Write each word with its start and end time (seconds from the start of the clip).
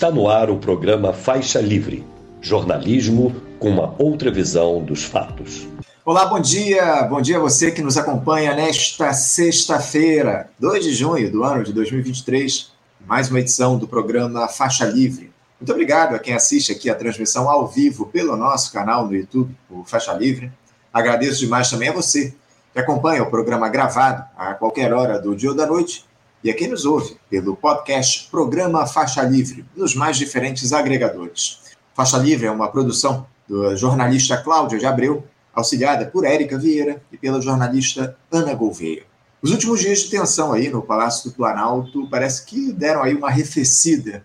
Está 0.00 0.10
no 0.10 0.30
ar 0.30 0.48
o 0.48 0.56
programa 0.56 1.12
Faixa 1.12 1.60
Livre, 1.60 2.06
jornalismo 2.40 3.36
com 3.58 3.68
uma 3.68 3.94
outra 3.98 4.30
visão 4.30 4.82
dos 4.82 5.04
fatos. 5.04 5.68
Olá, 6.06 6.24
bom 6.24 6.40
dia. 6.40 7.02
Bom 7.02 7.20
dia 7.20 7.36
a 7.36 7.40
você 7.40 7.70
que 7.70 7.82
nos 7.82 7.98
acompanha 7.98 8.54
nesta 8.54 9.12
sexta-feira, 9.12 10.48
2 10.58 10.84
de 10.84 10.94
junho 10.94 11.30
do 11.30 11.44
ano 11.44 11.62
de 11.62 11.74
2023, 11.74 12.72
mais 13.06 13.28
uma 13.28 13.40
edição 13.40 13.76
do 13.76 13.86
programa 13.86 14.48
Faixa 14.48 14.86
Livre. 14.86 15.30
Muito 15.60 15.70
obrigado 15.70 16.14
a 16.14 16.18
quem 16.18 16.32
assiste 16.32 16.72
aqui 16.72 16.88
a 16.88 16.94
transmissão 16.94 17.50
ao 17.50 17.68
vivo 17.68 18.06
pelo 18.06 18.34
nosso 18.38 18.72
canal 18.72 19.06
no 19.06 19.14
YouTube, 19.14 19.54
o 19.68 19.84
Faixa 19.84 20.14
Livre. 20.14 20.50
Agradeço 20.90 21.40
demais 21.40 21.68
também 21.68 21.90
a 21.90 21.92
você 21.92 22.34
que 22.72 22.80
acompanha 22.80 23.22
o 23.22 23.28
programa 23.28 23.68
gravado 23.68 24.24
a 24.34 24.54
qualquer 24.54 24.94
hora 24.94 25.20
do 25.20 25.36
dia 25.36 25.50
ou 25.50 25.54
da 25.54 25.66
noite 25.66 26.08
e 26.42 26.50
a 26.50 26.54
quem 26.54 26.68
nos 26.68 26.84
ouve 26.84 27.16
pelo 27.28 27.54
podcast 27.54 28.28
Programa 28.30 28.86
Faixa 28.86 29.22
Livre, 29.22 29.64
nos 29.76 29.94
mais 29.94 30.16
diferentes 30.16 30.72
agregadores. 30.72 31.60
Faixa 31.94 32.16
Livre 32.16 32.46
é 32.46 32.50
uma 32.50 32.68
produção 32.68 33.26
da 33.48 33.74
jornalista 33.76 34.36
Cláudia 34.36 34.78
de 34.78 34.86
Abreu, 34.86 35.24
auxiliada 35.54 36.06
por 36.06 36.24
Érica 36.24 36.58
Vieira 36.58 37.02
e 37.12 37.18
pela 37.18 37.40
jornalista 37.40 38.16
Ana 38.30 38.54
Gouveia. 38.54 39.02
Os 39.42 39.50
últimos 39.52 39.80
dias 39.80 40.00
de 40.00 40.10
tensão 40.10 40.52
aí 40.52 40.68
no 40.68 40.82
Palácio 40.82 41.30
do 41.30 41.36
Planalto 41.36 42.06
parece 42.10 42.44
que 42.44 42.72
deram 42.72 43.02
aí 43.02 43.14
uma 43.14 43.28
arrefecida 43.28 44.24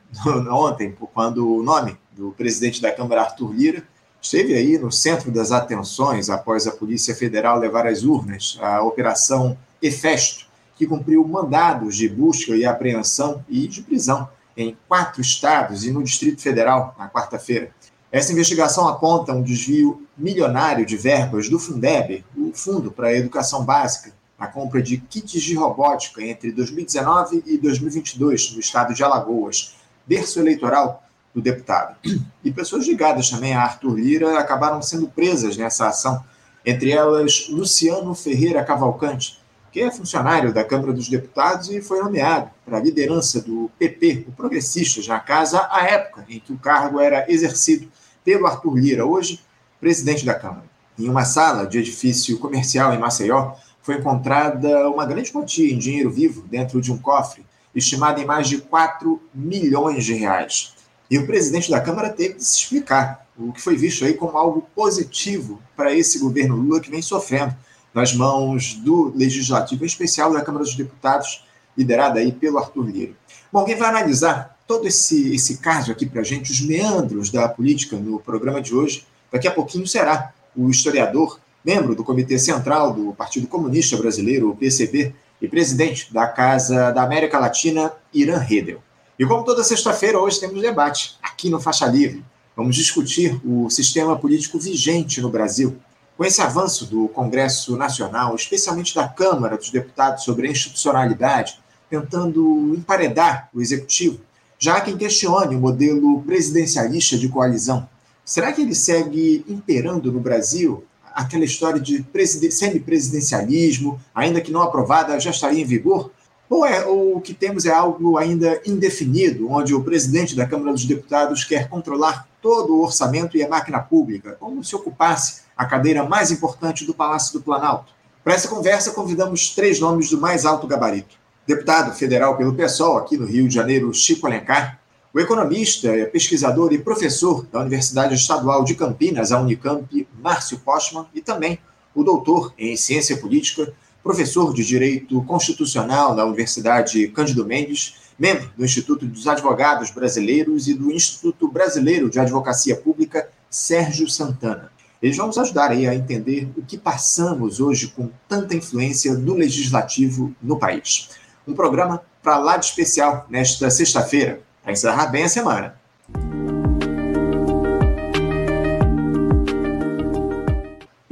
ontem, 0.51 0.93
quando 1.13 1.49
o 1.49 1.63
nome 1.63 1.97
do 2.11 2.31
presidente 2.31 2.81
da 2.81 2.91
Câmara, 2.91 3.21
Arthur 3.21 3.53
Lira, 3.53 3.83
esteve 4.21 4.53
aí 4.53 4.77
no 4.77 4.91
centro 4.91 5.31
das 5.31 5.51
atenções 5.51 6.29
após 6.29 6.67
a 6.67 6.71
Polícia 6.71 7.15
Federal 7.15 7.59
levar 7.59 7.87
às 7.87 8.03
urnas 8.03 8.57
a 8.61 8.81
Operação 8.81 9.57
Efesto, 9.81 10.44
que 10.75 10.85
cumpriu 10.85 11.25
mandados 11.27 11.95
de 11.95 12.07
busca 12.07 12.55
e 12.55 12.65
apreensão 12.65 13.43
e 13.49 13.67
de 13.67 13.81
prisão 13.81 14.29
em 14.57 14.77
quatro 14.87 15.21
estados 15.21 15.85
e 15.85 15.91
no 15.91 16.03
Distrito 16.03 16.41
Federal 16.41 16.95
na 16.97 17.09
quarta-feira. 17.09 17.71
Essa 18.11 18.31
investigação 18.31 18.87
aponta 18.87 19.33
um 19.33 19.41
desvio 19.41 20.07
milionário 20.17 20.85
de 20.85 20.95
verbas 20.95 21.49
do 21.49 21.59
Fundeb, 21.59 22.23
o 22.37 22.51
Fundo 22.53 22.91
para 22.91 23.07
a 23.07 23.13
Educação 23.13 23.65
Básica, 23.65 24.13
na 24.39 24.47
compra 24.47 24.81
de 24.81 24.97
kits 24.97 25.41
de 25.41 25.55
robótica 25.55 26.21
entre 26.21 26.51
2019 26.51 27.43
e 27.45 27.57
2022 27.57 28.53
no 28.53 28.59
estado 28.59 28.93
de 28.93 29.03
Alagoas, 29.03 29.75
berço 30.05 30.39
eleitoral 30.39 31.03
do 31.33 31.41
deputado. 31.41 31.97
E 32.43 32.51
pessoas 32.51 32.87
ligadas 32.87 33.29
também 33.29 33.53
a 33.53 33.61
Arthur 33.61 33.95
Lira 33.95 34.39
acabaram 34.39 34.81
sendo 34.81 35.07
presas 35.07 35.57
nessa 35.57 35.87
ação, 35.87 36.23
entre 36.65 36.91
elas 36.91 37.47
Luciano 37.49 38.13
Ferreira 38.15 38.63
Cavalcante, 38.63 39.39
que 39.75 39.81
é 39.81 39.91
funcionário 39.91 40.53
da 40.53 40.63
Câmara 40.63 40.93
dos 40.93 41.09
Deputados 41.09 41.69
e 41.69 41.81
foi 41.81 41.99
nomeado 41.99 42.49
para 42.65 42.77
a 42.77 42.81
liderança 42.81 43.41
do 43.41 43.69
PP, 43.77 44.23
o 44.29 44.31
Progressistas, 44.31 45.05
na 45.05 45.19
casa 45.19 45.67
à 45.69 45.83
época 45.83 46.25
em 46.29 46.39
que 46.39 46.53
o 46.53 46.57
cargo 46.57 46.97
era 46.97 47.29
exercido 47.29 47.91
pelo 48.23 48.47
Arthur 48.47 48.77
Lira, 48.77 49.05
hoje 49.05 49.41
presidente 49.77 50.25
da 50.25 50.33
Câmara. 50.33 50.63
Em 50.97 51.09
uma 51.09 51.25
sala 51.25 51.67
de 51.67 51.77
edifício 51.77 52.39
comercial 52.39 52.93
em 52.93 52.97
Maceió, 52.97 53.55
foi 53.81 53.95
encontrada 53.95 54.89
uma 54.89 55.05
grande 55.05 55.29
quantia 55.29 55.69
em 55.69 55.77
dinheiro 55.77 56.09
vivo 56.09 56.43
dentro 56.43 56.79
de 56.79 56.89
um 56.89 56.97
cofre, 56.97 57.45
estimado 57.75 58.21
em 58.21 58.25
mais 58.25 58.47
de 58.47 58.59
4 58.59 59.21
milhões 59.33 60.05
de 60.05 60.13
reais. 60.13 60.73
E 61.11 61.17
o 61.17 61.27
presidente 61.27 61.69
da 61.69 61.81
Câmara 61.81 62.11
teve 62.11 62.35
de 62.35 62.45
se 62.45 62.61
explicar, 62.61 63.27
o 63.37 63.51
que 63.51 63.61
foi 63.61 63.75
visto 63.75 64.05
aí 64.05 64.13
como 64.13 64.37
algo 64.37 64.65
positivo 64.73 65.61
para 65.75 65.93
esse 65.93 66.17
governo 66.17 66.55
Lula 66.55 66.79
que 66.79 66.89
vem 66.89 67.01
sofrendo 67.01 67.53
nas 67.95 68.13
mãos 68.13 68.73
do 68.73 69.13
Legislativo 69.15 69.85
Especial 69.85 70.33
da 70.33 70.41
Câmara 70.41 70.65
dos 70.65 70.75
Deputados, 70.75 71.45
liderada 71.77 72.19
aí 72.19 72.33
pelo 72.33 72.57
Arthur 72.57 72.89
Lira. 72.89 73.13
Bom, 73.51 73.63
quem 73.63 73.77
vai 73.77 73.87
analisar 73.87 74.59
todo 74.67 74.85
esse, 74.85 75.33
esse 75.33 75.59
caso 75.59 75.93
aqui 75.93 76.05
para 76.05 76.19
a 76.19 76.23
gente, 76.23 76.51
os 76.51 76.59
meandros 76.59 77.29
da 77.29 77.47
política 77.47 77.95
no 77.95 78.19
programa 78.19 78.61
de 78.61 78.75
hoje, 78.75 79.05
daqui 79.31 79.47
a 79.47 79.51
pouquinho 79.51 79.87
será 79.87 80.33
o 80.53 80.69
historiador, 80.69 81.39
membro 81.63 81.95
do 81.95 82.03
Comitê 82.03 82.37
Central 82.37 82.93
do 82.93 83.13
Partido 83.13 83.47
Comunista 83.47 83.95
Brasileiro, 83.95 84.49
o 84.49 84.55
PCB, 84.55 85.15
e 85.41 85.47
presidente 85.47 86.13
da 86.13 86.27
Casa 86.27 86.91
da 86.91 87.03
América 87.03 87.39
Latina, 87.39 87.93
Irã 88.13 88.37
Redel. 88.37 88.81
E 89.17 89.25
como 89.25 89.43
toda 89.43 89.63
sexta-feira, 89.63 90.19
hoje 90.19 90.39
temos 90.39 90.61
debate 90.61 91.17
aqui 91.21 91.49
no 91.49 91.61
Faixa 91.61 91.85
Livre. 91.85 92.23
Vamos 92.55 92.75
discutir 92.75 93.39
o 93.45 93.69
sistema 93.69 94.17
político 94.17 94.59
vigente 94.59 95.21
no 95.21 95.29
Brasil, 95.29 95.77
com 96.17 96.23
esse 96.23 96.41
avanço 96.41 96.85
do 96.85 97.07
Congresso 97.09 97.75
Nacional, 97.75 98.35
especialmente 98.35 98.95
da 98.95 99.07
Câmara 99.07 99.57
dos 99.57 99.69
Deputados 99.69 100.23
sobre 100.23 100.47
a 100.47 100.51
institucionalidade, 100.51 101.59
tentando 101.89 102.73
emparedar 102.75 103.49
o 103.53 103.61
executivo, 103.61 104.19
já 104.57 104.77
há 104.77 104.81
quem 104.81 104.97
questione 104.97 105.55
o 105.55 105.59
modelo 105.59 106.21
presidencialista 106.23 107.17
de 107.17 107.27
coalizão. 107.27 107.87
Será 108.23 108.51
que 108.53 108.61
ele 108.61 108.73
segue 108.73 109.45
imperando 109.47 110.11
no 110.11 110.19
Brasil? 110.19 110.83
Aquela 111.13 111.43
história 111.43 111.79
de 111.79 112.03
semipresidencialismo, 112.49 113.99
ainda 114.13 114.41
que 114.41 114.51
não 114.51 114.61
aprovada, 114.61 115.19
já 115.19 115.29
estaria 115.29 115.61
em 115.61 115.65
vigor? 115.65 116.11
Ou, 116.49 116.65
é, 116.65 116.85
ou 116.85 117.17
o 117.17 117.21
que 117.21 117.33
temos 117.33 117.65
é 117.65 117.71
algo 117.71 118.17
ainda 118.17 118.61
indefinido, 118.65 119.49
onde 119.49 119.73
o 119.73 119.83
presidente 119.83 120.35
da 120.35 120.45
Câmara 120.45 120.71
dos 120.71 120.85
Deputados 120.85 121.43
quer 121.43 121.67
controlar 121.67 122.27
todo 122.41 122.75
o 122.75 122.83
orçamento 122.83 123.35
e 123.35 123.43
a 123.43 123.49
máquina 123.49 123.79
pública, 123.79 124.37
como 124.39 124.63
se 124.63 124.75
ocupasse 124.75 125.41
a 125.57 125.65
cadeira 125.65 126.03
mais 126.03 126.31
importante 126.31 126.85
do 126.85 126.93
Palácio 126.93 127.33
do 127.33 127.43
Planalto. 127.43 127.93
Para 128.23 128.33
essa 128.33 128.47
conversa, 128.47 128.91
convidamos 128.91 129.53
três 129.55 129.79
nomes 129.79 130.09
do 130.09 130.19
mais 130.19 130.45
alto 130.45 130.67
gabarito. 130.67 131.15
Deputado 131.47 131.95
federal 131.95 132.35
pelo 132.37 132.55
PSOL, 132.55 132.97
aqui 132.97 133.17
no 133.17 133.25
Rio 133.25 133.47
de 133.47 133.53
Janeiro, 133.53 133.93
Chico 133.93 134.25
Alencar. 134.25 134.79
O 135.13 135.19
economista, 135.19 135.89
pesquisador 136.11 136.73
e 136.73 136.77
professor 136.77 137.45
da 137.51 137.61
Universidade 137.61 138.15
Estadual 138.15 138.63
de 138.63 138.75
Campinas, 138.75 139.31
a 139.31 139.39
Unicamp, 139.39 140.07
Márcio 140.21 140.59
Postman. 140.59 141.05
E 141.13 141.21
também 141.21 141.59
o 141.93 142.03
doutor 142.03 142.53
em 142.57 142.75
Ciência 142.75 143.15
Política, 143.15 143.73
professor 144.05 144.53
de 144.53 144.63
Direito 144.63 145.19
Constitucional 145.23 146.13
na 146.13 146.23
Universidade 146.23 147.07
Cândido 147.07 147.43
Mendes, 147.43 147.95
membro 148.19 148.51
do 148.55 148.63
Instituto 148.63 149.03
dos 149.03 149.27
Advogados 149.27 149.89
Brasileiros 149.89 150.67
e 150.67 150.75
do 150.75 150.91
Instituto 150.91 151.47
Brasileiro 151.47 152.07
de 152.07 152.19
Advocacia 152.19 152.75
Pública, 152.75 153.27
Sérgio 153.49 154.07
Santana. 154.07 154.71
Eles 155.01 155.17
vão 155.17 155.25
nos 155.25 155.39
ajudar 155.39 155.71
aí 155.71 155.87
a 155.87 155.95
entender 155.95 156.47
o 156.55 156.61
que 156.61 156.77
passamos 156.77 157.59
hoje 157.59 157.87
com 157.87 158.11
tanta 158.29 158.55
influência 158.55 159.15
no 159.15 159.33
legislativo 159.33 160.35
no 160.39 160.59
país. 160.59 161.09
Um 161.47 161.55
programa 161.55 162.03
para 162.21 162.37
lá 162.37 162.57
de 162.57 162.67
especial 162.67 163.25
nesta 163.27 163.71
sexta-feira, 163.71 164.39
para 164.61 164.71
encerrar 164.71 165.07
bem 165.07 165.23
a 165.23 165.29
semana. 165.29 165.75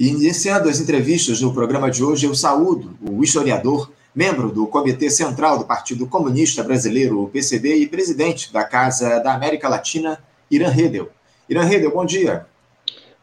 E 0.04 0.10
iniciando 0.10 0.68
as 0.68 0.82
entrevistas 0.82 1.40
no 1.40 1.54
programa 1.54 1.90
de 1.90 2.04
hoje, 2.04 2.26
eu 2.26 2.36
saúdo 2.36 2.94
o 3.10 3.24
historiador, 3.24 3.90
membro 4.14 4.52
do 4.52 4.68
Comitê 4.68 5.10
Central 5.10 5.58
do 5.58 5.64
Partido 5.64 6.06
Comunista 6.06 6.62
Brasileiro, 6.62 7.24
o 7.24 7.30
PCB, 7.30 7.76
e 7.76 7.88
presidente 7.88 8.52
da 8.52 8.66
Casa 8.66 9.20
da 9.20 9.34
América 9.34 9.70
Latina, 9.70 10.20
Irã 10.52 10.68
Redel. 10.68 11.08
Irã 11.50 11.64
Redel, 11.64 11.90
bom 11.90 12.04
dia. 12.06 12.46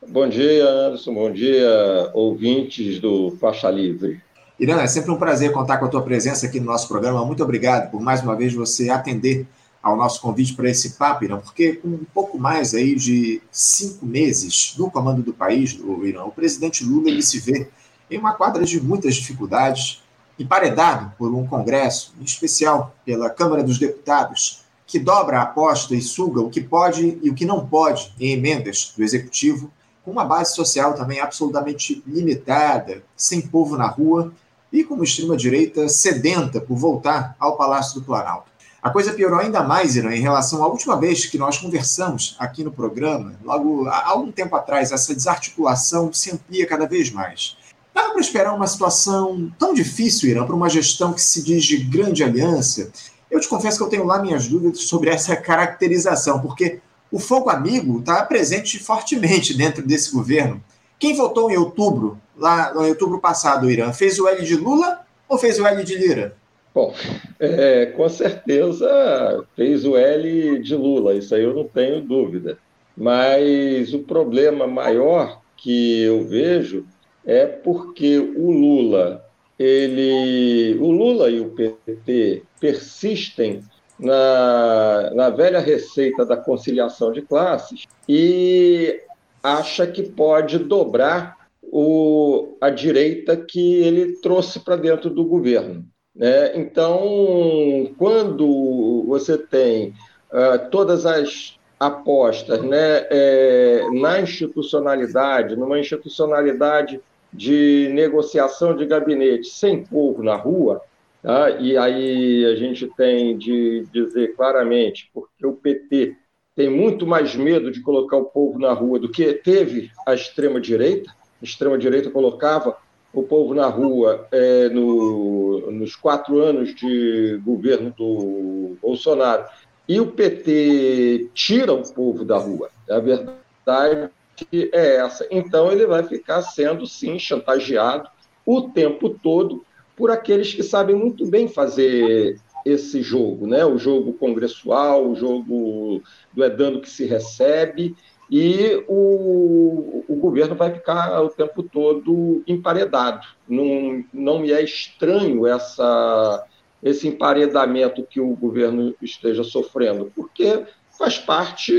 Bom 0.09 0.27
dia, 0.27 0.65
Anderson. 0.65 1.13
Bom 1.13 1.31
dia, 1.31 2.11
ouvintes 2.15 2.99
do 2.99 3.37
Faixa 3.39 3.69
Livre. 3.69 4.19
Irã, 4.59 4.81
é 4.81 4.87
sempre 4.87 5.11
um 5.11 5.19
prazer 5.19 5.53
contar 5.53 5.77
com 5.77 5.85
a 5.85 5.89
tua 5.89 6.01
presença 6.01 6.47
aqui 6.47 6.59
no 6.59 6.65
nosso 6.65 6.89
programa. 6.89 7.23
Muito 7.27 7.45
obrigado 7.45 7.91
por 7.91 8.01
mais 8.01 8.23
uma 8.23 8.35
vez 8.35 8.55
você 8.55 8.89
atender 8.89 9.47
ao 9.83 9.97
nosso 9.97 10.21
convite 10.21 10.54
para 10.54 10.69
esse 10.69 10.91
papo, 10.91 11.25
Irã, 11.25 11.39
porque 11.39 11.75
com 11.75 11.89
um 11.89 12.07
pouco 12.13 12.39
mais 12.39 12.75
aí 12.75 12.95
de 12.95 13.41
cinco 13.51 14.04
meses 14.04 14.75
no 14.78 14.91
comando 14.91 15.22
do 15.22 15.33
país, 15.33 15.75
do 15.75 16.07
Irã, 16.07 16.25
o 16.25 16.31
presidente 16.31 16.84
Lula 16.84 17.09
ele 17.09 17.22
se 17.22 17.39
vê 17.39 17.69
em 18.10 18.19
uma 18.19 18.34
quadra 18.34 18.65
de 18.65 18.81
muitas 18.81 19.15
dificuldades, 19.15 20.03
emparedado 20.39 21.13
por 21.16 21.33
um 21.33 21.47
Congresso, 21.47 22.15
em 22.21 22.25
especial 22.25 22.95
pela 23.04 23.31
Câmara 23.31 23.63
dos 23.63 23.78
Deputados, 23.78 24.63
que 24.87 24.99
dobra 24.99 25.39
a 25.39 25.43
aposta 25.43 25.95
e 25.95 26.03
suga 26.03 26.41
o 26.41 26.51
que 26.51 26.60
pode 26.60 27.19
e 27.22 27.31
o 27.31 27.34
que 27.34 27.45
não 27.45 27.66
pode 27.66 28.13
em 28.19 28.33
emendas 28.33 28.93
do 28.97 29.04
Executivo, 29.04 29.71
com 30.04 30.10
uma 30.10 30.25
base 30.25 30.54
social 30.54 30.95
também 30.95 31.21
absolutamente 31.21 32.03
limitada, 32.07 33.03
sem 33.16 33.41
povo 33.41 33.77
na 33.77 33.87
rua 33.87 34.33
e 34.72 34.83
com 34.83 34.95
uma 34.95 35.04
extrema-direita 35.04 35.89
sedenta 35.89 36.60
por 36.60 36.77
voltar 36.77 37.37
ao 37.39 37.57
Palácio 37.57 38.01
do 38.01 38.04
Planalto. 38.04 38.50
A 38.82 38.88
coisa 38.88 39.12
piorou 39.12 39.38
ainda 39.38 39.62
mais, 39.62 39.94
Irã, 39.94 40.15
em 40.15 40.22
relação 40.22 40.65
à 40.65 40.66
última 40.66 40.98
vez 40.98 41.27
que 41.27 41.36
nós 41.36 41.59
conversamos 41.59 42.34
aqui 42.38 42.65
no 42.65 42.72
programa, 42.72 43.34
logo 43.44 43.86
há 43.86 44.09
algum 44.09 44.32
tempo 44.32 44.56
atrás, 44.56 44.91
essa 44.91 45.15
desarticulação 45.15 46.10
se 46.15 46.30
amplia 46.32 46.66
cada 46.66 46.86
vez 46.86 47.10
mais. 47.10 47.59
Dava 47.94 48.12
para 48.12 48.22
esperar 48.22 48.54
uma 48.54 48.66
situação 48.66 49.53
tão 49.59 49.74
difícil, 49.74 50.30
Irã, 50.30 50.47
para 50.47 50.56
uma 50.56 50.71
gestão 50.71 51.12
que 51.12 51.21
se 51.21 51.42
diz 51.42 51.62
de 51.65 51.77
grande 51.77 52.24
aliança? 52.24 52.91
Eu 53.30 53.38
te 53.38 53.48
confesso 53.48 53.77
que 53.77 53.84
eu 53.84 53.88
tenho 53.88 54.06
lá 54.06 54.18
minhas 54.18 54.48
dúvidas 54.48 54.84
sobre 54.84 55.10
essa 55.10 55.36
caracterização, 55.36 56.41
porque 56.41 56.80
o 57.12 57.18
fogo 57.18 57.50
amigo 57.50 57.98
está 57.98 58.24
presente 58.24 58.78
fortemente 58.78 59.53
dentro 59.53 59.86
desse 59.86 60.10
governo. 60.10 60.62
Quem 60.98 61.15
votou 61.15 61.50
em 61.50 61.56
outubro, 61.59 62.18
lá 62.34 62.72
no 62.72 62.86
outubro 62.86 63.18
passado, 63.18 63.71
Irã, 63.71 63.92
fez 63.92 64.18
o 64.18 64.27
L 64.27 64.42
de 64.42 64.56
Lula 64.56 65.00
ou 65.28 65.36
fez 65.36 65.59
o 65.59 65.66
L 65.66 65.84
de 65.84 65.98
Lira? 65.98 66.40
Bom, 66.72 66.95
é, 67.39 67.87
com 67.87 68.09
certeza 68.09 69.45
fez 69.57 69.84
o 69.84 69.97
L 69.97 70.59
de 70.61 70.77
Lula, 70.77 71.15
isso 71.15 71.34
aí 71.34 71.43
eu 71.43 71.55
não 71.55 71.65
tenho 71.65 72.01
dúvida. 72.01 72.59
Mas 72.97 73.93
o 73.93 74.01
problema 74.01 74.67
maior 74.67 75.41
que 75.57 76.03
eu 76.03 76.25
vejo 76.25 76.87
é 77.25 77.47
porque 77.47 78.19
o 78.19 78.51
Lula, 78.51 79.25
ele, 79.59 80.77
o 80.81 80.91
Lula 80.91 81.31
e 81.31 81.41
o 81.41 81.51
PT 81.51 82.43
persistem 82.61 83.63
na, 83.99 85.11
na 85.15 85.31
velha 85.31 85.61
receita 85.61 86.25
da 86.25 86.37
conciliação 86.37 87.13
de 87.13 87.23
classes 87.23 87.84
e 88.09 89.01
acha 89.43 89.87
que 89.87 90.03
pode 90.03 90.59
dobrar 90.59 91.37
o, 91.63 92.57
a 92.61 92.71
direita 92.71 93.37
que 93.37 93.75
ele 93.83 94.16
trouxe 94.21 94.61
para 94.61 94.77
dentro 94.77 95.11
do 95.11 95.25
governo. 95.25 95.84
Né? 96.15 96.57
Então, 96.57 97.95
quando 97.97 99.04
você 99.07 99.39
tem 99.39 99.95
uh, 100.33 100.71
todas 100.71 101.07
as 101.07 101.59
apostas 101.78 102.62
né, 102.62 103.07
é, 103.10 103.86
na 103.95 104.21
institucionalidade, 104.21 105.57
numa 105.57 105.78
institucionalidade 105.78 107.01
de 107.33 107.89
negociação 107.95 108.77
de 108.77 108.84
gabinete 108.84 109.48
sem 109.48 109.83
povo 109.83 110.22
na 110.22 110.36
rua, 110.36 110.83
tá? 111.22 111.51
e 111.53 111.78
aí 111.78 112.45
a 112.45 112.54
gente 112.56 112.86
tem 112.89 113.39
de 113.39 113.86
dizer 113.91 114.36
claramente, 114.36 115.10
porque 115.15 115.47
o 115.47 115.54
PT 115.54 116.16
tem 116.54 116.68
muito 116.68 117.06
mais 117.06 117.34
medo 117.34 117.71
de 117.71 117.80
colocar 117.80 118.18
o 118.18 118.27
povo 118.27 118.59
na 118.59 118.74
rua 118.74 118.98
do 118.98 119.09
que 119.09 119.33
teve 119.33 119.91
a 120.06 120.13
extrema-direita. 120.13 121.10
A 121.41 121.45
extrema-direita 121.45 122.10
colocava 122.10 122.77
o 123.12 123.22
povo 123.22 123.54
na 123.54 123.66
rua 123.66 124.27
é, 124.30 124.68
no, 124.68 125.71
nos 125.71 125.97
quatro 125.97 126.39
anos 126.39 126.74
de 126.74 127.41
governo 127.45 127.92
do 127.97 128.77
Bolsonaro 128.80 129.45
e 129.89 130.01
o 130.01 130.12
PT 130.12 131.30
tira 131.34 131.72
o 131.72 131.83
povo 131.92 132.24
da 132.24 132.39
rua. 132.39 132.71
A 132.89 133.01
verdade 133.01 134.10
é 134.53 134.97
essa. 134.97 135.27
Então 135.30 135.72
ele 135.72 135.86
vai 135.86 136.04
ficar 136.04 136.42
sendo, 136.42 136.86
sim, 136.86 137.18
chantageado 137.18 138.09
o 138.47 138.62
tempo 138.62 139.10
todo 139.10 139.65
por 139.97 140.10
aqueles 140.10 140.54
que 140.54 140.63
sabem 140.63 140.95
muito 140.95 141.27
bem 141.27 141.48
fazer 141.48 142.39
esse 142.65 143.03
jogo, 143.03 143.47
né? 143.47 143.65
O 143.65 143.78
jogo 143.78 144.13
congressual, 144.13 145.10
o 145.10 145.15
jogo 145.15 146.03
do 146.33 146.45
é 146.45 146.51
dando 146.51 146.80
que 146.80 146.89
se 146.89 147.04
recebe 147.04 147.97
e 148.30 148.84
o, 148.86 150.04
o 150.09 150.16
governo 150.16 150.54
vai 150.54 150.72
ficar 150.72 151.21
o 151.21 151.30
tempo 151.30 151.65
todo 151.65 152.42
emparedado. 152.47 153.27
Não, 153.48 154.04
não 154.15 154.38
me 154.38 154.53
é 154.53 154.62
estranho 154.62 155.47
essa, 155.47 156.47
esse 156.80 157.09
emparedamento 157.09 158.04
que 158.04 158.21
o 158.21 158.36
governo 158.36 158.94
esteja 159.03 159.42
sofrendo, 159.42 160.12
porque 160.15 160.65
faz 160.97 161.18
parte 161.18 161.72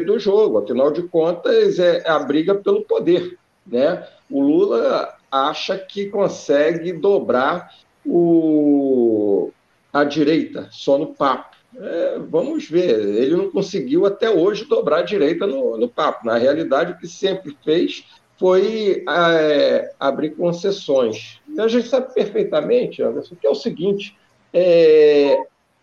do 0.00 0.18
jogo, 0.18 0.58
afinal 0.58 0.92
de 0.92 1.02
contas, 1.04 1.78
é 1.78 2.06
a 2.06 2.18
briga 2.18 2.54
pelo 2.54 2.82
poder. 2.82 3.38
Né? 3.66 4.06
O 4.30 4.42
Lula 4.42 5.14
acha 5.30 5.78
que 5.78 6.06
consegue 6.06 6.92
dobrar 6.92 7.70
o, 8.04 9.50
a 9.92 10.04
direita 10.04 10.68
só 10.70 10.98
no 10.98 11.14
papo. 11.14 11.57
É, 11.80 12.18
vamos 12.18 12.68
ver, 12.68 12.98
ele 12.98 13.36
não 13.36 13.50
conseguiu 13.50 14.04
até 14.04 14.28
hoje 14.28 14.64
dobrar 14.64 14.98
a 14.98 15.02
direita 15.02 15.46
no, 15.46 15.76
no 15.76 15.88
papo. 15.88 16.26
Na 16.26 16.36
realidade, 16.36 16.92
o 16.92 16.98
que 16.98 17.06
sempre 17.06 17.56
fez 17.64 18.04
foi 18.36 19.04
é, 19.08 19.92
abrir 19.98 20.30
concessões. 20.30 21.40
Então, 21.48 21.64
a 21.64 21.68
gente 21.68 21.88
sabe 21.88 22.12
perfeitamente, 22.12 23.02
Anderson, 23.02 23.36
que 23.36 23.46
é 23.46 23.50
o 23.50 23.54
seguinte: 23.54 24.16
é, 24.52 25.38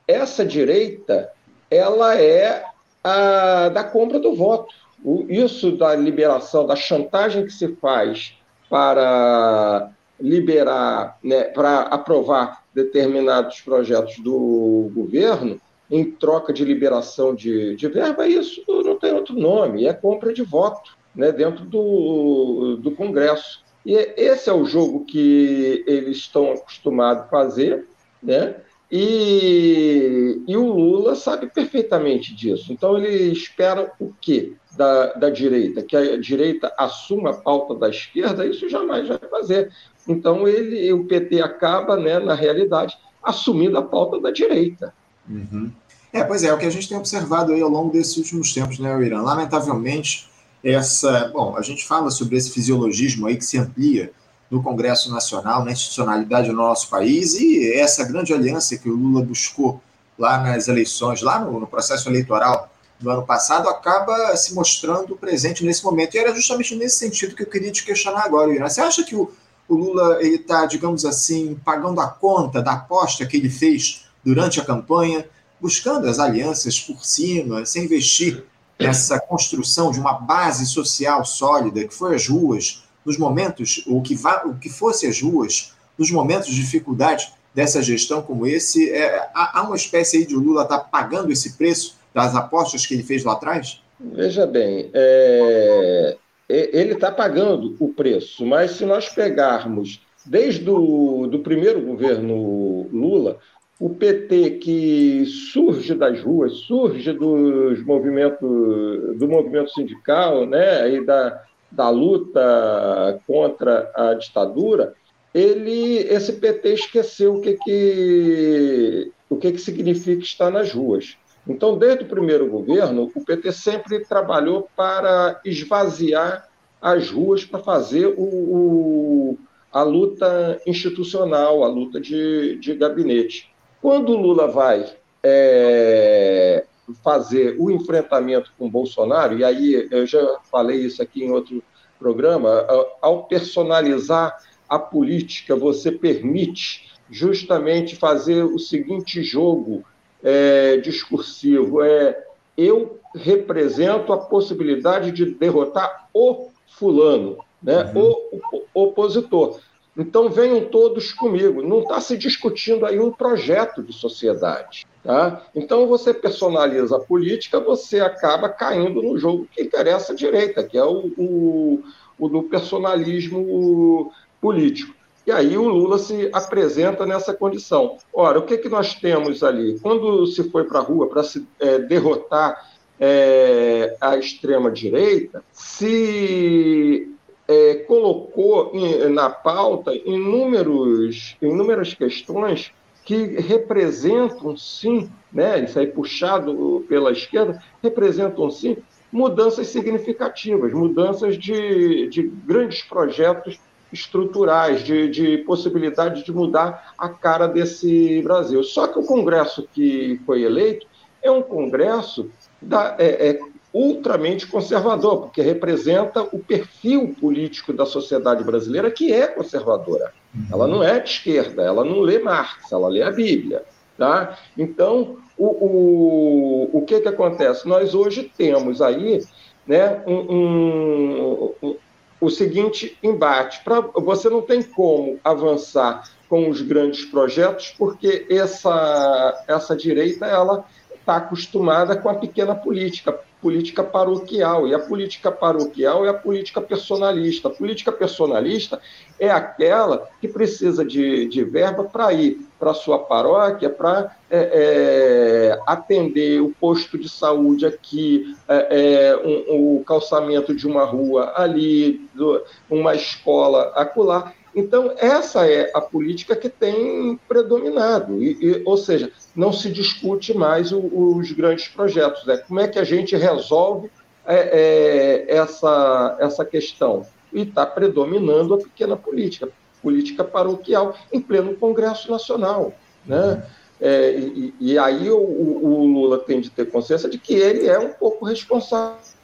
essa 0.07 0.45
direita 0.45 1.31
ela 1.71 2.19
é 2.19 2.63
a 3.03 3.69
da 3.69 3.83
compra 3.83 4.19
do 4.19 4.35
voto. 4.35 4.73
O, 5.03 5.25
isso 5.29 5.77
da 5.77 5.95
liberação, 5.95 6.65
da 6.65 6.75
chantagem 6.75 7.45
que 7.45 7.53
se 7.53 7.75
faz 7.75 8.35
para 8.69 9.91
liberar, 10.19 11.17
né, 11.23 11.43
para 11.43 11.81
aprovar 11.81 12.63
determinados 12.73 13.61
projetos 13.61 14.17
do 14.19 14.89
governo 14.93 15.59
em 15.89 16.11
troca 16.11 16.51
de 16.51 16.65
liberação 16.65 17.35
de, 17.35 17.75
de 17.75 17.87
verba, 17.87 18.27
isso 18.27 18.63
não 18.67 18.97
tem 18.97 19.13
outro 19.13 19.35
nome, 19.35 19.85
é 19.85 19.93
compra 19.93 20.33
de 20.33 20.41
voto 20.41 20.97
né, 21.15 21.31
dentro 21.31 21.65
do, 21.65 22.77
do 22.81 22.91
Congresso. 22.91 23.63
E 23.85 23.93
esse 23.93 24.49
é 24.49 24.53
o 24.53 24.65
jogo 24.65 25.05
que 25.05 25.83
eles 25.85 26.17
estão 26.17 26.51
acostumados 26.51 27.23
a 27.23 27.27
fazer, 27.27 27.85
né? 28.21 28.55
E, 28.91 30.41
e, 30.47 30.55
o 30.55 30.71
Lula 30.71 31.15
sabe 31.15 31.47
perfeitamente 31.47 32.35
disso. 32.35 32.71
Então, 32.71 32.97
ele 32.97 33.31
espera 33.31 33.91
o 33.99 34.13
quê 34.21 34.53
da, 34.77 35.13
da 35.13 35.29
direita? 35.29 35.81
Que 35.81 35.97
a 35.97 36.17
direita 36.17 36.73
assuma 36.77 37.31
a 37.31 37.33
pauta 37.33 37.75
da 37.75 37.89
esquerda? 37.89 38.45
Isso 38.45 38.69
jamais 38.69 39.07
vai 39.07 39.17
fazer. 39.17 39.71
Então, 40.07 40.47
ele, 40.47 40.93
o 40.93 41.05
PT 41.05 41.41
acaba, 41.41 41.97
né, 41.97 42.19
na 42.19 42.35
realidade, 42.35 42.95
assumindo 43.23 43.77
a 43.77 43.81
pauta 43.81 44.19
da 44.19 44.29
direita. 44.29 44.93
Uhum. 45.29 45.71
É, 46.13 46.23
pois 46.23 46.43
é, 46.43 46.47
é 46.47 46.53
o 46.53 46.57
que 46.57 46.65
a 46.65 46.69
gente 46.69 46.87
tem 46.87 46.97
observado 46.97 47.51
aí 47.51 47.61
ao 47.61 47.69
longo 47.69 47.91
desses 47.91 48.15
últimos 48.15 48.53
tempos, 48.53 48.79
né, 48.79 48.89
Irã? 49.03 49.21
Lamentavelmente, 49.21 50.29
essa. 50.63 51.29
Bom, 51.33 51.57
a 51.57 51.61
gente 51.61 51.85
fala 51.85 52.09
sobre 52.09 52.37
esse 52.37 52.51
fisiologismo 52.51 53.27
aí 53.27 53.35
que 53.35 53.43
se 53.45 53.57
amplia 53.57 54.11
no 54.49 54.63
Congresso 54.63 55.11
Nacional, 55.11 55.65
na 55.65 55.71
institucionalidade 55.71 56.47
do 56.47 56.53
nosso 56.53 56.89
país, 56.89 57.33
e 57.33 57.73
essa 57.73 58.05
grande 58.05 58.33
aliança 58.33 58.77
que 58.77 58.89
o 58.89 58.95
Lula 58.95 59.21
buscou 59.23 59.81
lá 60.17 60.37
nas 60.41 60.67
eleições, 60.67 61.21
lá 61.21 61.39
no, 61.39 61.59
no 61.59 61.67
processo 61.67 62.07
eleitoral 62.07 62.71
do 62.97 63.09
ano 63.09 63.25
passado, 63.25 63.67
acaba 63.67 64.33
se 64.37 64.53
mostrando 64.53 65.17
presente 65.17 65.65
nesse 65.65 65.83
momento. 65.83 66.15
E 66.15 66.17
era 66.17 66.33
justamente 66.33 66.75
nesse 66.75 66.97
sentido 66.97 67.35
que 67.35 67.43
eu 67.43 67.49
queria 67.49 67.71
te 67.71 67.83
questionar 67.83 68.21
agora, 68.21 68.53
Irã. 68.53 68.69
Você 68.69 68.79
acha 68.79 69.03
que 69.03 69.15
o, 69.15 69.29
o 69.67 69.75
Lula 69.75 70.23
está, 70.23 70.65
digamos 70.65 71.03
assim, 71.03 71.59
pagando 71.65 71.99
a 71.99 72.07
conta 72.07 72.61
da 72.61 72.73
aposta 72.73 73.25
que 73.25 73.35
ele 73.35 73.49
fez 73.49 74.04
durante 74.25 74.59
a 74.59 74.65
campanha, 74.65 75.25
buscando 75.61 76.07
as 76.07 76.19
alianças 76.19 76.79
por 76.79 77.05
cima, 77.05 77.65
sem 77.65 77.85
investir 77.85 78.43
nessa 78.79 79.19
construção 79.19 79.91
de 79.91 79.99
uma 79.99 80.13
base 80.13 80.65
social 80.65 81.23
sólida, 81.23 81.87
que 81.87 81.93
foi 81.93 82.15
as 82.15 82.27
ruas, 82.27 82.83
nos 83.05 83.17
momentos, 83.17 83.83
o 83.87 84.01
que, 84.01 84.15
vá, 84.15 84.43
que 84.59 84.69
fosse 84.69 85.05
as 85.05 85.21
ruas, 85.21 85.73
nos 85.97 86.11
momentos 86.11 86.49
de 86.49 86.55
dificuldade 86.55 87.31
dessa 87.53 87.81
gestão 87.81 88.21
como 88.21 88.45
esse, 88.45 88.91
é, 88.91 89.29
há, 89.33 89.59
há, 89.59 89.63
uma 89.63 89.75
espécie 89.75 90.17
aí 90.17 90.25
de 90.25 90.35
Lula 90.35 90.63
estar 90.63 90.79
tá 90.79 90.83
pagando 90.83 91.31
esse 91.31 91.53
preço 91.53 91.95
das 92.13 92.35
apostas 92.35 92.85
que 92.85 92.93
ele 92.93 93.03
fez 93.03 93.23
lá 93.23 93.33
atrás? 93.33 93.81
Veja 93.99 94.45
bem, 94.45 94.89
é, 94.93 96.17
ele 96.49 96.93
está 96.93 97.11
pagando 97.11 97.75
o 97.79 97.89
preço, 97.89 98.45
mas 98.45 98.71
se 98.71 98.85
nós 98.85 99.07
pegarmos 99.07 100.01
desde 100.25 100.69
o 100.69 101.27
do 101.27 101.39
primeiro 101.39 101.79
governo 101.81 102.89
Lula, 102.91 103.39
o 103.79 103.89
PT 103.89 104.51
que 104.51 105.25
surge 105.25 105.93
das 105.95 106.21
ruas, 106.21 106.53
surge 106.59 107.11
dos 107.11 107.83
movimentos, 107.83 109.17
do 109.17 109.27
movimento 109.27 109.69
sindical, 109.71 110.45
né, 110.45 110.93
e 110.93 111.05
da, 111.05 111.43
da 111.71 111.89
luta 111.89 113.19
contra 113.27 113.91
a 113.93 114.13
ditadura, 114.13 114.93
ele, 115.33 115.97
esse 115.97 116.33
PT 116.33 116.73
esqueceu 116.73 117.35
o 117.35 117.41
que, 117.41 117.53
que, 117.53 119.11
o 119.29 119.35
que, 119.35 119.51
que 119.51 119.57
significa 119.57 120.23
estar 120.23 120.49
nas 120.49 120.71
ruas. 120.71 121.17
Então, 121.45 121.77
desde 121.77 122.05
o 122.05 122.07
primeiro 122.07 122.47
governo, 122.47 123.11
o 123.13 123.23
PT 123.23 123.51
sempre 123.51 123.99
trabalhou 124.05 124.69
para 124.75 125.39
esvaziar 125.43 126.47
as 126.81 127.11
ruas, 127.11 127.43
para 127.43 127.59
fazer 127.59 128.07
o, 128.17 128.23
o, 128.23 129.37
a 129.71 129.83
luta 129.83 130.61
institucional, 130.65 131.63
a 131.63 131.67
luta 131.67 131.99
de, 131.99 132.55
de 132.55 132.73
gabinete. 132.73 133.53
Quando 133.85 134.13
o 134.13 134.17
Lula 134.19 134.47
vai 134.47 134.83
é, 135.21 136.65
fazer 137.03 137.55
o 137.59 137.69
enfrentamento 137.69 138.51
com 138.57 138.67
Bolsonaro, 138.67 139.37
e 139.37 139.43
aí 139.43 139.87
eu 139.91 140.07
já 140.07 140.39
falei 140.49 140.79
isso 140.79 141.03
aqui 141.03 141.23
em 141.23 141.29
outro 141.29 141.61
programa, 141.99 142.65
ao 142.99 143.25
personalizar 143.25 144.35
a 144.67 144.79
política, 144.79 145.55
você 145.55 145.91
permite 145.91 146.97
justamente 147.11 147.95
fazer 147.95 148.43
o 148.43 148.57
seguinte 148.57 149.21
jogo 149.21 149.83
é, 150.23 150.77
discursivo: 150.77 151.83
é 151.83 152.25
eu 152.57 152.99
represento 153.13 154.11
a 154.11 154.17
possibilidade 154.17 155.11
de 155.11 155.25
derrotar 155.25 156.09
o 156.11 156.49
fulano, 156.69 157.37
né, 157.61 157.83
uhum. 157.93 158.01
o, 158.33 158.65
o 158.73 158.83
opositor. 158.87 159.59
Então 159.97 160.29
venham 160.29 160.65
todos 160.65 161.13
comigo. 161.13 161.61
Não 161.61 161.81
está 161.81 162.01
se 162.01 162.17
discutindo 162.17 162.85
aí 162.85 162.99
um 162.99 163.11
projeto 163.11 163.81
de 163.81 163.93
sociedade. 163.93 164.85
Tá? 165.03 165.45
Então 165.55 165.87
você 165.87 166.13
personaliza 166.13 166.97
a 166.97 166.99
política, 166.99 167.59
você 167.59 167.99
acaba 167.99 168.49
caindo 168.49 169.01
no 169.01 169.17
jogo 169.17 169.47
que 169.51 169.61
interessa 169.61 170.13
à 170.13 170.15
direita, 170.15 170.63
que 170.63 170.77
é 170.77 170.83
o, 170.83 171.11
o, 171.17 171.83
o 172.17 172.27
do 172.27 172.43
personalismo 172.43 174.11
político. 174.41 174.93
E 175.25 175.31
aí 175.31 175.57
o 175.57 175.67
Lula 175.67 175.97
se 175.97 176.29
apresenta 176.31 177.05
nessa 177.05 177.33
condição. 177.33 177.97
Ora, 178.13 178.39
o 178.39 178.43
que, 178.43 178.57
que 178.57 178.69
nós 178.69 178.93
temos 178.93 179.43
ali? 179.43 179.79
Quando 179.79 180.27
se 180.27 180.43
foi 180.51 180.65
para 180.65 180.79
a 180.79 180.83
rua 180.83 181.07
para 181.07 181.23
se 181.23 181.47
é, 181.59 181.79
derrotar 181.79 182.69
é, 182.99 183.95
a 183.99 184.17
extrema-direita, 184.17 185.43
se 185.51 187.14
é, 187.47 187.75
colocou 187.87 188.71
na 189.11 189.29
pauta 189.29 189.93
inúmeros, 189.93 191.37
inúmeras 191.41 191.93
questões 191.93 192.71
que 193.03 193.39
representam, 193.39 194.57
sim, 194.57 195.09
né, 195.31 195.63
isso 195.63 195.77
aí 195.77 195.85
puxado 195.85 196.83
pela 196.89 197.11
esquerda, 197.11 197.61
representam, 197.83 198.49
sim, 198.49 198.77
mudanças 199.11 199.67
significativas, 199.67 200.73
mudanças 200.73 201.37
de, 201.37 202.07
de 202.07 202.23
grandes 202.23 202.81
projetos 202.81 203.59
estruturais, 203.93 204.83
de, 204.83 205.07
de 205.07 205.37
possibilidade 205.39 206.25
de 206.25 206.31
mudar 206.31 206.93
a 206.97 207.07
cara 207.07 207.47
desse 207.47 208.21
Brasil. 208.23 208.63
Só 208.63 208.87
que 208.87 208.97
o 208.97 209.05
Congresso 209.05 209.67
que 209.71 210.19
foi 210.25 210.41
eleito 210.41 210.87
é 211.21 211.31
um 211.31 211.41
Congresso 211.41 212.29
da, 212.61 212.95
é, 212.97 213.29
é, 213.29 213.39
ultramente 213.75 214.47
conservador, 214.47 215.23
porque 215.23 215.41
representa 215.41 216.23
o 216.23 216.39
perfil 216.39 217.13
político 217.19 217.73
da 217.73 217.85
sociedade 217.85 218.41
brasileira 218.41 218.89
que 218.89 219.11
é 219.11 219.27
conservadora. 219.27 220.13
Ela 220.49 220.65
não 220.65 220.81
é 220.81 220.97
de 220.97 221.09
esquerda, 221.09 221.61
ela 221.61 221.83
não 221.83 221.99
lê 221.99 222.19
Marx, 222.19 222.71
ela 222.71 222.87
lê 222.87 223.01
a 223.01 223.11
Bíblia. 223.11 223.63
Tá? 223.97 224.37
Então, 224.57 225.17
o, 225.37 225.45
o, 225.45 226.69
o 226.77 226.81
que, 226.83 227.01
que 227.01 227.07
acontece? 227.09 227.67
Nós 227.67 227.93
hoje 227.93 228.31
temos 228.37 228.81
aí 228.81 229.21
né, 229.67 230.01
um, 230.07 230.13
um, 230.13 231.53
um, 231.61 231.75
o 232.21 232.29
seguinte 232.29 232.97
embate. 233.03 233.61
Pra, 233.61 233.81
você 233.81 234.29
não 234.29 234.41
tem 234.41 234.63
como 234.63 235.19
avançar 235.21 236.09
com 236.29 236.49
os 236.49 236.61
grandes 236.61 237.03
projetos, 237.03 237.75
porque 237.77 238.25
essa, 238.29 239.43
essa 239.49 239.75
direita 239.75 240.25
ela 240.25 240.65
está 240.97 241.17
acostumada 241.17 241.95
com 241.95 242.09
a 242.09 242.15
pequena 242.15 242.55
política, 242.55 243.19
política 243.45 243.83
paroquial. 243.83 244.67
E 244.67 244.73
a 244.73 244.79
política 244.79 245.31
paroquial 245.31 246.03
é 246.03 246.09
a 246.09 246.13
política 246.15 246.59
personalista. 246.59 247.47
A 247.47 247.51
política 247.51 247.91
personalista 247.91 248.81
é 249.19 249.29
aquela 249.29 250.09
que 250.19 250.27
precisa 250.27 250.83
de, 250.83 251.27
de 251.27 251.43
verba 251.43 251.83
para 251.83 252.11
ir 252.11 252.39
para 252.57 252.71
a 252.71 252.73
sua 252.73 252.97
paróquia, 252.97 253.69
para 253.69 254.17
é, 254.31 254.49
é, 254.51 255.59
atender 255.67 256.41
o 256.41 256.49
posto 256.59 256.97
de 256.97 257.07
saúde 257.07 257.67
aqui, 257.67 258.35
é, 258.47 259.11
é 259.11 259.17
um, 259.17 259.77
o 259.77 259.83
calçamento 259.83 260.55
de 260.55 260.65
uma 260.65 260.83
rua 260.83 261.33
ali, 261.35 262.09
do, 262.15 262.41
uma 262.67 262.95
escola 262.95 263.73
acolá. 263.75 264.33
Então, 264.55 264.93
essa 264.97 265.45
é 265.45 265.69
a 265.73 265.81
política 265.81 266.33
que 266.33 266.47
tem 266.47 267.19
predominado, 267.27 268.23
e, 268.23 268.37
e, 268.41 268.63
ou 268.65 268.77
seja, 268.77 269.11
não 269.35 269.51
se 269.51 269.69
discute 269.69 270.35
mais 270.35 270.71
o, 270.71 270.79
os 270.79 271.31
grandes 271.33 271.67
projetos. 271.67 272.25
Né? 272.25 272.37
Como 272.37 272.61
é 272.61 272.67
que 272.67 272.79
a 272.79 272.83
gente 272.85 273.17
resolve 273.17 273.91
é, 274.25 275.25
é, 275.27 275.35
essa, 275.35 276.17
essa 276.21 276.45
questão? 276.45 277.05
E 277.33 277.41
está 277.41 277.65
predominando 277.65 278.53
a 278.53 278.57
pequena 278.57 278.95
política, 278.95 279.49
política 279.81 280.23
paroquial, 280.23 280.95
em 281.11 281.19
pleno 281.19 281.53
Congresso 281.55 282.09
Nacional. 282.09 282.73
Né? 283.05 283.45
É, 283.81 284.11
e, 284.11 284.53
e, 284.57 284.77
aí 284.79 285.09
o, 285.11 285.17
o 285.17 285.85
Lula 285.85 286.19
tem 286.19 286.39
de 286.39 286.49
ter 286.49 286.71
consciência 286.71 287.09
de 287.09 287.17
que 287.17 287.33
ele 287.33 287.67
é 287.67 287.77
um 287.77 287.89
pouco 287.89 288.23
responsável 288.23 289.14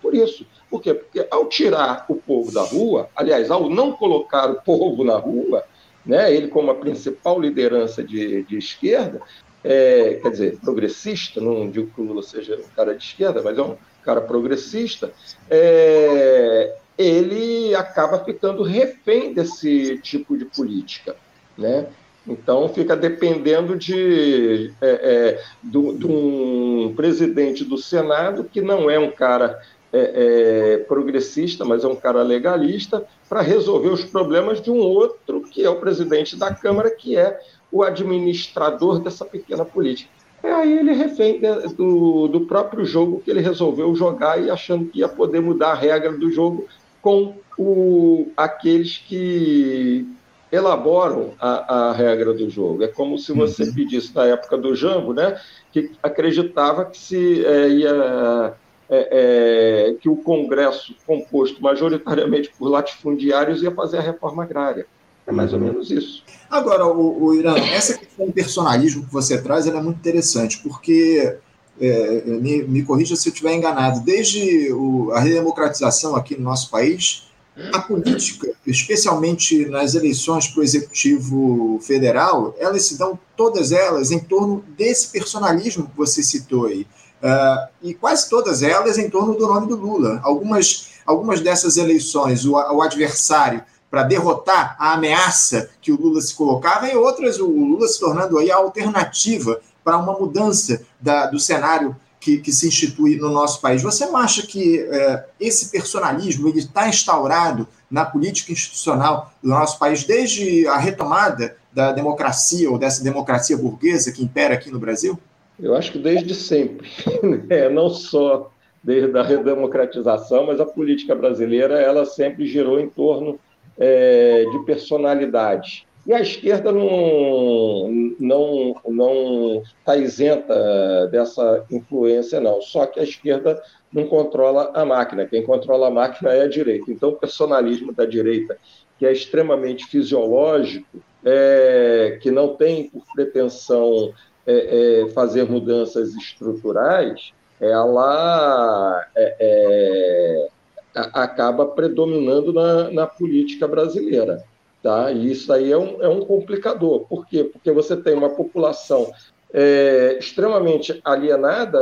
por 0.00 0.14
isso. 0.14 0.46
Por 0.68 0.80
quê? 0.82 0.94
Porque 0.94 1.26
ao 1.30 1.46
tirar 1.46 2.04
o 2.08 2.16
povo 2.16 2.52
da 2.52 2.62
rua, 2.62 3.08
aliás, 3.14 3.50
ao 3.50 3.68
não 3.68 3.92
colocar 3.92 4.50
o 4.50 4.60
povo 4.62 5.04
na 5.04 5.16
rua, 5.16 5.64
né, 6.04 6.34
ele 6.34 6.48
como 6.48 6.70
a 6.70 6.74
principal 6.74 7.40
liderança 7.40 8.02
de, 8.02 8.42
de 8.44 8.58
esquerda, 8.58 9.20
é, 9.62 10.18
quer 10.22 10.30
dizer, 10.30 10.58
progressista, 10.58 11.40
não 11.40 11.70
digo 11.70 11.90
que 11.94 12.00
o 12.00 12.04
Lula 12.04 12.22
seja 12.22 12.56
um 12.56 12.74
cara 12.74 12.94
de 12.94 13.04
esquerda, 13.04 13.42
mas 13.42 13.58
é 13.58 13.62
um 13.62 13.76
cara 14.02 14.20
progressista, 14.20 15.12
é, 15.50 16.74
ele 16.96 17.74
acaba 17.74 18.24
ficando 18.24 18.62
refém 18.62 19.34
desse 19.34 19.98
tipo 19.98 20.36
de 20.36 20.46
política, 20.46 21.14
né? 21.56 21.86
Então 22.26 22.68
fica 22.68 22.96
dependendo 22.96 23.76
de, 23.76 24.72
é, 24.80 24.88
é, 24.90 25.42
de, 25.62 25.94
de 25.94 26.06
um 26.06 26.92
presidente 26.94 27.64
do 27.64 27.78
Senado 27.78 28.44
que 28.44 28.60
não 28.60 28.90
é 28.90 28.98
um 28.98 29.10
cara 29.10 29.58
é, 29.92 30.74
é, 30.74 30.78
progressista, 30.78 31.64
mas 31.64 31.82
é 31.82 31.88
um 31.88 31.96
cara 31.96 32.22
legalista, 32.22 33.04
para 33.28 33.40
resolver 33.40 33.88
os 33.88 34.04
problemas 34.04 34.60
de 34.60 34.70
um 34.70 34.78
outro, 34.78 35.40
que 35.42 35.64
é 35.64 35.70
o 35.70 35.80
presidente 35.80 36.36
da 36.36 36.54
Câmara, 36.54 36.90
que 36.90 37.16
é 37.16 37.40
o 37.72 37.82
administrador 37.82 39.00
dessa 39.00 39.24
pequena 39.24 39.64
política. 39.64 40.10
É 40.42 40.52
aí 40.52 40.78
ele 40.78 40.92
refém 40.92 41.40
do, 41.76 42.26
do 42.28 42.42
próprio 42.42 42.84
jogo 42.84 43.20
que 43.20 43.30
ele 43.30 43.40
resolveu 43.40 43.94
jogar 43.94 44.42
e 44.42 44.50
achando 44.50 44.86
que 44.86 45.00
ia 45.00 45.08
poder 45.08 45.40
mudar 45.40 45.72
a 45.72 45.74
regra 45.74 46.12
do 46.12 46.30
jogo 46.30 46.66
com 47.02 47.34
o, 47.58 48.28
aqueles 48.36 48.98
que 48.98 50.06
elaboram 50.52 51.32
a, 51.38 51.90
a 51.90 51.92
regra 51.92 52.32
do 52.32 52.48
jogo. 52.50 52.82
É 52.82 52.88
como 52.88 53.18
se 53.18 53.32
você 53.32 53.64
uhum. 53.64 53.74
pedisse 53.74 54.14
na 54.14 54.26
época 54.26 54.56
do 54.56 54.74
Jambo, 54.74 55.12
né, 55.12 55.40
que 55.72 55.92
acreditava 56.02 56.84
que 56.84 56.98
se 56.98 57.44
é, 57.44 57.68
ia 57.68 58.54
é, 58.88 59.08
é, 59.12 59.94
que 60.00 60.08
o 60.08 60.16
Congresso, 60.16 60.96
composto 61.06 61.62
majoritariamente 61.62 62.50
por 62.58 62.68
latifundiários, 62.68 63.62
ia 63.62 63.70
fazer 63.70 63.98
a 63.98 64.02
reforma 64.02 64.42
agrária. 64.42 64.86
É 65.26 65.32
mais 65.32 65.52
ou 65.52 65.60
uhum. 65.60 65.66
menos 65.66 65.90
isso. 65.92 66.24
Agora, 66.50 66.84
o, 66.86 67.24
o 67.24 67.34
Irã, 67.34 67.54
essa 67.56 67.96
questão 67.96 68.26
do 68.26 68.32
personalismo 68.32 69.06
que 69.06 69.12
você 69.12 69.40
traz 69.40 69.66
é 69.68 69.72
muito 69.80 69.98
interessante, 69.98 70.58
porque, 70.58 71.36
é, 71.80 72.22
me, 72.26 72.64
me 72.64 72.82
corrija 72.82 73.14
se 73.14 73.28
eu 73.28 73.32
estiver 73.32 73.54
enganado, 73.54 74.00
desde 74.00 74.72
o, 74.72 75.12
a 75.12 75.20
redemocratização 75.20 76.16
aqui 76.16 76.36
no 76.36 76.42
nosso 76.42 76.68
país, 76.68 77.29
a 77.72 77.80
política, 77.80 78.52
especialmente 78.66 79.66
nas 79.66 79.94
eleições 79.94 80.48
para 80.48 80.60
o 80.60 80.62
Executivo 80.62 81.78
Federal, 81.82 82.54
elas 82.58 82.86
se 82.86 82.98
dão 82.98 83.18
todas 83.36 83.72
elas 83.72 84.10
em 84.10 84.18
torno 84.18 84.64
desse 84.76 85.08
personalismo 85.08 85.88
que 85.88 85.96
você 85.96 86.22
citou 86.22 86.66
aí. 86.66 86.86
Uh, 87.22 87.68
e 87.82 87.94
quase 87.94 88.30
todas 88.30 88.62
elas 88.62 88.96
em 88.96 89.10
torno 89.10 89.34
do 89.34 89.46
nome 89.46 89.66
do 89.66 89.76
Lula. 89.76 90.20
Algumas, 90.22 90.92
algumas 91.04 91.40
dessas 91.40 91.76
eleições, 91.76 92.46
o, 92.46 92.52
o 92.52 92.80
adversário 92.80 93.62
para 93.90 94.04
derrotar 94.04 94.76
a 94.78 94.92
ameaça 94.92 95.68
que 95.82 95.90
o 95.90 96.00
Lula 96.00 96.20
se 96.20 96.34
colocava, 96.34 96.88
e 96.88 96.96
outras 96.96 97.40
o 97.40 97.46
Lula 97.46 97.88
se 97.88 97.98
tornando 97.98 98.38
aí 98.38 98.50
a 98.50 98.56
alternativa 98.56 99.60
para 99.82 99.98
uma 99.98 100.12
mudança 100.12 100.82
da, 101.00 101.26
do 101.26 101.38
cenário 101.38 101.96
que, 102.20 102.38
que, 102.38 102.52
se 102.52 102.68
institui 102.68 103.16
no 103.16 103.30
nosso 103.30 103.60
país. 103.60 103.82
Você 103.82 104.04
não 104.04 104.16
acha 104.16 104.46
que 104.46 104.82
uh, 104.82 105.24
esse 105.40 105.70
personalismo 105.70 106.48
ele 106.48 106.58
está 106.58 106.88
instaurado 106.88 107.66
na 107.90 108.04
política 108.04 108.52
institucional 108.52 109.32
do 109.42 109.48
nosso 109.48 109.78
país 109.78 110.04
desde 110.04 110.66
a 110.68 110.76
retomada 110.76 111.56
da 111.72 111.92
democracia 111.92 112.70
ou 112.70 112.78
dessa 112.78 113.02
democracia 113.02 113.56
burguesa 113.56 114.12
que 114.12 114.22
impera 114.22 114.54
aqui 114.54 114.70
no 114.70 114.78
Brasil? 114.78 115.18
Eu 115.58 115.74
acho 115.74 115.92
que 115.92 115.98
desde 115.98 116.34
sempre, 116.34 116.88
né? 117.48 117.68
não 117.68 117.88
só 117.88 118.50
desde 118.82 119.16
a 119.18 119.22
redemocratização, 119.22 120.46
mas 120.46 120.60
a 120.60 120.66
política 120.66 121.14
brasileira 121.14 121.78
ela 121.80 122.04
sempre 122.04 122.46
girou 122.46 122.80
em 122.80 122.88
torno 122.88 123.38
é, 123.78 124.44
de 124.50 124.58
personalidade. 124.64 125.86
E 126.06 126.12
a 126.12 126.20
esquerda 126.20 126.72
não 126.72 128.14
não 128.18 128.74
não 128.88 129.62
está 129.62 129.96
isenta 129.96 131.08
dessa 131.08 131.64
influência 131.70 132.40
não. 132.40 132.60
Só 132.62 132.86
que 132.86 133.00
a 133.00 133.04
esquerda 133.04 133.62
não 133.92 134.06
controla 134.06 134.70
a 134.74 134.84
máquina. 134.84 135.26
Quem 135.26 135.44
controla 135.44 135.88
a 135.88 135.90
máquina 135.90 136.32
é 136.32 136.42
a 136.42 136.48
direita. 136.48 136.90
Então, 136.90 137.10
o 137.10 137.16
personalismo 137.16 137.92
da 137.92 138.04
direita, 138.04 138.56
que 138.98 139.06
é 139.06 139.12
extremamente 139.12 139.86
fisiológico, 139.86 141.02
é, 141.24 142.18
que 142.22 142.30
não 142.30 142.54
tem 142.56 142.88
por 142.88 143.02
pretensão 143.14 144.12
é, 144.46 145.02
é, 145.02 145.10
fazer 145.10 145.44
mudanças 145.44 146.14
estruturais, 146.14 147.32
ela 147.60 149.06
é, 149.14 149.36
é 149.38 150.48
acaba 150.94 151.66
predominando 151.66 152.52
na, 152.52 152.90
na, 152.90 153.06
política 153.06 153.68
brasileira. 153.68 154.42
Tá? 154.82 155.12
E 155.12 155.30
isso 155.30 155.52
aí 155.52 155.70
é 155.70 155.76
um, 155.76 156.02
é 156.02 156.08
um 156.08 156.20
complicador. 156.20 157.00
Por 157.00 157.26
quê? 157.26 157.44
Porque 157.44 157.70
você 157.70 157.96
tem 157.96 158.14
uma 158.14 158.30
população 158.30 159.12
é, 159.52 160.16
extremamente 160.18 161.00
alienada 161.04 161.78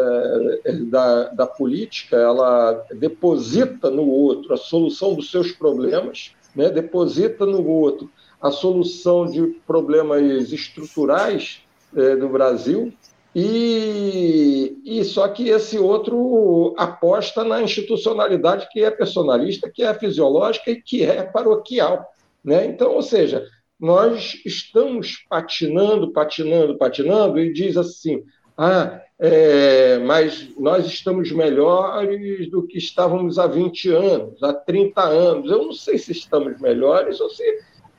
é, 0.64 0.72
da, 0.72 1.24
da 1.28 1.46
política, 1.46 2.16
ela 2.16 2.84
deposita 2.92 3.90
no 3.90 4.08
outro 4.08 4.54
a 4.54 4.56
solução 4.56 5.14
dos 5.14 5.30
seus 5.30 5.52
problemas, 5.52 6.32
né? 6.56 6.70
deposita 6.70 7.44
no 7.46 7.66
outro 7.66 8.10
a 8.40 8.50
solução 8.50 9.26
de 9.26 9.46
problemas 9.66 10.52
estruturais 10.52 11.60
é, 11.94 12.16
do 12.16 12.28
Brasil, 12.28 12.92
e, 13.34 14.80
e, 14.84 15.04
só 15.04 15.28
que 15.28 15.48
esse 15.48 15.78
outro 15.78 16.74
aposta 16.76 17.44
na 17.44 17.62
institucionalidade 17.62 18.68
que 18.70 18.82
é 18.82 18.90
personalista, 18.90 19.70
que 19.70 19.82
é 19.82 19.94
fisiológica 19.94 20.70
e 20.70 20.80
que 20.80 21.04
é 21.04 21.22
paroquial. 21.22 22.04
Né? 22.48 22.64
Então, 22.64 22.94
ou 22.94 23.02
seja, 23.02 23.46
nós 23.78 24.40
estamos 24.42 25.22
patinando, 25.28 26.10
patinando, 26.10 26.78
patinando, 26.78 27.38
e 27.38 27.52
diz 27.52 27.76
assim: 27.76 28.24
ah, 28.56 29.02
é, 29.18 29.98
mas 29.98 30.48
nós 30.58 30.86
estamos 30.86 31.30
melhores 31.30 32.50
do 32.50 32.62
que 32.66 32.78
estávamos 32.78 33.38
há 33.38 33.46
20 33.46 33.90
anos, 33.90 34.42
há 34.42 34.54
30 34.54 34.98
anos. 35.02 35.50
Eu 35.50 35.64
não 35.64 35.72
sei 35.74 35.98
se 35.98 36.12
estamos 36.12 36.58
melhores 36.58 37.20
ou 37.20 37.28
se 37.28 37.44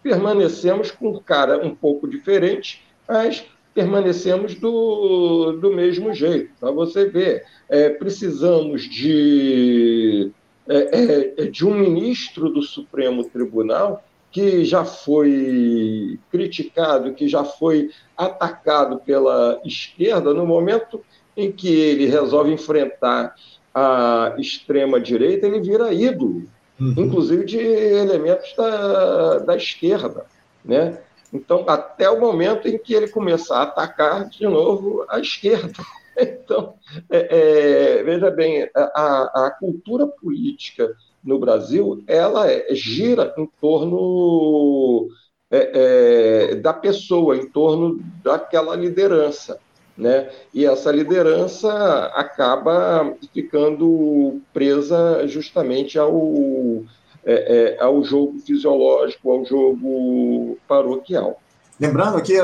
permanecemos 0.01 0.89
com 0.89 1.19
cara 1.19 1.63
um 1.63 1.75
pouco 1.75 2.07
diferente, 2.07 2.81
mas 3.07 3.45
permanecemos 3.75 4.55
do, 4.55 5.51
do 5.61 5.71
mesmo 5.71 6.11
jeito. 6.11 6.49
Para 6.59 6.71
você 6.71 7.07
ver, 7.07 7.45
é, 7.69 7.89
precisamos 7.89 8.81
de, 8.89 10.31
é, 10.67 11.43
é, 11.43 11.45
de 11.45 11.63
um 11.67 11.75
ministro 11.75 12.49
do 12.49 12.63
Supremo 12.63 13.23
Tribunal 13.29 14.03
que 14.31 14.63
já 14.63 14.86
foi 14.86 16.19
criticado, 16.31 17.13
que 17.13 17.27
já 17.27 17.43
foi 17.43 17.89
atacado 18.15 19.00
pela 19.00 19.59
esquerda 19.65 20.33
no 20.33 20.45
momento 20.45 21.03
em 21.36 21.51
que 21.51 21.74
ele 21.74 22.05
resolve 22.05 22.51
enfrentar 22.51 23.33
a 23.74 24.36
extrema-direita, 24.38 25.48
ele 25.48 25.62
vira 25.62 25.93
ídolo, 25.93 26.43
uhum. 26.79 26.93
inclusive 26.98 27.45
de 27.45 27.57
elementos 27.57 28.53
da, 28.55 29.39
da 29.39 29.55
esquerda. 29.55 30.25
Né? 30.63 31.00
Então, 31.31 31.63
até 31.67 32.09
o 32.09 32.19
momento 32.19 32.67
em 32.67 32.77
que 32.77 32.93
ele 32.93 33.07
começar 33.07 33.59
a 33.59 33.63
atacar 33.63 34.27
de 34.29 34.45
novo 34.45 35.05
a 35.09 35.19
esquerda. 35.19 35.74
Então, 36.21 36.74
é, 37.09 38.00
é, 38.00 38.03
veja 38.03 38.29
bem, 38.29 38.69
a, 38.75 39.45
a 39.45 39.51
cultura 39.57 40.05
política 40.05 40.93
no 41.23 41.39
Brasil, 41.39 42.03
ela 42.07 42.49
é, 42.49 42.67
gira 42.71 43.33
em 43.38 43.47
torno 43.59 45.07
é, 45.51 46.51
é, 46.51 46.55
da 46.55 46.73
pessoa, 46.73 47.35
em 47.35 47.47
torno 47.47 47.99
daquela 48.23 48.75
liderança. 48.75 49.59
Né? 49.97 50.29
E 50.53 50.65
essa 50.65 50.91
liderança 50.91 51.71
acaba 52.15 53.13
ficando 53.33 54.39
presa 54.53 55.27
justamente 55.27 55.99
ao, 55.99 56.83
é, 57.25 57.75
é 57.77 57.83
ao 57.83 58.01
jogo 58.03 58.39
fisiológico, 58.39 59.31
ao 59.31 59.45
jogo 59.45 60.57
paroquial. 60.67 61.41
Lembrando 61.79 62.17
aqui, 62.17 62.35
é, 62.35 62.41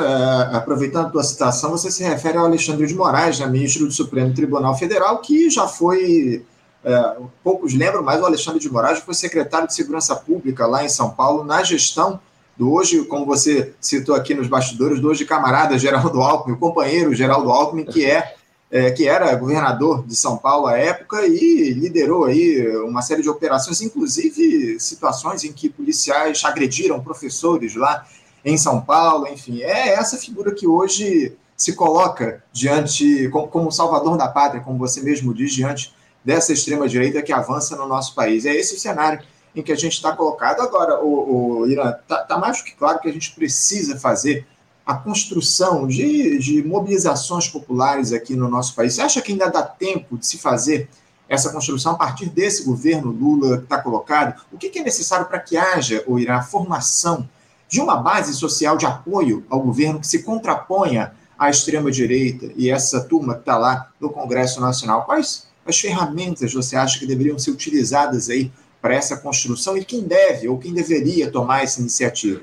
aproveitando 0.54 1.08
a 1.08 1.10
tua 1.10 1.24
citação, 1.24 1.72
você 1.72 1.92
se 1.92 2.04
refere 2.04 2.38
ao 2.38 2.46
Alexandre 2.46 2.88
de 2.88 2.96
Moraes, 2.96 3.40
né, 3.40 3.48
ministro 3.48 3.86
do 3.86 3.92
Supremo 3.92 4.34
Tribunal 4.34 4.78
Federal, 4.78 5.20
que 5.22 5.50
já 5.50 5.68
foi 5.68 6.46
é, 6.86 7.18
poucos 7.44 7.74
lembram, 7.74 8.04
mas 8.04 8.22
o 8.22 8.26
Alexandre 8.26 8.60
de 8.60 8.72
Moraes 8.72 9.00
foi 9.00 9.16
secretário 9.16 9.68
de 9.68 9.74
Segurança 9.74 10.16
Pública 10.16 10.68
lá 10.68 10.86
em 10.86 10.90
São 10.90 11.10
Paulo, 11.10 11.44
na 11.44 11.64
gestão 11.64 12.20
do 12.56 12.72
hoje, 12.72 13.04
como 13.06 13.26
você 13.26 13.74
citou 13.82 14.14
aqui 14.14 14.36
nos 14.36 14.48
bastidores, 14.48 15.02
do 15.02 15.10
hoje 15.10 15.26
camarada 15.26 15.80
Geraldo 15.80 16.22
Alckmin, 16.22 16.54
o 16.54 16.60
companheiro 16.60 17.14
Geraldo 17.16 17.50
Alckmin, 17.50 17.86
que 17.86 18.06
é, 18.06 18.36
é, 18.70 18.92
que 18.92 19.08
era 19.08 19.34
governador 19.36 20.06
de 20.06 20.16
São 20.16 20.38
Paulo 20.38 20.68
à 20.68 20.78
época 20.78 21.26
e 21.26 21.74
liderou 21.74 22.26
aí 22.26 22.78
uma 22.78 23.02
série 23.02 23.24
de 23.24 23.30
operações, 23.30 23.82
inclusive 23.82 24.80
situações 24.80 25.44
em 25.44 25.52
que 25.52 25.68
policiais 25.68 26.44
agrediram 26.46 27.02
professores 27.02 27.76
lá 27.76 28.06
em 28.46 28.58
São 28.58 28.80
Paulo, 28.80 29.28
enfim, 29.28 29.64
é 29.64 29.90
essa 29.94 30.18
figura 30.18 30.54
que 30.54 30.68
hoje 30.68 31.34
se 31.58 31.74
coloca 31.74 32.44
diante, 32.54 33.28
como, 33.30 33.48
como 33.48 33.72
salvador 33.72 34.18
da 34.18 34.28
pátria, 34.28 34.62
como 34.62 34.78
você 34.78 35.02
mesmo 35.02 35.34
diz, 35.34 35.52
diante 35.52 35.95
dessa 36.26 36.52
extrema-direita 36.52 37.22
que 37.22 37.32
avança 37.32 37.76
no 37.76 37.88
nosso 37.88 38.16
país. 38.16 38.46
É 38.46 38.54
esse 38.54 38.76
o 38.76 38.80
cenário 38.80 39.22
em 39.56 39.62
que 39.62 39.72
a 39.72 39.76
gente 39.76 39.94
está 39.94 40.14
colocado. 40.14 40.60
Agora, 40.62 41.00
o, 41.02 41.60
o 41.60 41.68
Irã, 41.68 41.96
está 42.02 42.24
tá 42.24 42.38
mais 42.38 42.62
que 42.62 42.76
claro 42.76 43.00
que 43.00 43.08
a 43.08 43.14
gente 43.14 43.32
precisa 43.32 43.98
fazer 43.98 44.46
a 44.86 44.96
construção 44.96 45.88
de, 45.88 46.38
de 46.40 46.64
mobilizações 46.64 47.48
populares 47.48 48.12
aqui 48.12 48.36
no 48.36 48.50
nosso 48.50 48.76
país. 48.76 48.96
Você 48.96 49.02
acha 49.02 49.22
que 49.22 49.32
ainda 49.32 49.48
dá 49.48 49.64
tempo 49.64 50.18
de 50.18 50.26
se 50.26 50.38
fazer 50.38 50.90
essa 51.28 51.52
construção 51.52 51.94
a 51.94 51.96
partir 51.96 52.28
desse 52.30 52.64
governo 52.66 53.12
Lula 53.12 53.58
que 53.58 53.64
está 53.64 53.82
colocado? 53.82 54.40
O 54.52 54.58
que, 54.58 54.70
que 54.70 54.80
é 54.80 54.84
necessário 54.84 55.26
para 55.26 55.40
que 55.40 55.58
haja, 55.58 56.04
o 56.06 56.20
Irã, 56.20 56.36
a 56.36 56.44
formação 56.44 57.28
de 57.68 57.82
uma 57.82 57.98
base 57.98 58.34
social 58.36 58.78
de 58.78 58.86
apoio 58.86 59.44
ao 59.50 59.60
governo 59.60 60.00
que 60.00 60.08
se 60.08 60.22
contraponha 60.22 61.14
à 61.38 61.50
extrema-direita 61.50 62.52
e 62.56 62.70
essa 62.70 63.02
turma 63.02 63.34
que 63.34 63.40
está 63.40 63.58
lá 63.58 63.90
no 64.00 64.10
Congresso 64.10 64.62
Nacional? 64.62 65.04
Quais 65.04 65.48
as 65.66 65.80
ferramentas 65.80 66.54
você 66.54 66.76
acha 66.76 67.00
que 67.00 67.08
deveriam 67.08 67.40
ser 67.40 67.52
utilizadas 67.52 68.30
aí 68.30 68.52
para 68.82 68.94
essa 68.94 69.18
construção 69.18 69.76
e 69.76 69.84
quem 69.84 70.02
deve 70.02 70.48
ou 70.48 70.60
quem 70.60 70.74
deveria 70.74 71.32
tomar 71.32 71.64
essa 71.64 71.82
iniciativa? 71.82 72.42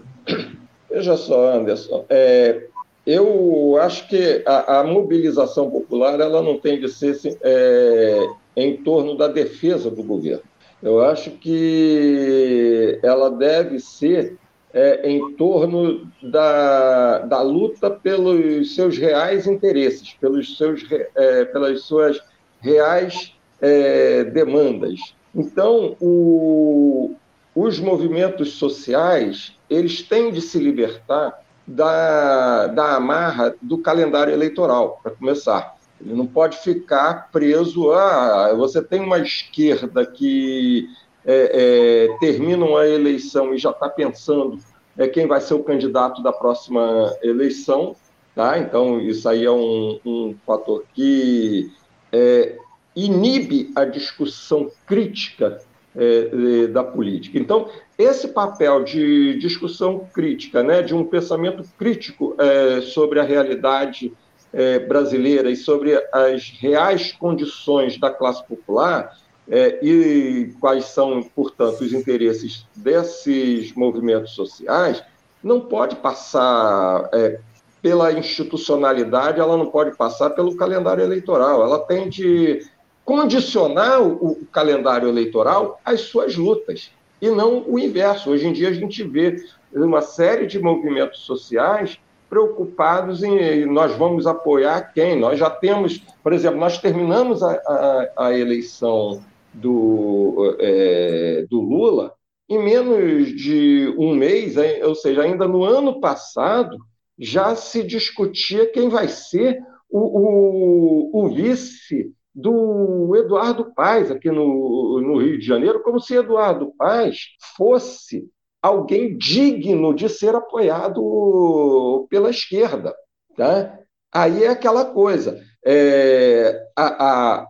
Veja 0.90 1.16
só, 1.16 1.54
Anderson, 1.54 2.04
é, 2.10 2.66
eu 3.06 3.78
acho 3.80 4.08
que 4.08 4.42
a, 4.44 4.80
a, 4.80 4.84
mobilização 4.84 5.70
popular 5.70 6.20
ela 6.20 6.42
não 6.42 6.58
tem 6.58 6.80
de 6.80 6.88
ser 6.88 7.16
é, 7.42 8.26
em 8.56 8.76
torno 8.78 9.16
da 9.16 9.28
defesa 9.28 9.90
do 9.90 10.02
governo. 10.02 10.42
Eu 10.82 11.00
acho 11.00 11.30
que 11.30 12.98
ela 13.02 13.30
deve 13.30 13.78
ser 13.78 14.36
é, 14.74 15.08
em 15.08 15.32
torno 15.34 16.10
da, 16.22 17.18
da 17.20 17.40
luta 17.40 17.88
pelos 17.88 18.74
seus 18.74 18.98
reais 18.98 19.46
interesses, 19.46 20.14
pelos 20.20 20.56
seus, 20.56 20.84
é, 21.14 21.44
pelas 21.44 21.82
suas 21.82 22.20
reais 22.62 23.34
é, 23.60 24.24
demandas. 24.24 25.14
Então, 25.34 25.96
o, 26.00 27.14
os 27.54 27.78
movimentos 27.78 28.52
sociais 28.54 29.56
eles 29.68 30.02
têm 30.02 30.30
de 30.30 30.40
se 30.40 30.58
libertar 30.58 31.42
da, 31.66 32.66
da 32.68 32.96
amarra 32.96 33.54
do 33.60 33.78
calendário 33.78 34.32
eleitoral, 34.32 35.00
para 35.02 35.12
começar. 35.12 35.76
Ele 36.00 36.14
não 36.14 36.26
pode 36.26 36.58
ficar 36.58 37.30
preso 37.30 37.92
a. 37.92 38.46
Ah, 38.46 38.54
você 38.54 38.82
tem 38.82 39.00
uma 39.00 39.18
esquerda 39.18 40.04
que 40.04 40.88
é, 41.24 42.08
é, 42.08 42.16
termina 42.18 42.64
uma 42.64 42.86
eleição 42.86 43.54
e 43.54 43.58
já 43.58 43.70
está 43.70 43.88
pensando 43.88 44.58
é, 44.98 45.06
quem 45.06 45.26
vai 45.26 45.40
ser 45.40 45.54
o 45.54 45.62
candidato 45.62 46.22
da 46.22 46.32
próxima 46.32 47.14
eleição. 47.22 47.94
Tá? 48.34 48.58
Então, 48.58 49.00
isso 49.00 49.28
aí 49.28 49.44
é 49.44 49.50
um, 49.50 50.00
um 50.04 50.34
fator 50.44 50.84
que 50.94 51.70
é, 52.12 52.56
inibe 52.94 53.72
a 53.74 53.84
discussão 53.84 54.70
crítica 54.86 55.60
é, 55.96 56.66
da 56.68 56.84
política. 56.84 57.38
Então, 57.38 57.68
esse 57.98 58.28
papel 58.28 58.84
de 58.84 59.38
discussão 59.38 60.08
crítica, 60.12 60.62
né, 60.62 60.82
de 60.82 60.94
um 60.94 61.04
pensamento 61.04 61.64
crítico 61.78 62.34
é, 62.38 62.80
sobre 62.80 63.20
a 63.20 63.22
realidade 63.22 64.12
é, 64.52 64.78
brasileira 64.78 65.50
e 65.50 65.56
sobre 65.56 65.94
as 66.12 66.50
reais 66.50 67.12
condições 67.12 67.98
da 67.98 68.10
classe 68.10 68.46
popular 68.46 69.16
é, 69.48 69.84
e 69.84 70.54
quais 70.60 70.86
são, 70.86 71.22
portanto, 71.22 71.80
os 71.80 71.92
interesses 71.92 72.66
desses 72.76 73.72
movimentos 73.74 74.34
sociais, 74.34 75.02
não 75.42 75.60
pode 75.60 75.96
passar 75.96 77.08
é, 77.12 77.40
pela 77.82 78.12
institucionalidade, 78.12 79.40
ela 79.40 79.56
não 79.56 79.66
pode 79.66 79.96
passar 79.96 80.30
pelo 80.30 80.56
calendário 80.56 81.02
eleitoral. 81.02 81.62
Ela 81.62 81.80
tem 81.80 82.08
de 82.08 82.64
condicionar 83.04 84.00
o, 84.00 84.46
calendário 84.52 85.08
eleitoral 85.08 85.80
às 85.84 86.02
suas 86.02 86.36
lutas, 86.36 86.92
e 87.20 87.28
não 87.28 87.64
o 87.68 87.78
inverso. 87.78 88.30
Hoje 88.30 88.46
em 88.46 88.52
dia 88.52 88.68
a 88.68 88.72
gente 88.72 89.02
vê 89.02 89.36
uma 89.72 90.00
série 90.00 90.46
de 90.46 90.60
movimentos 90.60 91.20
sociais 91.20 91.98
preocupados 92.30 93.22
em 93.22 93.66
nós 93.66 93.92
vamos 93.96 94.26
apoiar 94.26 94.92
quem. 94.94 95.18
Nós 95.18 95.38
já 95.38 95.50
temos, 95.50 95.98
por 96.22 96.32
exemplo, 96.32 96.58
nós 96.58 96.78
terminamos 96.78 97.42
a, 97.42 97.52
a, 97.52 98.26
a 98.28 98.38
eleição 98.38 99.22
do, 99.52 100.56
é, 100.58 101.44
do 101.50 101.60
Lula 101.60 102.14
em 102.48 102.62
menos 102.62 103.28
de 103.28 103.94
um 103.98 104.14
mês, 104.14 104.56
ou 104.84 104.94
seja, 104.94 105.22
ainda 105.22 105.48
no 105.48 105.64
ano 105.64 106.00
passado, 106.00 106.76
já 107.22 107.54
se 107.54 107.84
discutia 107.84 108.66
quem 108.66 108.88
vai 108.88 109.06
ser 109.06 109.62
o, 109.88 111.12
o, 111.20 111.24
o 111.24 111.28
vice 111.28 112.12
do 112.34 113.14
Eduardo 113.14 113.72
Paes 113.74 114.10
aqui 114.10 114.28
no, 114.28 115.00
no 115.00 115.18
Rio 115.18 115.38
de 115.38 115.46
Janeiro, 115.46 115.82
como 115.84 116.00
se 116.00 116.16
Eduardo 116.16 116.72
Paes 116.76 117.28
fosse 117.56 118.28
alguém 118.60 119.16
digno 119.16 119.94
de 119.94 120.08
ser 120.08 120.34
apoiado 120.34 122.08
pela 122.10 122.30
esquerda. 122.30 122.92
Tá? 123.36 123.78
Aí 124.12 124.42
é 124.42 124.48
aquela 124.48 124.86
coisa. 124.86 125.40
É, 125.64 126.60
a, 126.76 127.44
a, 127.44 127.46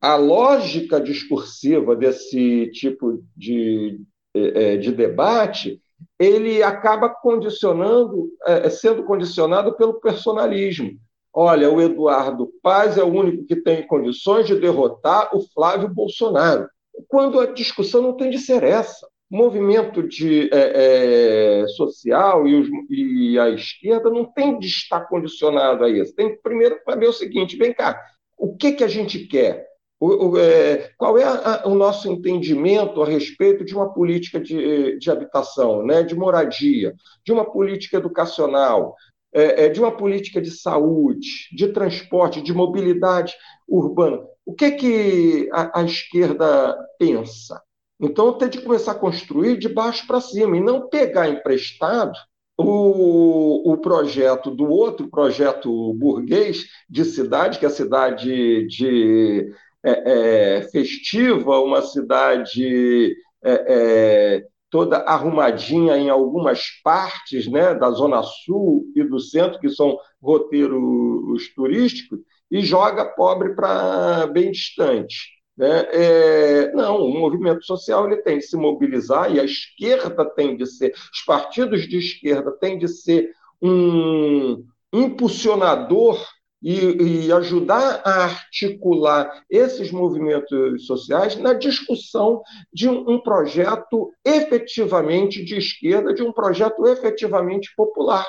a 0.00 0.16
lógica 0.16 1.00
discursiva 1.00 1.96
desse 1.96 2.70
tipo 2.72 3.24
de, 3.36 4.00
é, 4.34 4.74
é, 4.74 4.76
de 4.76 4.92
debate 4.92 5.80
ele 6.18 6.62
acaba 6.62 7.08
condicionando, 7.08 8.28
é, 8.44 8.68
sendo 8.68 9.04
condicionado 9.04 9.76
pelo 9.76 10.00
personalismo. 10.00 10.98
Olha, 11.32 11.70
o 11.70 11.80
Eduardo 11.80 12.50
Paz 12.62 12.98
é 12.98 13.04
o 13.04 13.12
único 13.12 13.44
que 13.44 13.56
tem 13.56 13.86
condições 13.86 14.46
de 14.46 14.58
derrotar 14.58 15.30
o 15.36 15.40
Flávio 15.54 15.88
Bolsonaro. 15.88 16.68
Quando 17.06 17.38
a 17.38 17.46
discussão 17.46 18.02
não 18.02 18.14
tem 18.14 18.30
de 18.30 18.38
ser 18.38 18.64
essa. 18.64 19.06
movimento 19.30 20.02
de, 20.02 20.48
é, 20.52 21.62
é, 21.62 21.68
social 21.68 22.48
e, 22.48 22.54
os, 22.54 22.68
e, 22.88 23.38
a 23.38 23.50
esquerda 23.50 24.08
não 24.08 24.24
tem 24.24 24.58
de 24.58 24.66
estar 24.66 25.02
condicionado 25.02 25.84
a 25.84 25.90
isso. 25.90 26.14
Tem 26.14 26.36
primeiro 26.40 26.80
saber 26.84 27.08
o 27.08 27.12
seguinte: 27.12 27.56
vem 27.56 27.72
cá, 27.72 28.00
o 28.36 28.56
que, 28.56 28.72
que 28.72 28.82
a 28.82 28.88
gente 28.88 29.26
quer? 29.26 29.68
O, 30.00 30.28
o, 30.28 30.38
é, 30.38 30.90
qual 30.96 31.18
é 31.18 31.24
a, 31.24 31.62
o 31.66 31.74
nosso 31.74 32.10
entendimento 32.10 33.02
a 33.02 33.06
respeito 33.06 33.64
de 33.64 33.74
uma 33.74 33.92
política 33.92 34.40
de, 34.40 34.96
de 34.98 35.10
habitação, 35.10 35.84
né, 35.84 36.02
de 36.02 36.14
moradia, 36.14 36.94
de 37.24 37.32
uma 37.32 37.44
política 37.44 37.96
educacional, 37.96 38.94
é, 39.32 39.64
é, 39.64 39.68
de 39.68 39.80
uma 39.80 39.90
política 39.90 40.40
de 40.40 40.50
saúde, 40.50 41.48
de 41.52 41.68
transporte, 41.68 42.40
de 42.40 42.52
mobilidade 42.52 43.34
urbana? 43.66 44.22
O 44.46 44.54
que, 44.54 44.70
que 44.70 45.48
a, 45.52 45.80
a 45.80 45.82
esquerda 45.84 46.76
pensa? 46.98 47.60
Então, 48.00 48.32
tem 48.38 48.48
de 48.48 48.62
começar 48.62 48.92
a 48.92 48.98
construir 48.98 49.58
de 49.58 49.68
baixo 49.68 50.06
para 50.06 50.20
cima 50.20 50.56
e 50.56 50.60
não 50.60 50.88
pegar 50.88 51.28
emprestado 51.28 52.16
o, 52.56 53.72
o 53.72 53.76
projeto 53.78 54.50
do 54.50 54.68
outro 54.68 55.08
projeto 55.08 55.94
burguês 55.94 56.66
de 56.88 57.04
cidade, 57.04 57.58
que 57.58 57.64
é 57.64 57.68
a 57.68 57.72
cidade 57.72 58.66
de 58.66 59.52
é, 59.84 60.56
é, 60.56 60.62
festiva, 60.70 61.60
uma 61.60 61.82
cidade 61.82 63.16
é, 63.42 63.52
é, 63.52 64.46
toda 64.70 64.98
arrumadinha 64.98 65.96
em 65.96 66.10
algumas 66.10 66.64
partes 66.82 67.46
né, 67.46 67.74
da 67.74 67.90
Zona 67.90 68.22
Sul 68.22 68.84
e 68.94 69.02
do 69.04 69.18
centro, 69.20 69.58
que 69.60 69.70
são 69.70 69.98
roteiros 70.20 71.48
turísticos, 71.54 72.20
e 72.50 72.60
joga 72.60 73.04
pobre 73.04 73.54
para 73.54 74.26
bem 74.26 74.50
distante. 74.50 75.38
Né? 75.56 75.86
É, 75.90 76.72
não, 76.72 77.02
o 77.02 77.18
movimento 77.18 77.64
social 77.64 78.06
ele 78.06 78.22
tem 78.22 78.38
de 78.38 78.44
se 78.44 78.56
mobilizar 78.56 79.34
e 79.34 79.40
a 79.40 79.44
esquerda 79.44 80.24
tem 80.24 80.56
de 80.56 80.66
ser, 80.66 80.94
os 81.12 81.22
partidos 81.26 81.88
de 81.88 81.98
esquerda 81.98 82.52
têm 82.52 82.78
de 82.78 82.88
ser 82.88 83.30
um 83.60 84.64
impulsionador 84.92 86.24
e, 86.62 87.26
e, 87.26 87.32
ajudar 87.32 88.02
a 88.04 88.24
articular 88.24 89.44
esses 89.48 89.92
movimentos 89.92 90.86
sociais 90.86 91.36
na 91.36 91.52
discussão 91.52 92.42
de 92.72 92.88
um, 92.88 93.20
projeto 93.20 94.10
efetivamente 94.24 95.44
de 95.44 95.56
esquerda, 95.56 96.12
de 96.12 96.22
um 96.22 96.32
projeto 96.32 96.86
efetivamente 96.86 97.72
popular, 97.76 98.26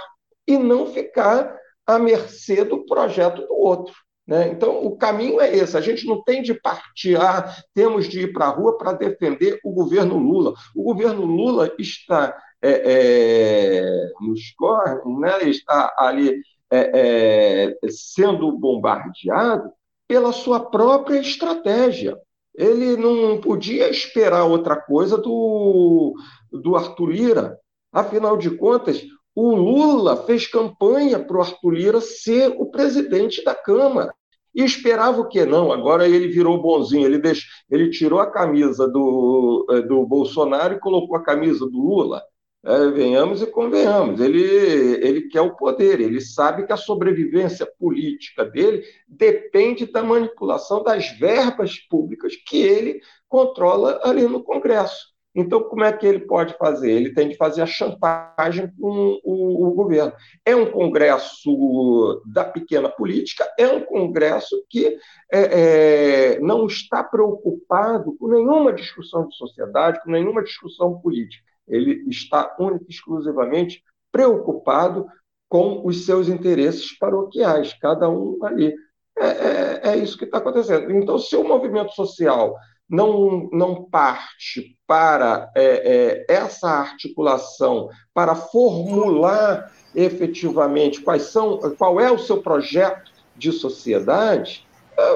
e 0.48 0.58
não 0.58 0.88
ficar 0.88 1.56
à 1.86 1.98
mercê 1.98 2.64
do 2.64 2.86
projeto 2.86 3.48
do 3.48 3.54
outro. 3.56 3.94
Né? 4.28 4.50
Então, 4.50 4.86
o 4.86 4.96
caminho 4.96 5.42
é 5.42 5.56
esse. 5.56 5.76
A 5.76 5.82
gente 5.82 6.06
não 6.06 6.24
tem 6.24 6.44
de 6.44 6.54
partir, 6.54 7.20
ah, 7.20 7.52
temos 7.74 8.08
de 8.08 8.22
ir 8.22 8.34
para 8.34 8.46
a 8.46 8.50
rua 8.50 8.78
para 8.78 8.94
defender 8.94 9.60
o 9.64 9.72
governo 9.72 10.20
Lula. 10.20 10.54
O 10.76 10.84
governo 10.84 11.26
Lula 11.26 11.74
está 11.80 12.38
é, 12.62 12.82
é, 12.86 14.12
nos 14.22 14.52
cornos, 14.52 15.20
né? 15.20 15.50
está 15.50 15.96
ali 15.98 16.44
é, 16.72 17.76
é, 17.84 17.90
sendo 17.90 18.52
bombardeado 18.52 19.72
pela 20.08 20.32
sua 20.32 20.60
própria 20.60 21.20
estratégia. 21.20 22.18
Ele 22.56 22.98
não 22.98 23.40
podia 23.40 23.90
esperar 23.90 24.46
outra 24.46 24.76
coisa 24.76 25.18
do, 25.18 26.14
do 26.52 26.76
Arthur 26.76 27.10
Lira. 27.10 27.60
Afinal 27.92 28.38
de 28.38 28.52
contas, 28.52 29.02
o 29.36 29.56
Lula 29.56 30.18
fez 30.26 30.48
campanha 30.48 31.20
para 31.20 31.38
o 31.38 31.42
Arthur 31.42 31.72
Lira 31.72 32.02
ser 32.02 32.54
o 32.58 32.66
presidente 32.66 33.44
da 33.44 33.56
Câmara. 33.56 34.14
E 34.54 34.64
esperava 34.64 35.22
o 35.22 35.28
quê? 35.28 35.46
Não, 35.46 35.72
agora 35.72 36.08
ele 36.08 36.28
virou 36.28 36.62
bonzinho, 36.62 37.06
ele, 37.06 37.20
deixou, 37.20 37.48
ele 37.70 37.90
tirou 37.92 38.20
a 38.20 38.30
camisa 38.30 38.88
do, 38.88 39.66
do 39.88 40.06
Bolsonaro 40.06 40.74
e 40.74 40.80
colocou 40.80 41.16
a 41.16 41.24
camisa 41.24 41.66
do 41.66 41.78
Lula. 41.78 42.22
É, 42.62 42.92
venhamos 42.92 43.42
e 43.42 43.48
convenhamos, 43.48 44.20
ele, 44.20 44.42
ele 44.42 45.30
quer 45.30 45.40
o 45.40 45.56
poder, 45.56 46.02
ele 46.02 46.20
sabe 46.20 46.66
que 46.66 46.74
a 46.74 46.78
sobrevivência 46.78 47.66
política 47.80 48.44
dele 48.44 48.84
depende 49.08 49.86
da 49.86 50.04
manipulação 50.04 50.84
das 50.84 51.10
verbas 51.18 51.78
públicas 51.90 52.36
que 52.36 52.58
ele 52.58 53.00
controla 53.30 54.02
ali 54.04 54.24
no 54.24 54.44
Congresso. 54.44 55.08
Então, 55.34 55.64
como 55.64 55.86
é 55.86 55.94
que 55.94 56.06
ele 56.06 56.20
pode 56.20 56.54
fazer? 56.58 56.92
Ele 56.92 57.14
tem 57.14 57.30
de 57.30 57.38
fazer 57.38 57.62
a 57.62 57.66
chantagem 57.66 58.70
com 58.78 59.20
o, 59.24 59.68
o, 59.68 59.72
governo. 59.74 60.12
É 60.44 60.54
um 60.56 60.70
congresso 60.70 62.22
da 62.26 62.44
pequena 62.44 62.90
política, 62.90 63.48
é 63.58 63.68
um 63.68 63.82
congresso 63.82 64.62
que 64.70 64.98
é, 65.32 66.34
é, 66.34 66.40
não 66.40 66.66
está 66.66 67.04
preocupado 67.04 68.18
com 68.18 68.28
nenhuma 68.28 68.74
discussão 68.74 69.28
de 69.28 69.36
sociedade, 69.36 70.02
com 70.04 70.12
nenhuma 70.12 70.44
discussão 70.44 71.00
política. 71.00 71.48
Ele 71.70 72.04
está 72.10 72.56
única 72.60 72.86
e 72.88 72.92
exclusivamente 72.92 73.84
preocupado 74.12 75.06
com 75.48 75.86
os 75.86 76.06
seus 76.06 76.30
interesses 76.30 76.98
paroquiais, 76.98 77.74
cada 77.74 78.10
um 78.10 78.38
ali. 78.44 78.74
É, 79.18 79.28
é, 79.28 79.82
é 79.84 79.98
isso 79.98 80.18
que 80.18 80.26
está 80.26 80.38
acontecendo. 80.38 80.92
Então, 80.92 81.18
se 81.18 81.36
o 81.36 81.44
movimento 81.44 81.92
social 81.94 82.56
não, 82.90 83.50
não 83.52 83.84
parte 83.84 84.78
para 84.88 85.52
é, 85.56 86.26
é, 86.28 86.34
essa 86.34 86.70
articulação, 86.70 87.90
para 88.14 88.36
formular 88.36 89.72
efetivamente 89.94 91.02
quais 91.02 91.24
são, 91.24 91.58
qual 91.78 92.00
é 92.00 92.12
o 92.12 92.18
seu 92.18 92.42
projeto 92.42 93.12
de 93.36 93.52
sociedade, 93.52 94.68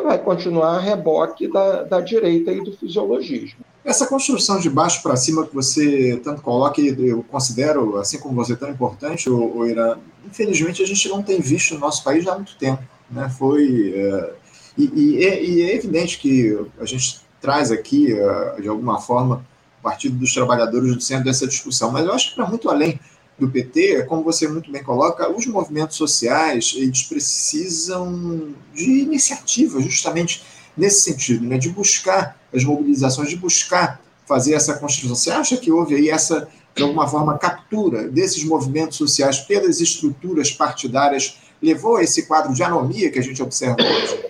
vai 0.03 0.17
continuar 0.17 0.77
a 0.77 0.79
reboque 0.79 1.47
da, 1.47 1.83
da 1.83 1.99
direita 1.99 2.51
e 2.51 2.63
do 2.63 2.71
fisiologismo. 2.71 3.65
Essa 3.85 4.07
construção 4.07 4.59
de 4.59 4.69
baixo 4.69 5.01
para 5.03 5.15
cima 5.17 5.45
que 5.45 5.53
você 5.53 6.19
tanto 6.23 6.41
coloca, 6.41 6.79
e 6.79 6.95
eu 7.09 7.21
considero, 7.23 7.97
assim 7.97 8.17
como 8.17 8.35
você, 8.35 8.55
tão 8.55 8.69
importante, 8.69 9.29
o, 9.29 9.65
Irã, 9.65 9.97
infelizmente 10.25 10.81
a 10.81 10.85
gente 10.85 11.09
não 11.09 11.21
tem 11.21 11.41
visto 11.41 11.73
no 11.73 11.81
nosso 11.81 12.01
país 12.01 12.25
há 12.25 12.35
muito 12.35 12.55
tempo. 12.55 12.81
Né? 13.11 13.29
Foi, 13.37 13.93
é, 13.93 14.33
e, 14.77 14.91
e, 14.95 15.25
é, 15.25 15.43
e, 15.43 15.61
é 15.63 15.75
evidente 15.75 16.17
que 16.17 16.57
a 16.79 16.85
gente 16.85 17.21
traz 17.41 17.71
aqui, 17.71 18.13
uh, 18.13 18.61
de 18.61 18.69
alguma 18.69 19.01
forma, 19.01 19.45
o 19.79 19.83
Partido 19.83 20.17
dos 20.17 20.33
Trabalhadores 20.33 20.95
no 20.95 21.01
centro 21.01 21.25
dessa 21.25 21.45
discussão. 21.45 21.91
Mas 21.91 22.05
eu 22.05 22.13
acho 22.13 22.29
que 22.29 22.35
para 22.35 22.47
muito 22.47 22.69
além 22.69 22.97
do 23.37 23.49
PT, 23.49 24.03
como 24.03 24.23
você 24.23 24.47
muito 24.47 24.71
bem 24.71 24.81
coloca, 24.81 25.29
os 25.29 25.45
movimentos 25.45 25.97
sociais 25.97 26.73
eles 26.77 27.03
precisam 27.03 28.53
de 28.73 29.01
iniciativa, 29.01 29.81
justamente 29.81 30.41
nesse 30.77 31.01
sentido, 31.01 31.45
né, 31.45 31.57
de 31.57 31.69
buscar 31.69 32.39
as 32.53 32.63
mobilizações, 32.63 33.29
de 33.29 33.35
buscar 33.35 34.01
fazer 34.25 34.53
essa 34.53 34.77
construção. 34.77 35.15
Você 35.15 35.31
acha 35.31 35.57
que 35.57 35.71
houve 35.71 35.95
aí 35.95 36.09
essa, 36.09 36.47
de 36.75 36.83
alguma 36.83 37.07
forma, 37.07 37.37
captura 37.37 38.07
desses 38.07 38.43
movimentos 38.43 38.97
sociais 38.97 39.39
pelas 39.39 39.81
estruturas 39.81 40.51
partidárias, 40.51 41.37
levou 41.61 41.97
a 41.97 42.03
esse 42.03 42.27
quadro 42.27 42.53
de 42.53 42.63
anomia 42.63 43.11
que 43.11 43.19
a 43.19 43.23
gente 43.23 43.41
observa 43.41 43.77
hoje? 43.81 44.25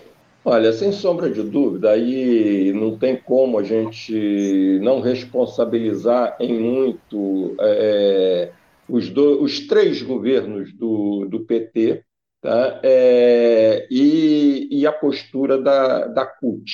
Olha, 0.45 0.73
sem 0.73 0.91
sombra 0.91 1.29
de 1.29 1.41
dúvida, 1.41 1.91
aí 1.91 2.73
não 2.73 2.97
tem 2.97 3.15
como 3.15 3.57
a 3.57 3.63
gente 3.63 4.79
não 4.81 4.99
responsabilizar 4.99 6.35
em 6.39 6.59
muito 6.59 7.55
é, 7.61 8.51
os, 8.89 9.09
do, 9.09 9.41
os 9.41 9.61
três 9.61 10.01
governos 10.01 10.73
do, 10.73 11.25
do 11.29 11.39
PT 11.45 12.03
tá? 12.41 12.81
É, 12.83 13.87
e, 13.89 14.67
e, 14.69 14.85
a 14.85 14.91
postura 14.91 15.57
da, 15.57 16.07
da 16.07 16.25
CUT 16.25 16.69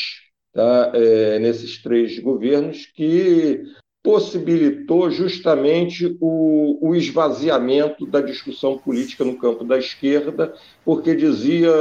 tá? 0.53 0.91
É, 0.93 1.39
nesses 1.39 1.81
três 1.81 2.19
governos 2.19 2.85
que 2.95 3.63
possibilitou 4.01 5.11
justamente 5.11 6.17
o, 6.21 6.89
o, 6.89 6.95
esvaziamento 6.95 8.05
da 8.05 8.21
discussão 8.21 8.77
política 8.77 9.25
no 9.25 9.37
campo 9.37 9.63
da 9.63 9.77
esquerda, 9.77 10.53
porque 10.89 11.13
dizia 11.13 11.71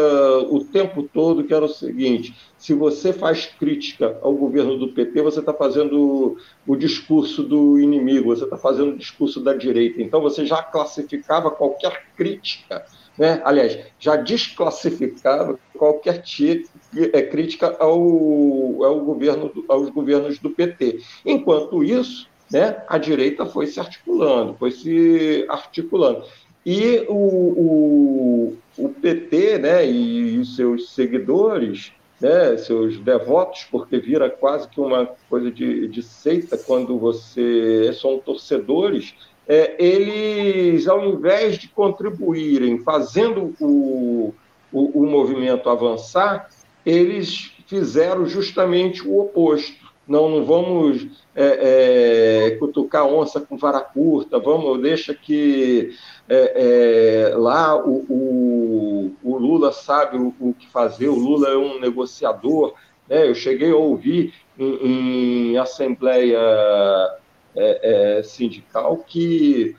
o 0.50 0.62
tempo 0.62 1.02
todo 1.02 1.42
que 1.42 1.54
era 1.54 1.64
o 1.64 1.68
seguinte: 1.68 2.36
se 2.58 2.74
você 2.74 3.10
faz 3.10 3.46
crítica 3.46 4.18
ao 4.20 4.34
governo 4.34 4.76
do 4.76 4.88
PT, 4.92 5.22
você 5.22 5.40
está 5.40 5.54
fazendo 5.54 6.36
o 6.66 6.76
discurso 6.76 7.42
do 7.42 7.78
inimigo, 7.78 8.36
você 8.36 8.44
está 8.44 8.58
fazendo 8.58 8.90
o 8.90 8.98
discurso 8.98 9.40
da 9.40 9.54
direita. 9.54 10.02
Então 10.02 10.20
você 10.20 10.44
já 10.44 10.62
classificava 10.62 11.50
qualquer 11.50 12.02
crítica, 12.18 12.84
né? 13.16 13.40
aliás, 13.46 13.78
já 13.98 14.14
desclassificava 14.14 15.58
qualquer 15.72 16.22
é, 17.10 17.22
crítica 17.22 17.78
ao, 17.80 18.84
ao 18.84 19.00
governo, 19.00 19.50
aos 19.70 19.88
governos 19.88 20.38
do 20.38 20.50
PT. 20.50 21.00
Enquanto 21.24 21.82
isso, 21.82 22.28
né, 22.52 22.82
a 22.86 22.98
direita 22.98 23.46
foi 23.46 23.66
se 23.68 23.80
articulando, 23.80 24.54
foi 24.58 24.70
se 24.70 25.46
articulando. 25.48 26.24
E 26.70 27.06
o, 27.08 27.14
o, 27.14 28.56
o 28.76 28.88
PT 28.90 29.56
né, 29.56 29.90
e 29.90 30.36
os 30.36 30.54
seus 30.54 30.90
seguidores, 30.90 31.92
né, 32.20 32.58
seus 32.58 32.98
devotos, 32.98 33.66
porque 33.70 33.98
vira 33.98 34.28
quase 34.28 34.68
que 34.68 34.78
uma 34.78 35.08
coisa 35.30 35.50
de, 35.50 35.88
de 35.88 36.02
seita 36.02 36.58
quando 36.58 36.98
você 36.98 37.90
são 37.98 38.18
torcedores, 38.18 39.14
é, 39.48 39.82
eles, 39.82 40.86
ao 40.86 41.08
invés 41.08 41.56
de 41.56 41.68
contribuírem 41.68 42.80
fazendo 42.80 43.54
o, 43.58 44.34
o, 44.70 45.00
o 45.00 45.06
movimento 45.06 45.70
avançar, 45.70 46.50
eles 46.84 47.50
fizeram 47.66 48.26
justamente 48.26 49.08
o 49.08 49.18
oposto. 49.20 49.87
Não, 50.08 50.28
não 50.30 50.44
vamos 50.44 51.06
é, 51.36 52.46
é, 52.46 52.50
cutucar 52.52 53.06
onça 53.06 53.40
com 53.40 53.58
vara 53.58 53.80
curta, 53.80 54.38
vamos, 54.38 54.80
deixa 54.80 55.14
que 55.14 55.94
é, 56.26 57.28
é, 57.30 57.36
lá 57.36 57.76
o, 57.76 58.06
o, 58.08 59.16
o, 59.22 59.36
Lula 59.36 59.70
sabe 59.70 60.16
o, 60.16 60.34
o, 60.40 60.54
que 60.54 60.66
fazer, 60.68 61.08
o 61.08 61.14
Lula 61.14 61.48
é 61.48 61.56
um 61.56 61.78
negociador. 61.78 62.72
Né? 63.06 63.28
Eu 63.28 63.34
cheguei 63.34 63.70
a 63.70 63.76
ouvir 63.76 64.32
em, 64.58 65.52
em 65.52 65.58
assembleia 65.58 66.38
é, 67.54 68.18
é, 68.18 68.22
sindical 68.22 68.96
que 69.06 69.76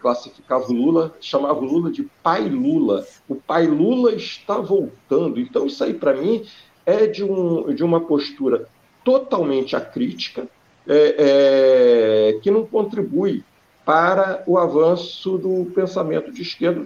classificava 0.00 0.66
o 0.68 0.72
Lula, 0.72 1.16
chamava 1.20 1.58
o 1.58 1.64
Lula 1.64 1.90
de 1.90 2.08
pai 2.22 2.48
Lula. 2.48 3.04
O 3.28 3.34
pai 3.34 3.66
Lula 3.66 4.14
está 4.14 4.58
voltando. 4.58 5.40
Então, 5.40 5.66
isso 5.66 5.82
aí, 5.82 5.94
para 5.94 6.14
mim, 6.14 6.44
é 6.86 7.08
de, 7.08 7.24
um, 7.24 7.74
de 7.74 7.82
uma 7.82 8.00
postura 8.00 8.68
totalmente 9.04 9.74
acrítica, 9.76 10.46
é, 10.86 12.34
é, 12.34 12.40
que 12.40 12.50
não 12.50 12.66
contribui 12.66 13.44
para 13.84 14.44
o 14.46 14.58
avanço 14.58 15.38
do 15.38 15.70
pensamento 15.74 16.32
de 16.32 16.42
esquerda 16.42 16.84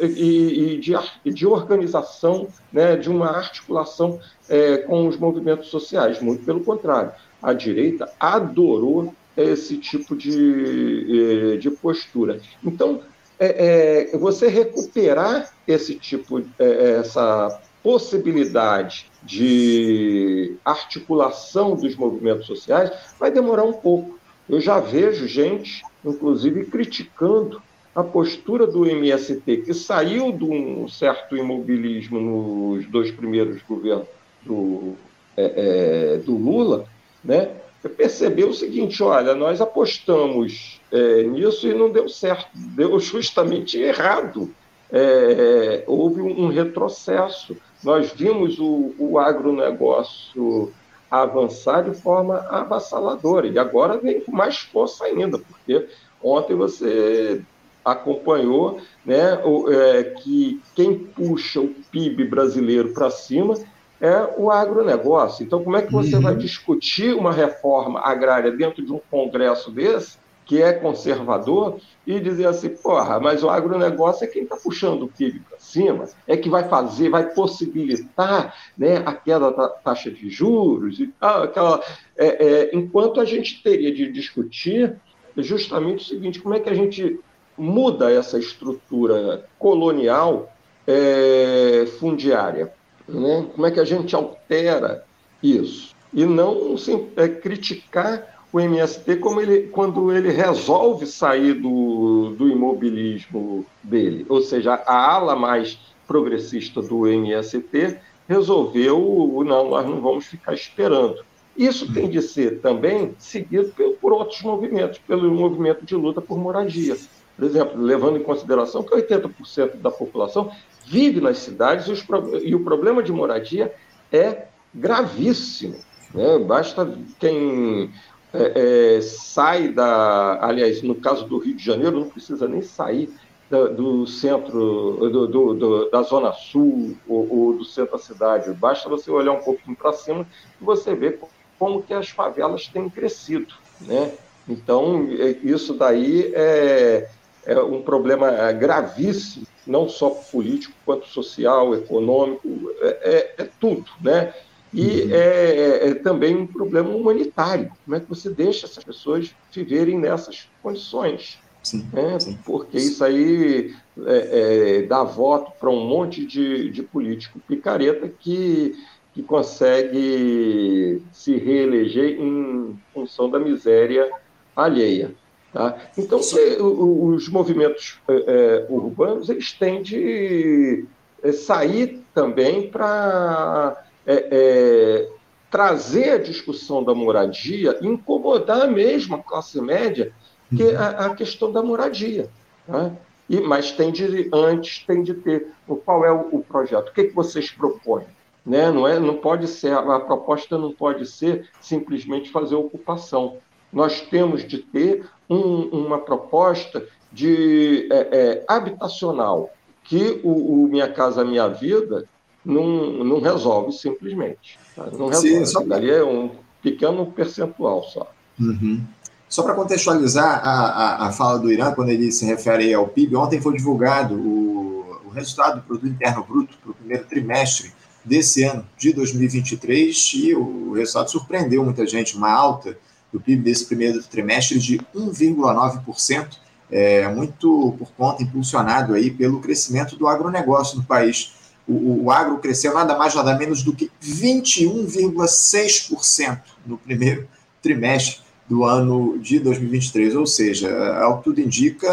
e, 0.00 0.74
e 0.74 0.78
de, 0.78 0.92
de, 1.32 1.46
organização, 1.46 2.48
né, 2.72 2.96
de 2.96 3.08
uma 3.08 3.28
articulação 3.28 4.18
é, 4.48 4.78
com 4.78 5.06
os 5.06 5.16
movimentos 5.16 5.68
sociais. 5.68 6.20
Muito 6.20 6.44
pelo 6.44 6.60
contrário, 6.64 7.12
a 7.40 7.52
direita 7.52 8.10
adorou 8.18 9.14
esse 9.36 9.76
tipo 9.78 10.16
de, 10.16 11.54
é, 11.54 11.56
de 11.58 11.70
postura. 11.70 12.40
Então, 12.62 13.00
é, 13.38 14.10
é, 14.12 14.18
você 14.18 14.48
recuperar 14.48 15.52
esse 15.66 15.94
tipo, 15.94 16.42
é, 16.58 16.98
essa 16.98 17.60
possibilidade 17.82 19.10
de 19.22 20.56
articulação 20.64 21.76
dos 21.76 21.94
movimentos 21.96 22.46
sociais 22.46 22.90
vai 23.18 23.30
demorar 23.30 23.64
um 23.64 23.72
pouco. 23.72 24.18
Eu 24.48 24.60
já 24.60 24.80
vejo 24.80 25.26
gente, 25.26 25.82
inclusive, 26.04 26.66
criticando 26.66 27.62
a 27.94 28.02
postura 28.02 28.66
do 28.66 28.86
MST, 28.86 29.58
que 29.58 29.74
saiu 29.74 30.32
de 30.32 30.44
um 30.44 30.88
certo 30.88 31.36
imobilismo 31.36 32.18
nos 32.20 32.86
dois 32.86 33.10
primeiros 33.10 33.62
governos 33.62 34.08
do, 34.42 34.94
é, 35.36 36.14
é, 36.14 36.16
do 36.18 36.36
Lula, 36.36 36.86
né? 37.22 37.50
percebeu 37.88 38.48
o 38.48 38.54
seguinte: 38.54 39.02
olha, 39.02 39.34
nós 39.34 39.60
apostamos 39.60 40.80
é, 40.90 41.22
nisso 41.24 41.66
e 41.66 41.74
não 41.74 41.90
deu 41.90 42.08
certo, 42.08 42.48
deu 42.54 42.98
justamente 43.00 43.78
errado. 43.78 44.50
É, 44.94 45.84
houve 45.86 46.20
um 46.20 46.48
retrocesso 46.48 47.56
nós 47.82 48.12
vimos 48.12 48.58
o, 48.58 48.94
o 48.98 49.18
agronegócio 49.18 50.72
avançar 51.10 51.82
de 51.82 51.94
forma 51.94 52.38
avassaladora, 52.48 53.46
e 53.46 53.58
agora 53.58 53.98
vem 53.98 54.20
com 54.20 54.32
mais 54.32 54.58
força 54.58 55.04
ainda, 55.04 55.38
porque 55.38 55.86
ontem 56.22 56.54
você 56.54 57.42
acompanhou 57.84 58.80
né, 59.04 59.34
o, 59.44 59.70
é, 59.70 60.04
que 60.04 60.62
quem 60.74 60.96
puxa 60.96 61.60
o 61.60 61.68
PIB 61.90 62.24
brasileiro 62.24 62.94
para 62.94 63.10
cima 63.10 63.54
é 64.00 64.28
o 64.36 64.50
agronegócio. 64.50 65.44
Então, 65.44 65.62
como 65.62 65.76
é 65.76 65.82
que 65.82 65.92
você 65.92 66.16
uhum. 66.16 66.22
vai 66.22 66.36
discutir 66.36 67.14
uma 67.14 67.32
reforma 67.32 68.00
agrária 68.00 68.50
dentro 68.50 68.84
de 68.84 68.92
um 68.92 69.00
congresso 69.10 69.70
desse 69.70 70.21
que 70.44 70.60
é 70.60 70.72
conservador 70.72 71.78
e 72.06 72.18
dizer 72.18 72.46
assim, 72.46 72.70
porra, 72.70 73.20
mas 73.20 73.42
o 73.42 73.50
agronegócio 73.50 74.24
é 74.24 74.26
quem 74.26 74.42
está 74.42 74.56
puxando 74.56 75.04
o 75.04 75.08
PIB 75.08 75.40
para 75.40 75.58
cima, 75.58 76.08
é 76.26 76.36
que 76.36 76.48
vai 76.50 76.68
fazer, 76.68 77.08
vai 77.08 77.32
possibilitar 77.32 78.54
né, 78.76 79.02
a 79.06 79.14
queda 79.14 79.50
da 79.52 79.68
taxa 79.68 80.10
de 80.10 80.28
juros 80.28 80.98
e 80.98 81.06
tal, 81.06 81.44
aquela, 81.44 81.82
é, 82.16 82.26
é, 82.26 82.70
enquanto 82.76 83.20
a 83.20 83.24
gente 83.24 83.62
teria 83.62 83.94
de 83.94 84.10
discutir 84.10 84.96
justamente 85.36 86.04
o 86.04 86.08
seguinte, 86.08 86.40
como 86.40 86.54
é 86.54 86.60
que 86.60 86.68
a 86.68 86.74
gente 86.74 87.20
muda 87.56 88.10
essa 88.10 88.38
estrutura 88.38 89.46
colonial 89.58 90.52
é, 90.86 91.86
fundiária, 91.98 92.72
né? 93.08 93.46
como 93.54 93.66
é 93.66 93.70
que 93.70 93.80
a 93.80 93.84
gente 93.84 94.14
altera 94.14 95.04
isso, 95.42 95.94
e 96.12 96.24
não 96.24 96.74
é, 97.16 97.28
criticar 97.28 98.41
o 98.52 98.60
MST 98.60 99.16
como 99.16 99.40
ele, 99.40 99.68
quando 99.68 100.12
ele 100.12 100.30
resolve 100.30 101.06
sair 101.06 101.54
do, 101.54 102.34
do 102.36 102.48
imobilismo 102.48 103.64
dele, 103.82 104.26
ou 104.28 104.42
seja, 104.42 104.74
a 104.74 105.12
ala 105.14 105.34
mais 105.34 105.78
progressista 106.06 106.82
do 106.82 107.06
MST 107.06 107.98
resolveu, 108.28 109.42
não, 109.46 109.70
nós 109.70 109.86
não 109.86 110.00
vamos 110.00 110.26
ficar 110.26 110.52
esperando. 110.52 111.24
Isso 111.56 111.92
tem 111.92 112.08
de 112.08 112.22
ser 112.22 112.60
também 112.60 113.14
seguido 113.18 113.72
por, 114.00 114.12
outros 114.12 114.40
movimentos, 114.42 114.98
pelo 114.98 115.30
movimento 115.30 115.84
de 115.84 115.94
luta 115.94 116.20
por 116.20 116.38
moradia. 116.38 116.96
Por 117.36 117.44
exemplo, 117.44 117.80
levando 117.80 118.18
em 118.18 118.22
consideração 118.22 118.82
que 118.82 118.94
80% 118.94 119.76
da 119.76 119.90
população 119.90 120.50
vive 120.86 121.20
nas 121.20 121.38
cidades 121.38 121.86
e, 121.86 121.92
os, 121.92 122.04
e, 122.42 122.54
o 122.54 122.60
problema 122.60 123.02
de 123.02 123.12
moradia 123.12 123.74
é 124.10 124.46
gravíssimo. 124.74 125.76
Né? 126.14 126.38
Basta 126.38 126.98
quem 127.18 127.90
é, 128.34 128.96
é, 128.96 129.00
sai 129.02 129.68
da. 129.68 130.38
Aliás, 130.44 130.82
no 130.82 130.94
caso 130.94 131.26
do 131.26 131.38
Rio 131.38 131.54
de 131.54 131.64
Janeiro, 131.64 132.00
não 132.00 132.08
precisa 132.08 132.48
nem 132.48 132.62
sair 132.62 133.10
da, 133.50 133.66
do 133.66 134.06
centro, 134.06 134.96
do, 135.10 135.26
do, 135.26 135.54
do, 135.54 135.90
da 135.90 136.02
Zona 136.02 136.32
Sul 136.32 136.96
ou, 137.06 137.28
ou, 137.30 137.58
do 137.58 137.64
centro 137.64 137.92
da 137.92 138.02
cidade. 138.02 138.50
Basta 138.54 138.88
você 138.88 139.10
olhar 139.10 139.32
um 139.32 139.42
pouquinho 139.42 139.76
para 139.76 139.92
cima 139.92 140.26
e 140.60 140.64
você 140.64 140.94
vê 140.94 141.18
como 141.58 141.82
que 141.82 141.92
as 141.92 142.08
favelas 142.08 142.66
têm 142.68 142.88
crescido. 142.88 143.52
Né? 143.82 144.14
Então, 144.48 145.06
é, 145.18 145.36
isso 145.42 145.74
daí 145.74 146.32
é, 146.34 147.10
é 147.44 147.60
um 147.60 147.82
problema 147.82 148.50
gravíssimo, 148.52 149.46
não 149.66 149.86
só 149.86 150.08
político, 150.08 150.74
quanto 150.86 151.06
social, 151.08 151.74
econômico, 151.74 152.48
é, 152.80 152.88
é, 152.88 153.42
é 153.42 153.48
tudo. 153.60 153.84
Né? 154.00 154.32
E 154.72 155.02
uhum. 155.02 155.10
é, 155.12 155.16
é, 155.16 155.88
é, 155.88 155.94
também 155.94 156.34
um 156.34 156.46
problema 156.46 156.88
humanitário. 156.88 157.70
Como 157.84 157.96
é 157.96 158.00
que 158.00 158.08
você 158.08 158.30
deixa 158.30 158.66
essas 158.66 158.82
pessoas 158.82 159.34
viverem 159.52 159.98
nessas 159.98 160.48
condições? 160.62 161.38
Sim, 161.62 161.86
né? 161.92 162.18
sim. 162.18 162.38
Porque 162.44 162.78
isso 162.78 163.04
aí 163.04 163.74
é, 164.06 164.78
é 164.78 164.82
dá 164.82 165.04
voto 165.04 165.52
para 165.60 165.68
um 165.68 165.86
monte 165.86 166.24
de, 166.24 166.70
de 166.70 166.82
político 166.82 167.38
picareta 167.46 168.08
que, 168.08 168.74
que 169.12 169.22
consegue 169.22 171.02
se 171.12 171.36
reeleger 171.36 172.18
em 172.18 172.78
função 172.94 173.30
da 173.30 173.38
miséria 173.38 174.10
alheia. 174.56 175.14
Tá? 175.52 175.76
Então, 175.98 176.18
os 176.18 177.28
movimentos 177.28 178.00
é, 178.08 178.14
é, 178.14 178.66
urbanos 178.70 179.28
eles 179.28 179.52
têm 179.52 179.82
de 179.82 180.86
sair 181.34 182.02
também 182.14 182.70
para 182.70 183.84
é, 184.06 184.28
é, 184.30 185.08
trazer 185.50 186.10
a 186.12 186.18
discussão 186.18 186.82
da 186.82 186.94
moradia, 186.94 187.78
incomodar 187.82 188.68
mesmo 188.68 189.16
a 189.16 189.22
classe 189.22 189.60
média, 189.60 190.12
que 190.54 190.62
é 190.62 190.76
a, 190.76 190.88
a 191.06 191.14
questão 191.14 191.52
da 191.52 191.62
moradia. 191.62 192.28
Né? 192.66 192.96
E, 193.28 193.40
mas 193.40 193.70
tem 193.72 193.92
de, 193.92 194.28
antes 194.32 194.84
tem 194.86 195.02
de 195.02 195.14
ter 195.14 195.48
qual 195.84 196.04
é 196.04 196.12
o, 196.12 196.28
o 196.32 196.42
projeto, 196.42 196.88
o 196.88 196.92
que, 196.92 197.04
que 197.04 197.14
vocês 197.14 197.50
propõem? 197.50 198.04
Né? 198.44 198.70
Não, 198.70 198.86
é, 198.86 198.98
não 198.98 199.16
pode 199.16 199.46
ser, 199.46 199.72
a 199.72 200.00
proposta 200.00 200.58
não 200.58 200.72
pode 200.72 201.06
ser 201.06 201.48
simplesmente 201.60 202.30
fazer 202.30 202.54
ocupação. 202.54 203.38
Nós 203.72 204.00
temos 204.00 204.46
de 204.46 204.58
ter 204.58 205.06
um, 205.30 205.62
uma 205.68 205.98
proposta 205.98 206.84
de 207.10 207.88
é, 207.90 208.08
é, 208.12 208.44
habitacional, 208.48 209.50
que 209.84 210.20
o, 210.22 210.64
o 210.64 210.68
Minha 210.68 210.88
Casa 210.88 211.24
Minha 211.24 211.48
Vida 211.48 212.08
não, 212.44 213.04
não 213.04 213.20
resolve 213.20 213.72
simplesmente. 213.72 214.58
Tá? 214.74 214.86
Não 214.86 215.08
resolve. 215.08 215.28
Sim, 215.28 215.46
só... 215.46 215.60
Ali 215.60 215.90
é 215.90 216.04
um 216.04 216.30
pequeno 216.62 217.06
percentual 217.06 217.82
só. 217.84 218.10
Uhum. 218.38 218.82
Só 219.28 219.42
para 219.42 219.54
contextualizar 219.54 220.46
a, 220.46 220.50
a, 220.50 221.08
a, 221.08 221.12
fala 221.12 221.38
do 221.38 221.50
Irã, 221.50 221.72
quando 221.72 221.88
ele 221.88 222.12
se 222.12 222.24
refere 222.26 222.72
ao 222.74 222.86
PIB, 222.86 223.16
ontem 223.16 223.40
foi 223.40 223.56
divulgado 223.56 224.14
o, 224.14 225.00
o 225.06 225.08
resultado 225.08 225.60
do 225.60 225.66
Produto 225.66 225.88
Interno 225.88 226.22
Bruto 226.22 226.54
para 226.62 226.70
o 226.70 226.74
primeiro 226.74 227.04
trimestre 227.06 227.72
desse 228.04 228.42
ano, 228.42 228.66
de 228.76 228.92
2023, 228.92 230.12
e 230.14 230.34
o 230.34 230.72
resultado 230.72 231.10
surpreendeu 231.10 231.64
muita 231.64 231.86
gente, 231.86 232.16
uma 232.16 232.30
alta 232.30 232.76
do 233.12 233.20
PIB 233.20 233.42
desse 233.42 233.64
primeiro 233.64 234.02
trimestre 234.02 234.58
de 234.58 234.78
1,9%, 234.94 236.38
é, 236.70 237.08
muito 237.08 237.74
por 237.78 237.90
conta 237.92 238.22
impulsionado 238.22 238.94
aí 238.94 239.10
pelo 239.10 239.40
crescimento 239.40 239.96
do 239.96 240.08
agronegócio 240.08 240.78
no 240.78 240.84
país 240.84 241.32
o, 241.66 242.04
o 242.04 242.10
agro 242.10 242.38
cresceu 242.38 242.74
nada 242.74 242.96
mais, 242.96 243.14
nada 243.14 243.36
menos 243.36 243.62
do 243.62 243.74
que 243.74 243.90
21,6% 244.02 246.40
no 246.66 246.76
primeiro 246.76 247.28
trimestre 247.62 248.20
do 248.48 248.64
ano 248.64 249.18
de 249.18 249.38
2023. 249.38 250.16
Ou 250.16 250.26
seja, 250.26 250.96
ao 250.98 251.22
tudo 251.22 251.40
indica, 251.40 251.88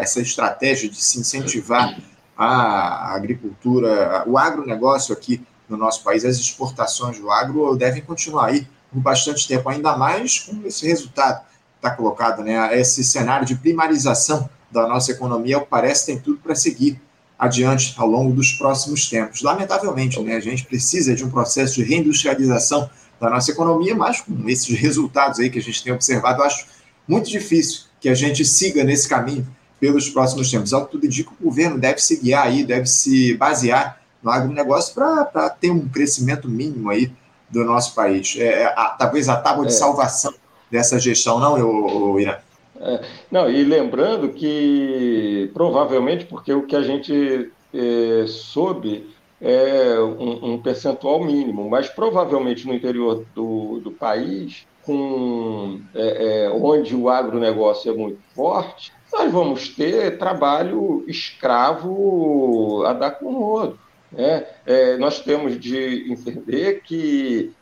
essa 0.00 0.20
estratégia 0.20 0.88
de 0.88 1.02
se 1.02 1.20
incentivar 1.20 1.96
a 2.36 3.14
agricultura, 3.14 4.24
o 4.26 4.36
agronegócio 4.36 5.14
aqui 5.14 5.40
no 5.68 5.76
nosso 5.76 6.02
país, 6.02 6.24
as 6.24 6.36
exportações 6.36 7.18
do 7.18 7.30
agro 7.30 7.74
devem 7.76 8.02
continuar 8.02 8.46
aí 8.46 8.66
por 8.90 9.00
bastante 9.00 9.48
tempo, 9.48 9.68
ainda 9.68 9.96
mais 9.96 10.40
com 10.40 10.66
esse 10.66 10.86
resultado 10.86 11.40
que 11.40 11.46
está 11.76 11.90
colocado, 11.90 12.42
né? 12.42 12.78
Esse 12.78 13.02
cenário 13.02 13.46
de 13.46 13.54
primarização 13.54 14.48
da 14.70 14.86
nossa 14.86 15.12
economia, 15.12 15.58
o 15.58 15.62
que 15.62 15.68
parece, 15.68 16.06
tem 16.06 16.18
tudo 16.18 16.38
para 16.38 16.54
seguir 16.54 17.00
adiante 17.42 17.92
ao 17.96 18.06
longo 18.06 18.32
dos 18.32 18.52
próximos 18.52 19.10
tempos. 19.10 19.42
Lamentavelmente, 19.42 20.20
né, 20.22 20.36
a 20.36 20.40
gente 20.40 20.64
precisa 20.64 21.12
de 21.12 21.24
um 21.24 21.30
processo 21.30 21.74
de 21.74 21.82
reindustrialização 21.82 22.88
da 23.20 23.28
nossa 23.28 23.50
economia, 23.50 23.96
mas 23.96 24.20
com 24.20 24.48
esses 24.48 24.78
resultados 24.78 25.40
aí 25.40 25.50
que 25.50 25.58
a 25.58 25.62
gente 25.62 25.82
tem 25.82 25.92
observado, 25.92 26.40
eu 26.40 26.46
acho 26.46 26.66
muito 27.06 27.28
difícil 27.28 27.86
que 28.00 28.08
a 28.08 28.14
gente 28.14 28.44
siga 28.44 28.84
nesse 28.84 29.08
caminho 29.08 29.44
pelos 29.80 30.08
próximos 30.08 30.52
tempos. 30.52 30.72
Ao 30.72 30.86
que 30.86 30.92
tudo 30.92 31.04
indica, 31.04 31.32
o 31.32 31.44
governo 31.44 31.80
deve 31.80 31.98
se 31.98 32.16
guiar 32.16 32.46
aí, 32.46 32.62
deve 32.62 32.86
se 32.86 33.34
basear 33.34 34.00
no 34.22 34.30
agronegócio 34.30 34.94
para 34.94 35.50
ter 35.50 35.72
um 35.72 35.88
crescimento 35.88 36.48
mínimo 36.48 36.90
aí 36.90 37.12
do 37.50 37.64
nosso 37.64 37.92
país. 37.92 38.36
É, 38.38 38.66
a, 38.66 38.90
talvez 38.90 39.28
a 39.28 39.34
tábua 39.34 39.66
de 39.66 39.72
é. 39.72 39.76
salvação 39.76 40.32
dessa 40.70 40.96
gestão, 40.96 41.40
não, 41.40 41.58
eu, 41.58 42.20
Irã? 42.20 42.36
É, 42.82 43.00
não, 43.30 43.48
e 43.48 43.62
lembrando 43.62 44.30
que 44.30 45.48
provavelmente, 45.54 46.26
porque 46.26 46.52
o 46.52 46.66
que 46.66 46.74
a 46.74 46.82
gente 46.82 47.52
é, 47.72 48.26
soube 48.26 49.08
é 49.40 49.98
um, 50.00 50.54
um, 50.54 50.58
percentual 50.60 51.24
mínimo, 51.24 51.70
mas 51.70 51.88
provavelmente 51.88 52.66
no 52.66 52.74
interior 52.74 53.24
do, 53.34 53.78
do 53.78 53.92
país, 53.92 54.66
com, 54.82 55.80
é, 55.94 56.44
é, 56.44 56.50
onde 56.50 56.94
o 56.96 57.08
agronegócio 57.08 57.92
é 57.92 57.96
muito 57.96 58.20
forte, 58.34 58.92
nós 59.12 59.30
vamos 59.30 59.68
ter 59.68 60.18
trabalho 60.18 61.04
escravo 61.06 62.82
a 62.84 62.92
dar 62.92 63.12
com 63.12 63.32
rodo. 63.32 63.78
Né? 64.10 64.44
É, 64.66 64.96
nós 64.96 65.20
temos 65.20 65.58
de 65.58 66.10
entender 66.10 66.82
que 66.82 67.52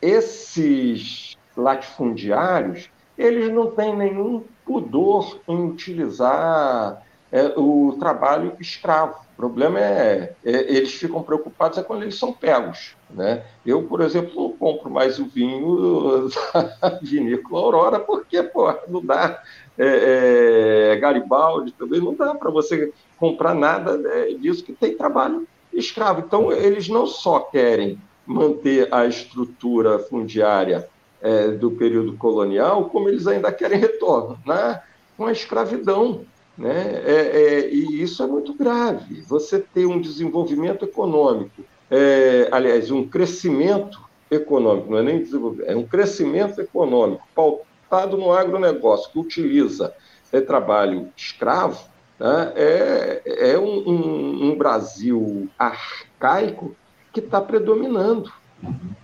esses 0.00 1.36
latifundiários 1.56 2.90
eles 3.16 3.52
não 3.52 3.70
têm 3.70 3.96
nenhum 3.96 4.42
pudor 4.64 5.38
em 5.46 5.68
utilizar 5.68 7.02
é, 7.30 7.52
o 7.56 7.96
trabalho 7.98 8.52
escravo. 8.60 9.24
O 9.32 9.36
problema 9.36 9.80
é, 9.80 10.34
é, 10.44 10.50
eles 10.72 10.94
ficam 10.94 11.22
preocupados 11.22 11.76
é 11.78 11.82
quando 11.82 12.02
eles 12.02 12.16
são 12.16 12.32
pegos. 12.32 12.94
Né? 13.10 13.44
Eu, 13.66 13.82
por 13.82 14.00
exemplo, 14.00 14.54
compro 14.58 14.88
mais 14.88 15.18
o 15.18 15.26
vinho 15.26 16.28
da 16.80 16.98
vinícola 17.02 17.60
Aurora, 17.60 17.98
porque 17.98 18.42
pô, 18.42 18.72
não 18.88 19.04
dá. 19.04 19.42
É, 19.76 20.92
é, 20.92 20.96
Garibaldi 20.96 21.72
também 21.72 22.00
não 22.00 22.14
dá 22.14 22.32
para 22.32 22.50
você 22.50 22.92
comprar 23.18 23.54
nada 23.54 23.96
né, 23.96 24.26
disso 24.38 24.62
que 24.62 24.72
tem 24.72 24.96
trabalho 24.96 25.48
escravo. 25.72 26.20
Então, 26.20 26.52
eles 26.52 26.88
não 26.88 27.06
só 27.06 27.40
querem 27.40 27.98
manter 28.24 28.88
a 28.94 29.06
estrutura 29.06 29.98
fundiária 29.98 30.88
é, 31.24 31.48
do 31.48 31.70
período 31.70 32.12
colonial, 32.18 32.90
como 32.90 33.08
eles 33.08 33.26
ainda 33.26 33.50
querem 33.50 33.78
retornar 33.80 34.86
com 35.16 35.24
a 35.24 35.32
escravidão. 35.32 36.20
Né? 36.56 37.02
É, 37.02 37.12
é, 37.12 37.70
e 37.70 38.02
isso 38.02 38.22
é 38.22 38.26
muito 38.26 38.52
grave. 38.52 39.22
Você 39.22 39.58
ter 39.58 39.86
um 39.86 39.98
desenvolvimento 39.98 40.84
econômico, 40.84 41.62
é, 41.90 42.46
aliás, 42.52 42.90
um 42.90 43.08
crescimento 43.08 43.98
econômico, 44.30 44.90
não 44.90 44.98
é 44.98 45.02
nem 45.02 45.18
desenvolvimento, 45.18 45.70
é 45.70 45.74
um 45.74 45.86
crescimento 45.86 46.60
econômico 46.60 47.26
pautado 47.34 48.18
no 48.18 48.30
agronegócio 48.30 49.10
que 49.10 49.18
utiliza 49.18 49.94
é, 50.30 50.42
trabalho 50.42 51.08
escravo, 51.16 51.88
né? 52.20 52.52
é, 52.54 53.52
é 53.52 53.58
um, 53.58 53.88
um, 53.88 54.50
um 54.50 54.58
Brasil 54.58 55.48
arcaico 55.58 56.76
que 57.14 57.20
está 57.20 57.40
predominando. 57.40 58.30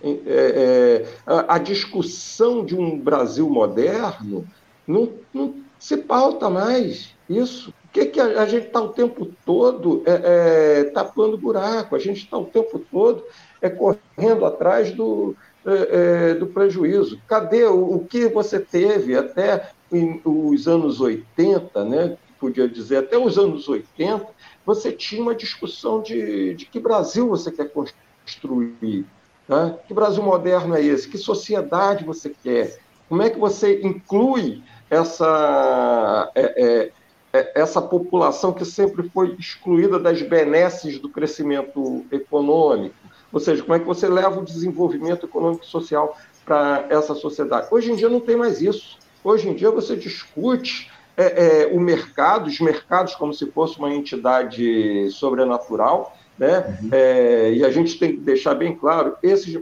É, 0.03 0.09
é, 0.25 1.07
a, 1.25 1.55
a, 1.55 1.57
discussão 1.59 2.65
de 2.65 2.75
um 2.75 2.97
Brasil 2.97 3.47
moderno 3.47 4.47
não, 4.87 5.09
não 5.31 5.55
se 5.77 5.97
pauta 5.97 6.49
mais 6.49 7.13
isso. 7.29 7.69
O 7.69 7.89
que, 7.93 8.05
que 8.05 8.19
a, 8.19 8.41
a 8.41 8.45
gente 8.47 8.67
está 8.67 8.81
o 8.81 8.89
tempo 8.89 9.27
todo 9.45 10.01
é, 10.05 10.79
é, 10.79 10.83
tapando 10.85 11.37
buraco, 11.37 11.95
a 11.95 11.99
gente 11.99 12.23
está 12.23 12.37
o 12.37 12.45
tempo 12.45 12.79
todo 12.79 13.23
é, 13.61 13.69
correndo 13.69 14.45
atrás 14.45 14.91
do, 14.91 15.35
é, 15.65 16.31
é, 16.31 16.33
do 16.33 16.47
prejuízo. 16.47 17.21
Cadê 17.27 17.65
o, 17.65 17.95
o, 17.95 18.05
que 18.05 18.27
você 18.27 18.59
teve 18.59 19.15
até 19.15 19.69
em, 19.91 20.19
os 20.25 20.67
anos 20.67 20.99
80, 20.99 21.85
né? 21.85 22.17
podia 22.39 22.67
dizer 22.67 22.97
até 22.97 23.19
os 23.19 23.37
anos 23.37 23.69
80, 23.69 24.25
você 24.65 24.91
tinha 24.91 25.21
uma 25.21 25.35
discussão 25.35 26.01
de, 26.01 26.55
de 26.55 26.65
que 26.65 26.79
Brasil 26.79 27.27
você 27.27 27.51
quer 27.51 27.71
construir 27.71 29.05
né? 29.51 29.77
Que 29.85 29.93
Brasil 29.93 30.23
moderno 30.23 30.73
é 30.73 30.81
esse? 30.81 31.09
Que 31.09 31.17
sociedade 31.17 32.05
você 32.05 32.29
quer? 32.29 32.79
Como 33.09 33.21
é 33.21 33.29
que 33.29 33.37
você 33.37 33.81
inclui 33.81 34.63
essa, 34.89 36.31
é, 36.33 36.41
é, 36.41 36.91
é, 37.33 37.59
essa 37.59 37.81
população 37.81 38.53
que 38.53 38.63
sempre 38.63 39.09
foi 39.09 39.35
excluída 39.37 39.99
das 39.99 40.21
benesses 40.21 40.99
do 40.99 41.09
crescimento 41.09 42.05
econômico? 42.09 42.95
Ou 43.33 43.41
seja, 43.41 43.61
como 43.61 43.75
é 43.75 43.79
que 43.79 43.85
você 43.85 44.07
leva 44.07 44.39
o 44.39 44.45
desenvolvimento 44.45 45.25
econômico 45.25 45.65
e 45.65 45.67
social 45.67 46.17
para 46.45 46.85
essa 46.89 47.13
sociedade? 47.13 47.67
Hoje 47.71 47.91
em 47.91 47.95
dia 47.95 48.07
não 48.07 48.21
tem 48.21 48.37
mais 48.37 48.61
isso. 48.61 48.97
Hoje 49.21 49.49
em 49.49 49.53
dia 49.53 49.69
você 49.69 49.97
discute 49.97 50.89
é, 51.17 51.63
é, 51.63 51.67
o 51.67 51.79
mercado, 51.79 52.47
os 52.47 52.61
mercados 52.61 53.15
como 53.15 53.33
se 53.33 53.45
fosse 53.51 53.77
uma 53.77 53.93
entidade 53.93 55.09
sobrenatural, 55.11 56.15
né? 56.37 56.79
Uhum. 56.81 56.89
É, 56.91 57.53
e 57.53 57.63
a 57.63 57.71
gente 57.71 57.99
tem 57.99 58.13
que 58.13 58.17
deixar 58.17 58.55
bem 58.55 58.75
claro: 58.75 59.15
esses, 59.21 59.59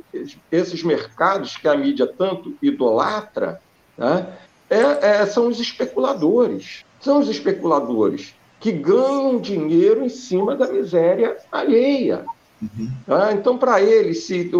esses 0.51 0.83
mercados 0.83 1.57
que 1.57 1.67
a 1.67 1.75
mídia 1.75 2.07
tanto 2.07 2.55
idolatra 2.61 3.61
né? 3.97 4.27
é, 4.69 5.21
é, 5.21 5.25
são 5.25 5.47
os 5.47 5.59
especuladores. 5.59 6.85
São 6.99 7.19
os 7.19 7.29
especuladores 7.29 8.33
que 8.59 8.71
ganham 8.71 9.39
dinheiro 9.39 10.03
em 10.03 10.09
cima 10.09 10.55
da 10.55 10.67
miséria 10.67 11.37
alheia. 11.51 12.25
Uhum. 12.61 12.91
Tá? 13.05 13.31
Então, 13.31 13.57
para 13.57 13.81
eles, 13.81 14.23
se 14.23 14.51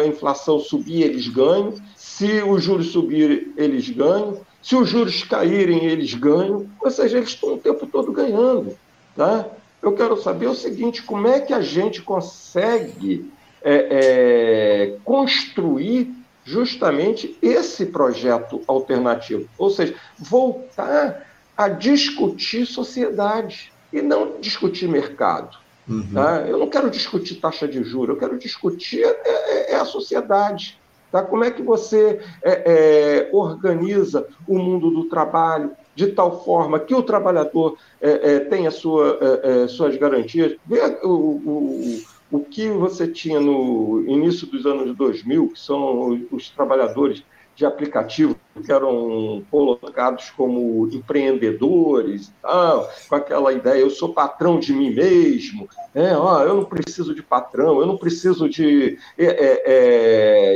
a 0.00 0.06
inflação 0.06 0.60
subir, 0.60 1.02
eles 1.02 1.26
ganham. 1.28 1.74
Se 1.96 2.42
os 2.42 2.62
juros 2.62 2.92
subirem, 2.92 3.52
eles 3.56 3.88
ganham. 3.90 4.40
Se 4.62 4.76
os 4.76 4.88
juros 4.88 5.24
caírem, 5.24 5.84
eles 5.84 6.14
ganham. 6.14 6.66
Ou 6.80 6.90
seja, 6.90 7.18
eles 7.18 7.30
estão 7.30 7.54
o 7.54 7.58
tempo 7.58 7.86
todo 7.86 8.12
ganhando. 8.12 8.76
Tá? 9.16 9.46
Eu 9.82 9.92
quero 9.92 10.20
saber 10.20 10.46
o 10.46 10.54
seguinte: 10.54 11.02
como 11.02 11.28
é 11.28 11.40
que 11.40 11.52
a 11.52 11.60
gente 11.60 12.02
consegue 12.02 13.30
é, 13.62 13.88
é, 13.90 14.96
construir 15.04 16.14
justamente 16.44 17.36
esse 17.40 17.86
projeto 17.86 18.62
alternativo? 18.66 19.48
Ou 19.56 19.70
seja, 19.70 19.94
voltar 20.18 21.26
a 21.56 21.68
discutir 21.68 22.66
sociedade 22.66 23.72
e 23.92 24.00
não 24.00 24.40
discutir 24.40 24.88
mercado. 24.88 25.58
Uhum. 25.88 26.06
Tá? 26.12 26.42
Eu 26.46 26.58
não 26.58 26.68
quero 26.68 26.90
discutir 26.90 27.36
taxa 27.36 27.66
de 27.66 27.82
juros, 27.82 28.10
eu 28.10 28.20
quero 28.20 28.38
discutir 28.38 29.02
é, 29.02 29.20
é, 29.24 29.72
é 29.72 29.76
a 29.76 29.84
sociedade. 29.84 30.78
Tá? 31.10 31.22
Como 31.22 31.42
é 31.42 31.50
que 31.50 31.62
você 31.62 32.20
é, 32.42 32.52
é, 32.66 33.30
organiza 33.32 34.26
o 34.46 34.58
mundo 34.58 34.90
do 34.90 35.04
trabalho, 35.04 35.72
de 35.98 36.06
tal 36.12 36.44
forma 36.44 36.78
que 36.78 36.94
o 36.94 37.02
trabalhador 37.02 37.76
é, 38.00 38.34
é, 38.34 38.38
tenha 38.38 38.70
sua, 38.70 39.18
é, 39.20 39.64
é 39.64 39.68
suas 39.68 39.96
garantias. 39.96 40.56
Vê 40.64 40.80
o, 41.02 41.08
o, 41.08 42.02
o 42.30 42.38
que 42.38 42.68
você 42.68 43.08
tinha 43.08 43.40
no 43.40 44.04
início 44.06 44.46
dos 44.46 44.64
anos 44.64 44.96
2000, 44.96 45.48
que 45.48 45.58
são 45.58 46.10
os, 46.10 46.20
os 46.30 46.50
trabalhadores 46.50 47.24
de 47.56 47.66
aplicativo 47.66 48.36
que 48.64 48.70
eram 48.70 49.44
colocados 49.50 50.30
como 50.30 50.88
empreendedores 50.92 52.32
tal, 52.40 52.88
com 53.08 53.16
aquela 53.16 53.52
ideia, 53.52 53.80
eu 53.80 53.90
sou 53.90 54.14
patrão 54.14 54.60
de 54.60 54.72
mim 54.72 54.94
mesmo, 54.94 55.68
é, 55.92 56.16
ó, 56.16 56.44
eu 56.44 56.54
não 56.54 56.64
preciso 56.64 57.12
de 57.12 57.24
patrão, 57.24 57.80
eu 57.80 57.86
não 57.86 57.96
preciso 57.96 58.48
de, 58.48 58.96
é, 59.18 59.24
é, 59.24 59.62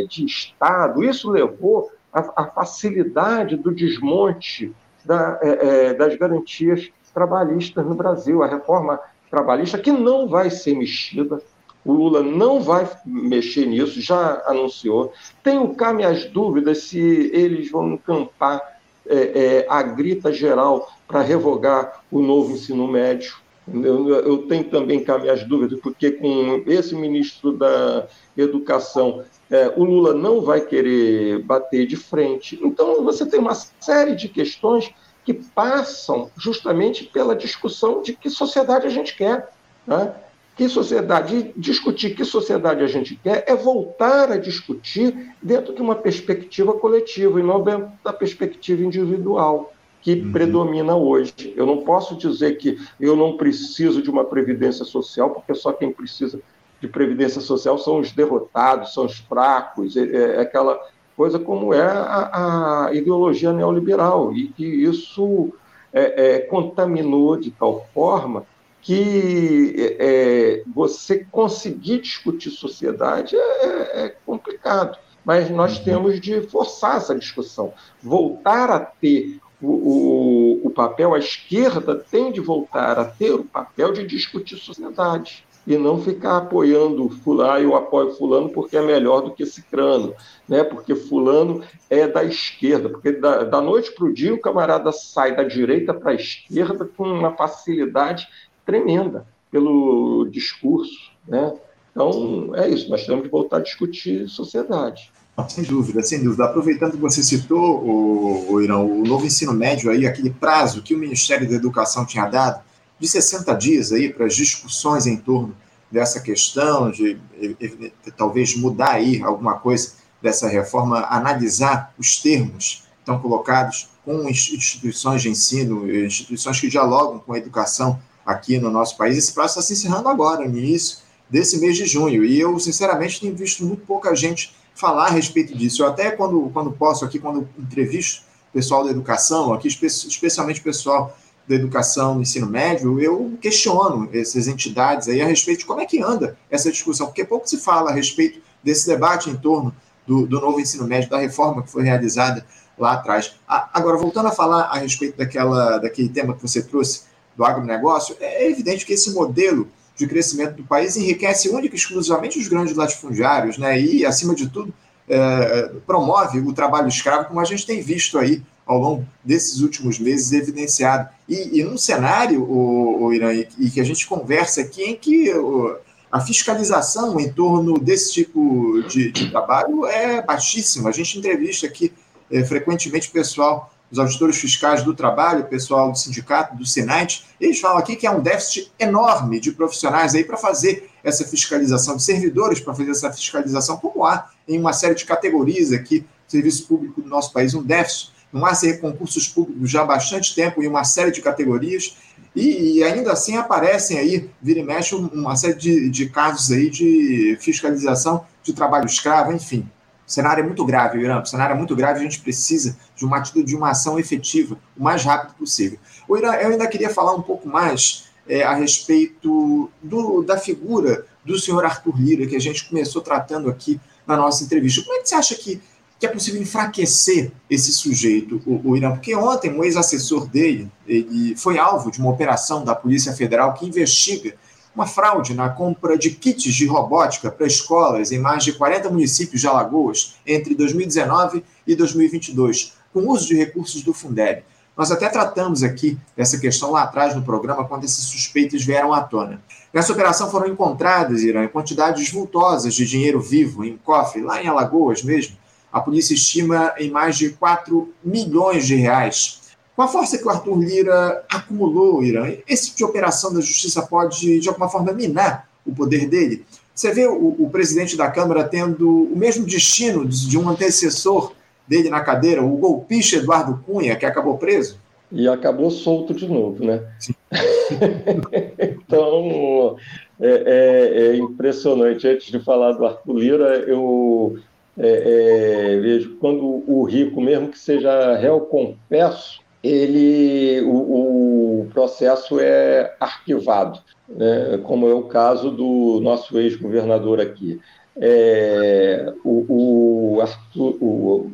é 0.03 0.07
de 0.07 0.25
Estado. 0.25 1.03
Isso 1.03 1.29
levou 1.29 1.91
à 2.13 2.45
facilidade 2.45 3.57
do 3.57 3.75
desmonte 3.75 4.73
da, 5.05 5.39
é, 5.43 5.49
é, 5.49 5.95
das 5.95 6.17
garantias 6.17 6.91
trabalhistas 7.13 7.85
no 7.85 7.95
Brasil, 7.95 8.43
a 8.43 8.47
reforma 8.47 8.99
trabalhista 9.31 9.79
que 9.79 9.91
não 9.91 10.29
vai 10.29 10.51
ser 10.51 10.75
mexida. 10.75 11.43
O 11.85 11.93
Lula 11.93 12.23
não 12.23 12.61
vai 12.61 12.89
mexer 13.05 13.67
nisso, 13.67 14.01
já 14.01 14.43
anunciou. 14.47 15.13
Tenho 15.43 15.75
cá 15.75 15.93
minhas 15.93 16.27
dúvidas 16.27 16.85
se 16.85 17.01
eles 17.33 17.71
vão 17.71 17.95
encampar 17.95 18.61
é, 19.07 19.17
é, 19.17 19.67
a 19.69 19.83
grita 19.83 20.33
geral 20.33 20.89
para 21.09 21.23
revogar 21.23 22.03
o 22.11 22.21
novo 22.21 22.53
ensino 22.53 22.87
médio. 22.87 23.42
Eu, 23.67 24.09
eu, 24.09 24.39
tenho 24.49 24.65
também 24.65 25.05
cá 25.05 25.19
minhas 25.19 25.45
dúvidas, 25.45 25.79
porque 25.81 26.11
com 26.11 26.65
esse 26.67 26.95
ministro 26.97 27.53
da 27.53 28.09
Educação 28.37 29.23
é, 29.49 29.73
o 29.77 29.85
Lula 29.85 30.15
não 30.15 30.41
vai 30.41 30.61
querer 30.63 31.43
bater 31.43 31.87
de 31.87 31.97
frente. 31.97 32.59
Então, 32.63 33.05
você 33.05 33.25
tem 33.25 33.39
uma 33.39 33.55
série 33.55 34.17
de 34.17 34.29
questões 34.29 34.93
que 35.25 35.33
passam 35.33 36.31
justamente 36.37 37.05
pela 37.05 37.37
discussão 37.37 38.03
de 38.03 38.15
que 38.15 38.29
sociedade 38.29 38.87
a 38.87 38.91
gente 38.91 39.17
quer. 39.17 39.53
Né? 39.87 40.13
Que 40.57 40.69
sociedade, 40.69 41.53
discutir 41.57 42.15
que 42.15 42.25
sociedade 42.25 42.83
a 42.83 42.87
gente 42.87 43.15
quer 43.17 43.45
é 43.47 43.55
voltar 43.55 44.33
a 44.33 44.37
discutir 44.37 45.35
dentro 45.41 45.75
de 45.75 45.81
uma 45.81 45.95
perspectiva 45.95 46.73
coletiva 46.75 47.39
e 47.39 47.43
não 47.43 47.63
dentro 47.63 47.93
da 48.03 48.13
perspectiva 48.13 48.83
individual 48.83 49.73
que 50.03 50.15
uhum. 50.15 50.33
predomina 50.33 50.97
hoje. 50.97 51.55
Eu 51.57 51.65
não 51.65 51.79
posso 51.79 52.17
dizer 52.17 52.59
que 52.59 52.79
eu 53.01 53.17
não 53.17 53.37
preciso 53.37 54.03
de 54.03 54.11
uma 54.11 54.25
previdência 54.25 54.85
social, 54.85 55.31
porque 55.31 55.55
só 55.55 55.73
quem 55.73 55.93
precisa 55.93 56.41
de 56.81 56.89
previdência 56.89 57.41
social 57.41 57.79
são 57.79 58.01
os 58.01 58.11
derrotados, 58.11 58.93
são 58.93 59.07
os 59.07 59.19
fracos, 59.19 59.97
é, 59.97 60.37
é 60.37 60.41
aquela 60.41 60.81
coisa 61.17 61.39
como 61.39 61.73
é 61.73 61.83
a, 61.83 62.87
a, 62.89 62.95
ideologia 62.95 63.53
neoliberal, 63.53 64.35
e 64.35 64.49
que 64.49 64.65
isso 64.65 65.53
é, 65.93 66.35
é, 66.35 66.39
contaminou 66.41 67.37
de 67.37 67.53
tal 67.53 67.87
forma 67.95 68.45
que 68.81 69.77
é, 69.79 69.97
é, 70.01 70.63
você 70.75 71.25
conseguir 71.31 72.01
discutir 72.01 72.51
sociedade 72.51 73.37
é, 73.37 74.07
é 74.07 74.17
complicado, 74.27 74.99
mas 75.25 75.49
nós 75.49 75.79
uhum. 75.79 75.85
temos 75.85 76.21
de 76.21 76.41
forçar 76.41 76.97
essa 76.97 77.15
discussão, 77.15 77.73
voltar 78.03 78.71
a 78.71 78.81
ter 78.81 79.39
o, 79.63 80.61
o, 80.65 80.71
papel, 80.71 81.15
a 81.15 81.19
esquerda 81.19 81.95
tem 81.95 82.33
de 82.33 82.41
voltar 82.41 82.99
a 82.99 83.05
ter 83.05 83.33
o 83.33 83.45
papel 83.45 83.93
de 83.93 84.05
discutir 84.05 84.57
sociedade 84.57 85.45
e 85.65 85.77
não 85.79 86.03
ficar 86.03 86.39
apoiando 86.39 87.09
fulano, 87.09 87.63
eu 87.63 87.77
apoio 87.77 88.13
fulano 88.15 88.49
porque 88.49 88.77
é 88.77 88.83
melhor 88.83 89.21
do 89.21 89.31
que 89.31 89.47
cicrano, 89.47 90.13
né? 90.49 90.65
porque 90.65 90.97
fulano 90.97 91.63
é 91.89 92.09
da 92.09 92.25
esquerda, 92.25 92.89
porque 92.89 93.13
da, 93.13 93.45
da 93.45 93.61
noite 93.61 93.93
para 93.93 94.07
o 94.07 94.13
dia 94.13 94.35
o 94.35 94.41
camarada 94.41 94.91
sai 94.91 95.37
da 95.37 95.45
direita 95.45 95.95
para 95.95 96.11
a 96.11 96.15
esquerda 96.17 96.85
com 96.85 97.05
uma 97.05 97.33
facilidade 97.33 98.27
tremenda 98.67 99.25
pelo 99.53 100.27
discurso. 100.29 101.13
Né? 101.29 101.55
Então, 101.93 102.53
é 102.57 102.69
isso, 102.69 102.91
nós 102.91 103.07
temos 103.07 103.23
que 103.23 103.29
voltar 103.29 103.59
a 103.59 103.63
discutir 103.63 104.29
sociedade. 104.29 105.13
Sem 105.49 105.65
dúvida, 105.65 106.03
sem 106.03 106.23
dúvida. 106.23 106.45
Aproveitando 106.45 106.93
que 106.93 106.99
você 106.99 107.23
citou, 107.23 107.83
o, 107.83 108.53
o, 108.53 108.61
Irão, 108.61 108.87
o 108.87 109.03
novo 109.03 109.25
ensino 109.25 109.53
médio 109.53 109.91
aí, 109.91 110.07
aquele 110.07 110.31
prazo 110.31 110.83
que 110.83 110.95
o 110.95 110.99
Ministério 110.99 111.49
da 111.49 111.55
Educação 111.55 112.05
tinha 112.05 112.27
dado, 112.27 112.63
de 112.99 113.09
60 113.09 113.53
dias 113.55 113.93
aí 113.93 114.13
para 114.13 114.27
as 114.27 114.37
discussões 114.37 115.07
em 115.07 115.17
torno 115.17 115.57
dessa 115.91 116.21
questão, 116.21 116.91
de, 116.91 117.19
de, 117.39 117.55
de, 117.55 117.93
talvez 118.17 118.55
mudar 118.57 118.93
aí 118.93 119.23
alguma 119.23 119.59
coisa 119.59 119.95
dessa 120.21 120.49
reforma, 120.49 121.07
analisar 121.11 121.93
os 121.99 122.21
termos 122.21 122.85
que 122.95 123.01
estão 123.01 123.19
colocados 123.19 123.89
com 124.05 124.29
instituições 124.29 125.23
de 125.23 125.31
ensino, 125.31 125.91
instituições 125.91 126.61
que 126.61 126.69
dialogam 126.69 127.19
com 127.19 127.33
a 127.33 127.39
educação 127.39 127.99
aqui 128.25 128.59
no 128.59 128.71
nosso 128.71 128.97
país. 128.97 129.17
Esse 129.17 129.33
prazo 129.33 129.59
está 129.59 129.63
se 129.63 129.73
encerrando 129.73 130.09
agora, 130.09 130.47
no 130.47 130.57
início 130.57 130.99
desse 131.29 131.59
mês 131.59 131.77
de 131.77 131.87
junho. 131.87 132.25
E 132.25 132.39
eu, 132.39 132.59
sinceramente, 132.59 133.21
tenho 133.21 133.35
visto 133.35 133.65
muito 133.65 133.85
pouca 133.85 134.15
gente 134.15 134.55
falar 134.83 135.07
a 135.07 135.11
respeito 135.11 135.57
disso. 135.57 135.85
Eu 135.85 135.87
até, 135.87 136.11
quando, 136.11 136.51
quando 136.53 136.73
posso 136.73 137.05
aqui, 137.05 137.21
quando 137.21 137.49
entrevisto 137.57 138.25
pessoal 138.53 138.85
da 138.85 138.91
educação, 138.91 139.55
aqui, 139.55 139.69
especialmente 139.69 140.61
pessoal 140.61 141.17
da 141.47 141.55
educação 141.55 142.17
no 142.17 142.23
ensino 142.23 142.49
médio, 142.49 143.01
eu 143.01 143.39
questiono 143.41 144.11
essas 144.13 144.49
entidades 144.49 145.09
aí 145.09 145.23
a 145.23 145.27
respeito 145.27 145.61
de 145.61 145.67
como 145.67 145.81
é 145.81 145.87
que 145.87 146.03
anda 146.03 146.37
essa 146.51 146.71
discussão, 146.71 147.07
porque 147.07 147.25
pouco 147.25 147.49
se 147.49 147.59
fala 147.59 147.91
a 147.91 147.95
respeito 147.95 148.41
desse 148.63 148.87
debate 148.87 149.31
em 149.31 149.37
torno 149.37 149.73
do, 150.05 150.27
do 150.27 150.41
novo 150.41 150.61
ensino 150.61 150.85
médio, 150.85 151.09
da 151.09 151.19
reforma 151.19 151.63
que 151.63 151.71
foi 151.71 151.85
realizada 151.85 152.45
lá 152.77 152.95
atrás. 152.95 153.35
agora, 153.47 153.97
voltando 153.97 154.29
a 154.29 154.33
falar 154.33 154.63
a 154.63 154.79
respeito 154.79 155.17
daquela, 155.17 155.79
daquele 155.79 156.09
tema 156.09 156.35
que 156.35 156.43
você 156.43 156.61
trouxe 156.61 157.05
do 157.37 157.45
agronegócio, 157.45 158.17
é 158.21 158.51
evidente 158.51 158.85
que 158.85 158.93
esse 158.93 159.13
modelo 159.13 159.69
de 159.97 160.07
crescimento 160.07 160.57
do 160.57 160.65
país 160.65 160.97
enriquece 160.97 161.49
única 161.49 161.75
e 161.75 161.79
exclusivamente 161.79 162.39
os 162.39 162.49
grandes 162.49 162.75
latifundiários, 162.75 163.59
né? 163.59 163.81
E, 163.81 164.05
acima 164.05 164.35
de 164.35 164.49
tudo, 164.49 164.73
é, 165.09 165.71
promove 165.87 166.41
o 166.41 166.53
trabalho 166.53 166.89
escravo, 166.89 167.29
como 167.29 167.41
a 167.41 167.45
gente 167.45 167.67
tem 167.67 167.81
visto 167.81 168.19
aí 168.19 168.43
ao 168.65 168.79
longo 168.79 169.07
desses 169.25 169.61
últimos 169.61 169.99
meses 169.99 170.33
evidenciado. 170.33 171.09
E, 171.29 171.61
e 171.61 171.65
num 171.65 171.77
cenário, 171.77 172.43
o, 172.43 173.05
o 173.05 173.13
Irã, 173.13 173.33
e 173.33 173.71
que 173.71 173.81
a 173.81 173.85
gente 173.85 174.07
conversa 174.07 174.61
aqui, 174.63 174.83
em 174.83 174.97
que 174.97 175.33
o, 175.35 175.77
a 176.11 176.21
fiscalização 176.21 177.19
em 177.19 177.33
torno 177.33 177.79
desse 177.79 178.13
tipo 178.13 178.83
de, 178.83 179.11
de, 179.11 179.31
trabalho 179.31 179.87
é 179.87 180.23
baixíssima. 180.23 180.91
A 180.91 180.93
gente 180.93 181.19
entrevista 181.19 181.67
aqui 181.67 181.93
é, 182.31 182.45
frequentemente 182.45 183.11
pessoal 183.11 183.72
os 183.93 183.99
auditores 183.99 184.39
fiscais 184.39 184.83
do 184.83 184.95
trabalho, 184.95 185.43
o 185.43 185.47
pessoal 185.47 185.93
do 185.93 185.99
sindicato, 185.99 186.57
do 186.57 186.65
Senat, 186.65 187.27
eles 187.39 187.61
falam 187.61 187.77
aqui 187.77 187.95
que 187.95 188.07
há 188.07 188.11
um 188.11 188.23
déficit 188.23 188.73
enorme 188.79 189.39
de 189.39 189.53
profissionais 189.53 190.15
aí 190.15 190.25
para 190.25 190.39
fazer 190.39 190.89
essa 191.05 191.27
fiscalização, 191.27 191.97
de 191.97 192.03
servidores 192.03 192.59
para 192.59 192.73
fazer 192.75 192.91
essa 192.91 193.13
fiscalização, 193.13 193.77
como 193.77 194.07
há 194.07 194.31
em 194.49 194.59
uma 194.59 194.73
série 194.73 194.95
de 194.95 195.05
categorias 195.05 195.73
aqui, 195.73 196.07
serviço 196.27 196.67
público 196.67 197.03
do 197.03 197.09
nosso 197.09 197.35
país, 197.35 197.53
um 197.53 197.63
déficit. 197.63 198.11
Não 198.33 198.47
há 198.47 198.53
concursos 198.81 199.29
públicos 199.29 199.71
já 199.71 199.83
há 199.83 199.85
bastante 199.85 200.35
tempo 200.35 200.63
em 200.63 200.67
uma 200.67 200.85
série 200.85 201.11
de 201.11 201.21
categorias, 201.21 201.95
e, 202.35 202.79
e, 202.79 202.85
ainda 202.85 203.13
assim 203.13 203.37
aparecem 203.37 203.99
aí, 203.99 204.31
vira 204.41 204.61
e 204.61 204.63
mexe, 204.63 204.95
uma 204.95 205.37
série 205.37 205.55
de, 205.55 205.91
de 205.91 206.09
casos 206.09 206.51
aí 206.51 206.71
de 206.71 207.37
fiscalização 207.39 208.25
de 208.43 208.55
trabalho 208.55 208.87
escravo, 208.87 209.33
enfim. 209.33 209.69
O 210.07 210.13
cenário 210.13 210.43
é 210.43 210.47
muito 210.47 210.65
grave, 210.65 210.99
Irã. 210.99 211.21
O 211.21 211.27
cenário 211.27 211.55
é 211.55 211.57
muito 211.57 211.75
grave, 211.75 212.01
a 212.01 212.03
gente 212.03 212.21
precisa 212.21 212.77
de 212.97 213.05
uma 213.05 213.19
atitude, 213.19 213.47
de 213.47 213.57
uma 213.57 213.71
ação 213.71 213.99
efetiva, 213.99 214.59
o 214.77 214.83
mais 214.83 215.05
rápido 215.05 215.35
possível. 215.35 215.79
O 216.09 216.17
Irã, 216.17 216.33
eu 216.35 216.51
ainda 216.51 216.67
queria 216.67 216.91
falar 216.91 217.15
um 217.15 217.23
pouco 217.23 217.49
mais 217.49 218.05
é, 218.29 218.43
a 218.43 218.55
respeito 218.55 219.71
do, 219.83 220.23
da 220.23 220.37
figura 220.37 221.07
do 221.25 221.39
senhor 221.39 221.65
Arthur 221.65 221.97
Lira, 221.97 222.27
que 222.27 222.37
a 222.37 222.41
gente 222.41 222.69
começou 222.69 223.01
tratando 223.03 223.49
aqui 223.49 223.81
na 224.07 224.17
nossa 224.17 224.45
entrevista. 224.45 224.83
Como 224.83 224.97
é 224.97 225.03
que 225.03 225.09
você 225.09 225.15
acha 225.15 225.35
que, 225.35 225.61
que 225.99 226.07
é 226.07 226.09
possível 226.09 226.43
enfraquecer 226.43 227.31
esse 227.49 227.73
sujeito, 227.73 228.43
o, 228.45 228.71
o 228.71 228.77
Irã? 228.77 228.91
Porque 228.93 229.15
ontem 229.15 229.51
um 229.53 229.63
ex-assessor 229.63 230.27
dele 230.29 230.71
ele 230.87 231.37
foi 231.37 231.59
alvo 231.59 231.91
de 231.91 232.01
uma 232.01 232.11
operação 232.11 232.65
da 232.65 232.75
Polícia 232.75 233.13
Federal 233.13 233.55
que 233.55 233.67
investiga 233.67 234.35
uma 234.75 234.87
fraude 234.87 235.35
na 235.35 235.49
compra 235.49 235.99
de 235.99 236.11
kits 236.11 236.55
de 236.55 236.67
robótica 236.67 237.31
para 237.31 237.47
escolas 237.47 238.11
em 238.11 238.19
mais 238.19 238.45
de 238.45 238.53
40 238.53 238.89
municípios 238.91 239.41
de 239.41 239.47
Alagoas 239.47 240.17
entre 240.27 240.55
2019 240.55 241.45
e 241.67 241.75
2022, 241.75 242.73
com 242.93 243.09
uso 243.09 243.27
de 243.27 243.37
recursos 243.37 243.83
do 243.83 243.93
Fundeb. 243.93 244.45
Nós 244.77 244.91
até 244.91 245.09
tratamos 245.09 245.63
aqui 245.63 245.99
dessa 246.17 246.39
questão 246.39 246.71
lá 246.71 246.85
atrás 246.85 247.15
no 247.15 247.23
programa, 247.23 247.65
quando 247.65 247.85
esses 247.85 248.05
suspeitos 248.05 248.65
vieram 248.65 248.93
à 248.95 249.03
tona. 249.03 249.43
Nessa 249.73 249.93
operação 249.93 250.31
foram 250.31 250.49
encontradas, 250.49 251.23
Irã, 251.23 251.47
quantidades 251.47 252.11
vultosas 252.11 252.75
de 252.75 252.87
dinheiro 252.87 253.21
vivo 253.21 253.65
em 253.65 253.77
cofre, 253.77 254.23
lá 254.23 254.43
em 254.43 254.49
Alagoas 254.49 255.03
mesmo. 255.03 255.37
A 255.71 255.81
polícia 255.81 256.15
estima 256.15 256.75
em 256.79 256.91
mais 256.91 257.17
de 257.17 257.31
4 257.31 257.93
milhões 258.03 258.67
de 258.67 258.75
reais 258.75 259.42
com 259.75 259.83
a 259.83 259.89
força 259.89 260.19
que 260.19 260.27
o 260.27 260.31
Arthur 260.31 260.59
Lira 260.59 261.25
acumulou, 261.31 262.05
Irã, 262.05 262.31
esse 262.47 262.67
tipo 262.67 262.79
de 262.79 262.85
operação 262.85 263.33
da 263.33 263.41
justiça 263.41 263.83
pode, 263.83 264.39
de 264.39 264.49
alguma 264.49 264.69
forma, 264.69 264.93
minar 264.93 265.49
o 265.65 265.75
poder 265.75 266.09
dele? 266.09 266.45
Você 266.75 266.93
vê 266.93 267.07
o, 267.07 267.37
o 267.39 267.51
presidente 267.51 267.97
da 267.97 268.11
Câmara 268.11 268.45
tendo 268.45 269.05
o 269.05 269.17
mesmo 269.17 269.45
destino 269.47 270.07
de 270.07 270.39
um 270.39 270.49
antecessor 270.49 271.33
dele 271.67 271.89
na 271.89 272.01
cadeira, 272.01 272.43
o 272.43 272.57
golpista 272.57 273.17
Eduardo 273.17 273.63
Cunha, 273.65 273.97
que 273.97 274.05
acabou 274.05 274.37
preso? 274.39 274.79
E 275.11 275.29
acabou 275.29 275.71
solto 275.71 276.15
de 276.15 276.27
novo, 276.27 276.65
né? 276.65 276.83
então, 278.59 279.77
é, 280.19 280.29
é, 280.29 281.07
é, 281.07 281.17
impressionante. 281.17 282.09
Antes 282.09 282.31
de 282.31 282.41
falar 282.41 282.73
do 282.73 282.87
Arthur 282.87 283.19
Lira, 283.19 283.57
eu 283.67 284.39
é, 284.79 285.75
é 285.75 285.81
vejo 285.81 286.17
quando 286.17 286.65
o 286.67 286.83
rico, 286.85 287.21
mesmo 287.21 287.49
que 287.49 287.59
seja 287.59 288.17
réu 288.17 288.41
confesso, 288.41 289.42
ele, 289.63 290.61
o, 290.63 291.63
o 291.63 291.69
processo 291.73 292.41
é 292.41 292.95
arquivado, 292.99 293.81
né? 294.09 294.59
como 294.65 294.89
é 294.89 294.95
o 294.95 295.05
caso 295.05 295.51
do 295.51 296.01
nosso 296.01 296.39
ex-governador 296.39 297.21
aqui. 297.21 297.61
É, 297.97 299.13
o, 299.25 300.15
o, 300.17 300.21
Arthur, 300.21 300.77
o, 300.81 301.31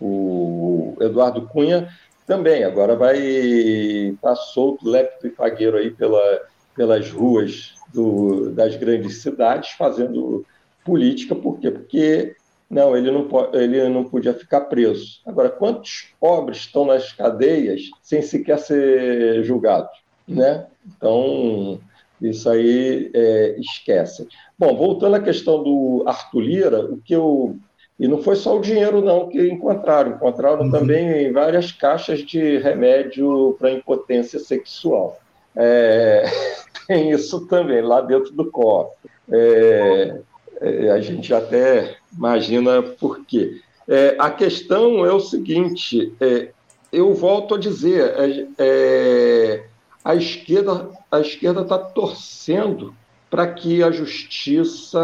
o, 0.00 0.96
Eduardo 1.00 1.42
Cunha 1.48 1.88
também 2.26 2.64
agora 2.64 2.96
vai 2.96 3.18
estar 3.18 4.30
tá 4.30 4.36
solto, 4.36 4.88
lépido 4.88 5.26
e 5.26 5.36
fagueiro 5.36 5.76
aí 5.76 5.90
pela, 5.90 6.42
pelas 6.74 7.10
ruas 7.10 7.74
do, 7.92 8.50
das 8.50 8.76
grandes 8.76 9.20
cidades 9.20 9.70
fazendo 9.70 10.46
política, 10.84 11.34
por 11.34 11.58
quê? 11.58 11.70
Porque 11.70 12.36
não, 12.70 12.96
ele 12.96 13.10
não, 13.10 13.28
pode, 13.28 13.56
ele 13.56 13.88
não 13.88 14.04
podia 14.04 14.34
ficar 14.34 14.62
preso. 14.62 15.20
Agora, 15.26 15.50
quantos 15.50 16.08
pobres 16.18 16.58
estão 16.58 16.84
nas 16.84 17.12
cadeias 17.12 17.82
sem 18.02 18.22
sequer 18.22 18.58
ser 18.58 19.44
julgados? 19.44 20.02
Né? 20.26 20.66
Então, 20.86 21.78
isso 22.20 22.48
aí 22.48 23.10
é, 23.14 23.56
esquece. 23.58 24.26
Bom, 24.58 24.76
voltando 24.76 25.16
à 25.16 25.20
questão 25.20 25.62
do 25.62 26.04
Arthur 26.06 26.40
Lira, 26.40 26.84
o 26.84 26.98
que 26.98 27.14
eu. 27.14 27.56
E 27.98 28.08
não 28.08 28.20
foi 28.20 28.34
só 28.34 28.56
o 28.56 28.60
dinheiro, 28.60 29.00
não, 29.00 29.28
que 29.28 29.40
encontraram. 29.46 30.12
Encontraram 30.12 30.64
uhum. 30.64 30.70
também 30.70 31.30
várias 31.32 31.70
caixas 31.70 32.20
de 32.20 32.58
remédio 32.58 33.56
para 33.58 33.70
impotência 33.70 34.38
sexual. 34.40 35.20
é, 35.54 36.24
tem 36.88 37.10
isso 37.10 37.46
também 37.46 37.82
lá 37.82 38.00
dentro 38.00 38.32
do 38.32 38.50
cofre. 38.50 39.10
É, 39.30 40.20
é, 40.60 40.90
a 40.90 41.00
gente 41.00 41.32
até 41.32 41.96
imagina 42.16 42.82
por 42.82 43.24
quê. 43.24 43.60
É, 43.86 44.16
a 44.18 44.30
questão 44.30 45.04
é 45.04 45.12
o 45.12 45.20
seguinte: 45.20 46.12
é, 46.20 46.50
eu 46.92 47.14
volto 47.14 47.54
a 47.54 47.58
dizer, 47.58 48.14
é, 48.58 49.64
a 50.04 50.14
esquerda 50.14 50.90
a 51.10 51.20
esquerda 51.20 51.62
está 51.62 51.78
torcendo 51.78 52.94
para 53.30 53.46
que 53.46 53.82
a 53.82 53.90
justiça 53.90 55.00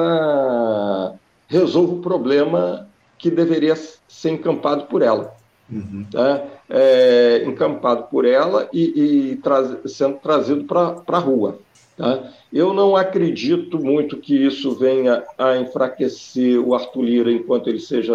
resolva 1.46 1.94
o 1.94 2.00
problema 2.00 2.88
que 3.18 3.30
deveria 3.30 3.76
ser 3.76 4.30
encampado 4.30 4.86
por 4.86 5.02
ela. 5.02 5.34
Uhum. 5.71 6.05
Tá? 6.11 6.45
É, 6.68 7.45
encampado 7.47 8.05
por 8.05 8.25
ela 8.25 8.68
e, 8.73 9.35
e 9.35 9.89
sendo 9.89 10.16
trazido 10.16 10.64
para 10.64 11.03
a 11.07 11.18
rua. 11.18 11.59
Tá? 11.97 12.31
Eu 12.53 12.73
não 12.73 12.97
acredito 12.97 13.79
muito 13.79 14.16
que 14.16 14.35
isso 14.35 14.75
venha 14.75 15.23
a 15.39 15.57
enfraquecer 15.59 16.59
o 16.59 16.75
Arthur 16.75 17.03
Lira 17.03 17.33
enquanto 17.33 17.68
ele 17.68 17.79
seja 17.79 18.14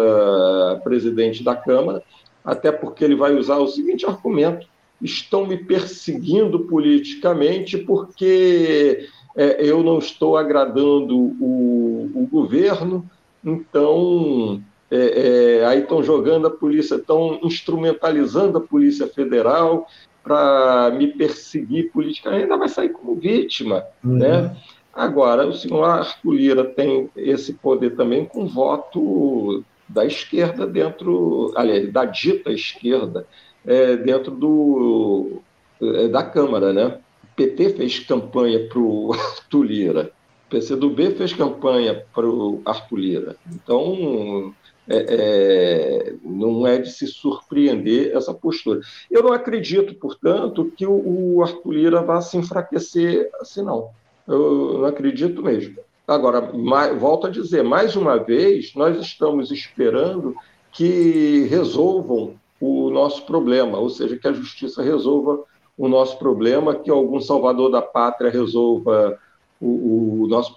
presidente 0.84 1.42
da 1.42 1.54
Câmara, 1.54 2.02
até 2.44 2.70
porque 2.70 3.04
ele 3.04 3.14
vai 3.14 3.34
usar 3.34 3.56
o 3.58 3.68
seguinte 3.68 4.04
argumento: 4.04 4.66
estão 5.00 5.46
me 5.46 5.56
perseguindo 5.56 6.60
politicamente 6.60 7.78
porque 7.78 9.08
é, 9.36 9.64
eu 9.64 9.82
não 9.82 9.98
estou 9.98 10.36
agradando 10.36 11.16
o, 11.16 12.10
o 12.14 12.28
governo, 12.30 13.08
então 13.44 14.60
é, 14.90 15.58
é, 15.58 15.66
aí 15.66 15.80
estão 15.80 16.02
jogando 16.02 16.46
a 16.46 16.50
polícia, 16.50 16.96
estão 16.96 17.40
instrumentalizando 17.42 18.58
a 18.58 18.60
Polícia 18.60 19.06
Federal 19.06 19.86
para 20.22 20.90
me 20.96 21.08
perseguir 21.08 21.90
politicamente, 21.92 22.44
ainda 22.44 22.56
vai 22.56 22.68
sair 22.68 22.90
como 22.90 23.14
vítima. 23.14 23.84
Uhum. 24.04 24.18
Né? 24.18 24.56
Agora, 24.92 25.46
o 25.46 25.52
senhor 25.52 25.84
Arthur 25.84 26.32
Lira 26.32 26.64
tem 26.64 27.10
esse 27.16 27.52
poder 27.52 27.96
também 27.96 28.24
com 28.24 28.46
voto 28.46 29.62
da 29.88 30.04
esquerda 30.04 30.66
dentro, 30.66 31.52
aliás, 31.54 31.92
da 31.92 32.04
dita 32.04 32.50
esquerda, 32.50 33.26
é, 33.64 33.96
dentro 33.96 34.30
do, 34.32 35.42
é, 35.80 36.08
da 36.08 36.22
Câmara. 36.22 36.72
Né? 36.72 36.98
O 37.22 37.36
PT 37.36 37.70
fez 37.70 37.98
campanha 38.00 38.66
para 38.68 38.78
o 38.78 39.12
Arthur 39.12 39.62
Lira, 39.62 40.12
o 40.46 40.50
PCdoB 40.50 41.10
fez 41.16 41.32
campanha 41.32 42.04
para 42.14 42.26
o 42.26 42.62
Arthur 42.64 42.96
Lira. 42.96 43.36
Então, 43.52 44.54
é, 44.88 45.06
é, 45.08 46.14
não 46.22 46.66
é 46.66 46.78
de 46.78 46.90
se 46.90 47.06
surpreender 47.06 48.16
essa 48.16 48.32
postura. 48.32 48.80
Eu 49.10 49.22
não 49.22 49.32
acredito, 49.32 49.94
portanto, 49.94 50.72
que 50.76 50.86
o, 50.86 51.36
o 51.36 51.42
Arthur 51.42 51.72
Lira 51.72 52.02
vá 52.02 52.20
se 52.20 52.36
enfraquecer 52.36 53.30
assim, 53.40 53.62
não. 53.62 53.90
Eu 54.26 54.78
não 54.78 54.84
acredito 54.84 55.42
mesmo. 55.42 55.76
Agora, 56.06 56.52
mais, 56.52 56.96
volto 56.98 57.26
a 57.26 57.30
dizer, 57.30 57.64
mais 57.64 57.96
uma 57.96 58.16
vez, 58.16 58.74
nós 58.74 58.96
estamos 59.00 59.50
esperando 59.50 60.36
que 60.70 61.46
resolvam 61.50 62.34
o 62.60 62.90
nosso 62.90 63.26
problema, 63.26 63.78
ou 63.78 63.88
seja, 63.88 64.16
que 64.16 64.28
a 64.28 64.32
justiça 64.32 64.82
resolva 64.82 65.42
o 65.76 65.88
nosso 65.88 66.18
problema, 66.18 66.74
que 66.74 66.90
algum 66.90 67.20
salvador 67.20 67.70
da 67.70 67.82
pátria 67.82 68.30
resolva 68.30 69.18
o, 69.60 70.22
o 70.22 70.28
nosso 70.28 70.54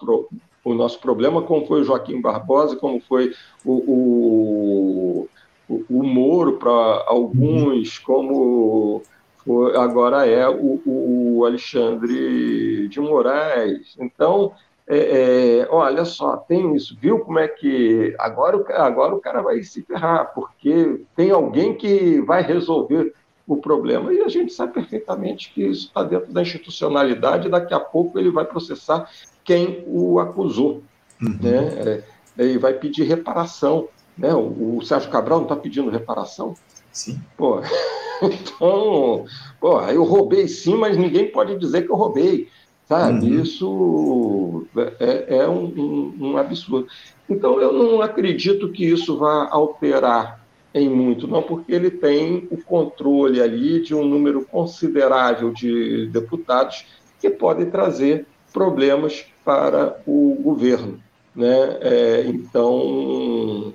o 0.72 0.76
nosso 0.76 0.99
problema, 0.99 1.41
como 1.41 1.65
foi 1.65 1.82
o 1.82 1.84
Joaquim 1.84 2.22
Barbosa, 2.22 2.76
como 2.76 2.99
foi 3.01 3.34
o, 3.65 5.28
o, 5.67 5.80
o 5.89 6.03
Moro 6.03 6.53
para 6.53 7.03
alguns, 7.07 7.99
como 7.99 9.01
foi, 9.45 9.76
agora 9.78 10.26
é 10.26 10.47
o, 10.47 10.82
o, 10.86 11.45
Alexandre 11.45 12.88
de 12.88 12.99
Moraes. 12.99 13.95
Então, 13.99 14.53
é, 14.88 15.61
é, 15.61 15.67
olha 15.70 16.03
só, 16.05 16.38
tem 16.38 16.76
isso, 16.76 16.97
viu 16.99 17.20
como 17.20 17.39
é 17.39 17.47
que 17.47 18.15
agora, 18.17 18.57
agora 18.78 19.15
o 19.15 19.20
cara 19.20 19.41
vai 19.41 19.61
se 19.63 19.84
ferrar, 19.84 20.34
porque 20.34 21.03
tem 21.15 21.32
alguém 21.32 21.76
que 21.76 22.20
vai 22.22 22.41
resolver 22.41 23.13
o 23.47 23.57
problema. 23.57 24.13
E 24.13 24.22
a 24.22 24.28
gente 24.28 24.53
sabe 24.53 24.74
perfeitamente 24.74 25.51
que 25.51 25.63
isso 25.63 25.88
está 25.88 26.03
dentro 26.03 26.32
da 26.32 26.41
institucionalidade, 26.41 27.49
daqui 27.49 27.74
a 27.74 27.80
pouco 27.80 28.20
ele 28.20 28.30
vai 28.30 28.45
processar 28.45 29.09
quem 29.50 29.84
o 29.88 30.20
acusou. 30.20 30.84
Uhum. 31.20 31.39
Né? 31.41 32.04
É, 32.38 32.45
e 32.45 32.60
vai 32.60 32.72
pedir 32.76 33.04
reparação. 33.06 33.88
Né? 34.16 34.32
O, 34.32 34.78
o 34.78 34.82
Sérgio 34.84 35.10
Cabral 35.10 35.39
não 35.39 35.45
está 35.45 35.56
pedindo 35.56 35.89
reparação? 35.89 36.54
Sim. 36.91 37.20
Pô, 37.36 37.60
então, 38.22 39.26
pô, 39.60 39.82
eu 39.88 40.04
roubei 40.04 40.47
sim, 40.47 40.76
mas 40.76 40.95
ninguém 40.95 41.32
pode 41.32 41.58
dizer 41.58 41.82
que 41.82 41.91
eu 41.91 41.95
roubei. 41.95 42.47
Sabe? 42.88 43.26
Uhum. 43.26 43.41
Isso 43.41 44.68
é, 45.00 45.38
é 45.38 45.47
um, 45.47 45.66
um, 45.66 46.16
um 46.20 46.38
absurdo. 46.38 46.88
Então, 47.28 47.60
eu 47.60 47.74
não 47.74 48.04
acredito 48.04 48.72
que 48.72 48.86
isso 48.86 49.18
vá 49.18 49.47
alterar 49.50 50.45
em 50.76 50.88
muito, 50.88 51.28
não, 51.28 51.41
porque 51.41 51.74
ele 51.74 51.89
tem 51.89 52.47
o 52.52 52.58
controle 52.64 53.41
ali 53.41 53.82
de 53.82 53.95
um 53.95 54.06
número 54.06 54.45
considerável 54.45 55.52
de 55.52 56.08
deputados 56.08 56.86
que 57.20 57.32
podem 57.32 57.66
trazer 57.66 58.28
problemas 58.54 59.26
para 59.43 60.00
o 60.06 60.38
governo. 60.41 61.00
Né? 61.36 61.78
É, 61.82 62.24
então, 62.28 63.74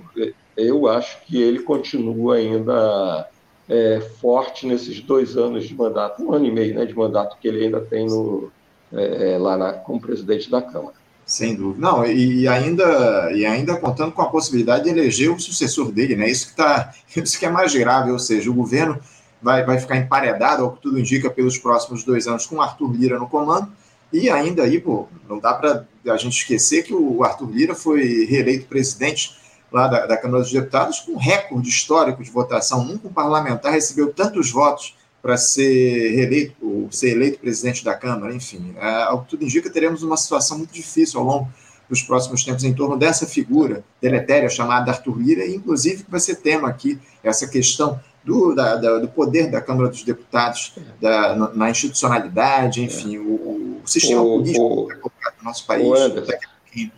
eu 0.57 0.89
acho 0.89 1.23
que 1.25 1.41
ele 1.41 1.61
continua 1.61 2.37
ainda 2.37 3.29
é, 3.69 4.01
forte 4.21 4.67
nesses 4.67 5.01
dois 5.01 5.37
anos 5.37 5.67
de 5.67 5.75
mandato, 5.75 6.23
um 6.23 6.33
ano 6.33 6.47
e 6.47 6.51
meio 6.51 6.75
né, 6.75 6.85
de 6.85 6.95
mandato 6.95 7.37
que 7.41 7.49
ele 7.49 7.65
ainda 7.65 7.81
tem 7.81 8.07
no, 8.07 8.51
é, 8.93 9.33
é 9.33 9.39
lá 9.39 9.57
na, 9.57 9.73
como 9.73 10.01
presidente 10.01 10.51
da 10.51 10.61
Câmara. 10.61 10.95
Sem 11.27 11.55
dúvida. 11.55 11.81
Não, 11.81 12.05
e, 12.05 12.47
ainda, 12.47 13.33
e 13.33 13.47
ainda 13.47 13.77
contando 13.77 14.13
com 14.13 14.21
a 14.21 14.29
possibilidade 14.29 14.85
de 14.85 14.91
eleger 14.91 15.31
o 15.31 15.41
sucessor 15.41 15.91
dele, 15.91 16.15
né? 16.17 16.29
Isso 16.29 16.49
que, 16.49 16.57
tá, 16.57 16.93
isso 17.17 17.39
que 17.39 17.47
é 17.47 17.51
mais 17.51 17.75
grave, 17.75 18.11
ou 18.11 18.19
seja, 18.19 18.51
o 18.51 18.55
governo 18.55 18.99
vai, 19.41 19.65
vai 19.65 19.79
ficar 19.79 19.97
emparedado, 19.97 20.65
ao 20.65 20.73
que 20.73 20.83
tudo 20.83 20.99
indica, 20.99 21.31
pelos 21.31 21.57
próximos 21.57 22.05
dois 22.05 22.27
anos 22.27 22.47
com 22.47 22.61
Arthur 22.61 22.93
Lira 22.93 23.19
no 23.19 23.29
comando, 23.29 23.73
e 24.15 24.31
ainda 24.31 24.63
aí, 24.63 24.81
pô, 24.81 25.09
não 25.29 25.41
dá 25.41 25.53
para 25.53 25.85
a 26.07 26.17
gente 26.17 26.39
esquecer 26.39 26.85
que 26.85 26.95
o 26.95 27.25
Arthur 27.25 27.51
Lira 27.51 27.75
foi 27.75 28.25
reeleito 28.27 28.67
presidente 28.67 29.37
lá 29.73 29.89
da, 29.89 30.07
da 30.07 30.17
Câmara 30.17 30.41
dos 30.41 30.53
Deputados 30.53 31.01
com 31.01 31.17
recorde 31.17 31.69
histórico 31.69 32.23
de 32.23 32.31
votação. 32.31 32.85
Nunca 32.85 33.09
um 33.09 33.13
parlamentar 33.13 33.73
recebeu 33.73 34.13
tantos 34.13 34.53
votos 34.53 34.97
para 35.21 35.37
ser 35.37 36.15
reeleito, 36.15 36.55
ou 36.63 36.93
ser 36.93 37.11
eleito 37.11 37.41
presidente 37.41 37.85
da 37.85 37.93
Câmara, 37.93 38.33
enfim. 38.33 38.73
É, 38.77 39.03
ao 39.03 39.23
que 39.23 39.31
tudo 39.31 39.43
indica, 39.43 39.69
teremos 39.69 40.05
uma 40.05 40.17
situação 40.17 40.59
muito 40.59 40.73
difícil 40.73 41.19
ao 41.19 41.27
longo 41.27 41.49
dos 41.89 42.01
próximos 42.01 42.45
tempos 42.45 42.63
em 42.63 42.73
torno 42.73 42.97
dessa 42.97 43.27
figura 43.27 43.83
deletéria 44.01 44.49
chamada 44.49 44.93
Arthur 44.93 45.19
Lira, 45.19 45.45
inclusive 45.45 46.05
que 46.05 46.11
vai 46.11 46.21
ser 46.21 46.37
tema 46.37 46.69
aqui, 46.69 47.01
essa 47.21 47.49
questão 47.49 48.01
do, 48.25 48.55
da, 48.55 48.77
da, 48.77 48.99
do 48.99 49.09
poder 49.09 49.51
da 49.51 49.61
Câmara 49.61 49.89
dos 49.89 50.03
Deputados, 50.03 50.73
da, 51.01 51.37
na, 51.37 51.55
na 51.55 51.71
institucionalidade, 51.71 52.83
enfim, 52.83 53.19
o, 53.19 53.81
o 53.83 53.83
sistema 53.85 54.23
o, 54.23 54.39
político 54.39 54.87
que 54.87 54.93
é 54.93 54.97
colocado 54.97 55.35
no 55.39 55.45
nosso 55.45 55.67
país. 55.67 55.87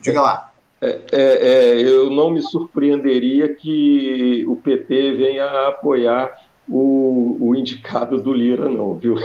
Diga 0.01 0.23
lá. 0.23 0.53
É, 0.81 1.01
é, 1.11 1.21
é, 1.21 1.81
eu 1.81 2.11
não 2.11 2.31
me 2.31 2.43
surpreenderia 2.43 3.55
que 3.55 4.45
o 4.47 4.57
PT 4.57 5.15
venha 5.15 5.45
a 5.45 5.69
apoiar 5.69 6.37
o, 6.69 7.37
o 7.41 7.55
indicado 7.55 8.21
do 8.21 8.33
Lira, 8.33 8.69
não, 8.69 8.95
viu? 8.95 9.17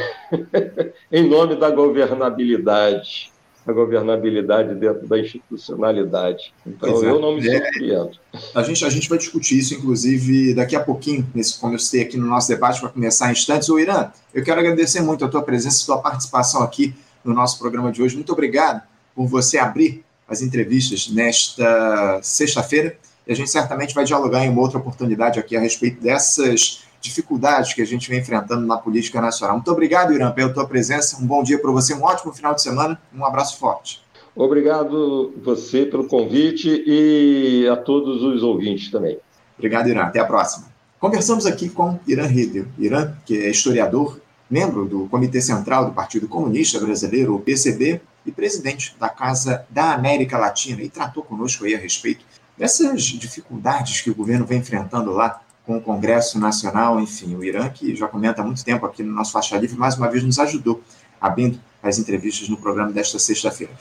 em 1.11 1.27
nome 1.27 1.55
da 1.55 1.69
governabilidade 1.69 3.31
a 3.65 3.71
governabilidade 3.71 4.73
dentro 4.75 5.07
da 5.07 5.19
institucionalidade. 5.19 6.53
Então, 6.65 7.03
é. 7.03 7.09
eu 7.09 7.19
não 7.19 7.35
me 7.35 7.47
é. 7.47 7.63
surpreendo. 7.63 8.11
É, 8.33 8.37
a, 8.55 8.63
gente, 8.63 8.85
a 8.85 8.89
gente 8.89 9.07
vai 9.07 9.17
discutir 9.17 9.59
isso, 9.59 9.73
inclusive, 9.73 10.53
daqui 10.53 10.75
a 10.75 10.79
pouquinho, 10.79 11.27
nesse, 11.33 11.59
como 11.59 11.75
eu 11.75 11.79
citei 11.79 12.01
aqui 12.01 12.17
no 12.17 12.25
nosso 12.25 12.47
debate, 12.47 12.79
para 12.79 12.89
começar 12.89 13.29
em 13.29 13.33
instantes. 13.33 13.69
O 13.69 13.79
Irã, 13.79 14.11
eu 14.33 14.43
quero 14.43 14.59
agradecer 14.59 15.01
muito 15.01 15.23
a 15.23 15.27
tua 15.27 15.43
presença, 15.43 15.83
a 15.83 15.85
tua 15.85 16.01
participação 16.01 16.63
aqui 16.63 16.93
no 17.23 17.33
nosso 17.33 17.59
programa 17.59 17.91
de 17.91 18.01
hoje. 18.01 18.15
Muito 18.15 18.31
obrigado 18.31 18.81
por 19.15 19.27
você 19.27 19.57
abrir 19.57 20.03
as 20.27 20.41
entrevistas 20.41 21.09
nesta 21.09 22.19
sexta-feira. 22.23 22.97
E 23.27 23.31
a 23.31 23.35
gente 23.35 23.51
certamente 23.51 23.93
vai 23.93 24.03
dialogar 24.03 24.43
em 24.43 24.49
uma 24.49 24.61
outra 24.61 24.79
oportunidade 24.79 25.39
aqui 25.39 25.55
a 25.55 25.59
respeito 25.59 26.01
dessas 26.01 26.83
dificuldades 27.01 27.73
que 27.73 27.81
a 27.81 27.85
gente 27.85 28.09
vem 28.09 28.19
enfrentando 28.19 28.65
na 28.65 28.77
política 28.77 29.19
nacional. 29.19 29.57
Muito 29.57 29.71
obrigado, 29.71 30.13
Irã, 30.13 30.31
pela 30.31 30.53
tua 30.53 30.67
presença. 30.67 31.21
Um 31.21 31.25
bom 31.25 31.43
dia 31.43 31.59
para 31.59 31.71
você, 31.71 31.93
um 31.93 32.03
ótimo 32.03 32.31
final 32.31 32.53
de 32.53 32.61
semana. 32.61 33.01
Um 33.13 33.25
abraço 33.25 33.57
forte. 33.57 34.01
Obrigado 34.35 35.33
você 35.43 35.85
pelo 35.85 36.07
convite 36.07 36.83
e 36.87 37.67
a 37.67 37.75
todos 37.75 38.23
os 38.23 38.43
ouvintes 38.43 38.89
também. 38.89 39.17
Obrigado, 39.57 39.89
Irã. 39.89 40.03
Até 40.03 40.19
a 40.19 40.25
próxima. 40.25 40.67
Conversamos 40.99 41.45
aqui 41.45 41.67
com 41.67 41.99
Irã 42.07 42.25
Riedel. 42.25 42.65
Irã, 42.77 43.13
que 43.25 43.35
é 43.37 43.49
historiador, 43.49 44.21
membro 44.49 44.85
do 44.85 45.07
Comitê 45.07 45.41
Central 45.41 45.85
do 45.85 45.91
Partido 45.91 46.27
Comunista 46.27 46.79
Brasileiro, 46.79 47.35
o 47.35 47.39
PCB, 47.39 47.99
e 48.25 48.31
presidente 48.31 48.95
da 48.99 49.09
Casa 49.09 49.65
da 49.69 49.93
América 49.93 50.37
Latina, 50.37 50.81
e 50.81 50.89
tratou 50.89 51.23
conosco 51.23 51.65
aí 51.65 51.73
a 51.73 51.79
respeito 51.79 52.23
dessas 52.57 53.03
dificuldades 53.03 54.01
que 54.01 54.11
o 54.11 54.15
governo 54.15 54.45
vem 54.45 54.59
enfrentando 54.59 55.11
lá 55.11 55.41
com 55.65 55.77
o 55.77 55.81
Congresso 55.81 56.39
Nacional, 56.39 56.99
enfim, 56.99 57.35
o 57.35 57.43
Irã, 57.43 57.69
que 57.69 57.95
já 57.95 58.07
comenta 58.07 58.41
há 58.41 58.45
muito 58.45 58.63
tempo 58.63 58.85
aqui 58.85 59.01
no 59.03 59.11
nosso 59.13 59.31
Faixa 59.31 59.57
Livre, 59.57 59.77
mais 59.77 59.97
uma 59.97 60.09
vez 60.09 60.23
nos 60.23 60.39
ajudou, 60.39 60.81
abrindo 61.19 61.59
as 61.81 61.97
entrevistas 61.99 62.47
no 62.49 62.57
programa 62.57 62.91
desta 62.91 63.17
sexta-feira. 63.19 63.71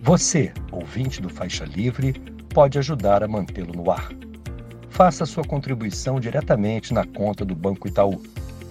Você, 0.00 0.52
ouvinte 0.70 1.22
do 1.22 1.30
Faixa 1.30 1.64
Livre, 1.64 2.12
pode 2.50 2.78
ajudar 2.78 3.22
a 3.22 3.28
mantê-lo 3.28 3.72
no 3.72 3.90
ar. 3.90 4.10
Faça 4.90 5.24
sua 5.26 5.44
contribuição 5.44 6.20
diretamente 6.20 6.94
na 6.94 7.04
conta 7.06 7.44
do 7.44 7.56
Banco 7.56 7.88
Itaú, 7.88 8.22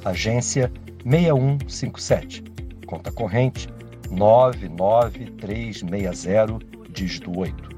agência 0.05 0.71
6157, 1.03 2.43
conta 2.85 3.11
corrente 3.11 3.67
99360, 4.11 6.59
dígito 6.91 7.37
8. 7.37 7.73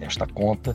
Esta 0.00 0.26
conta 0.26 0.74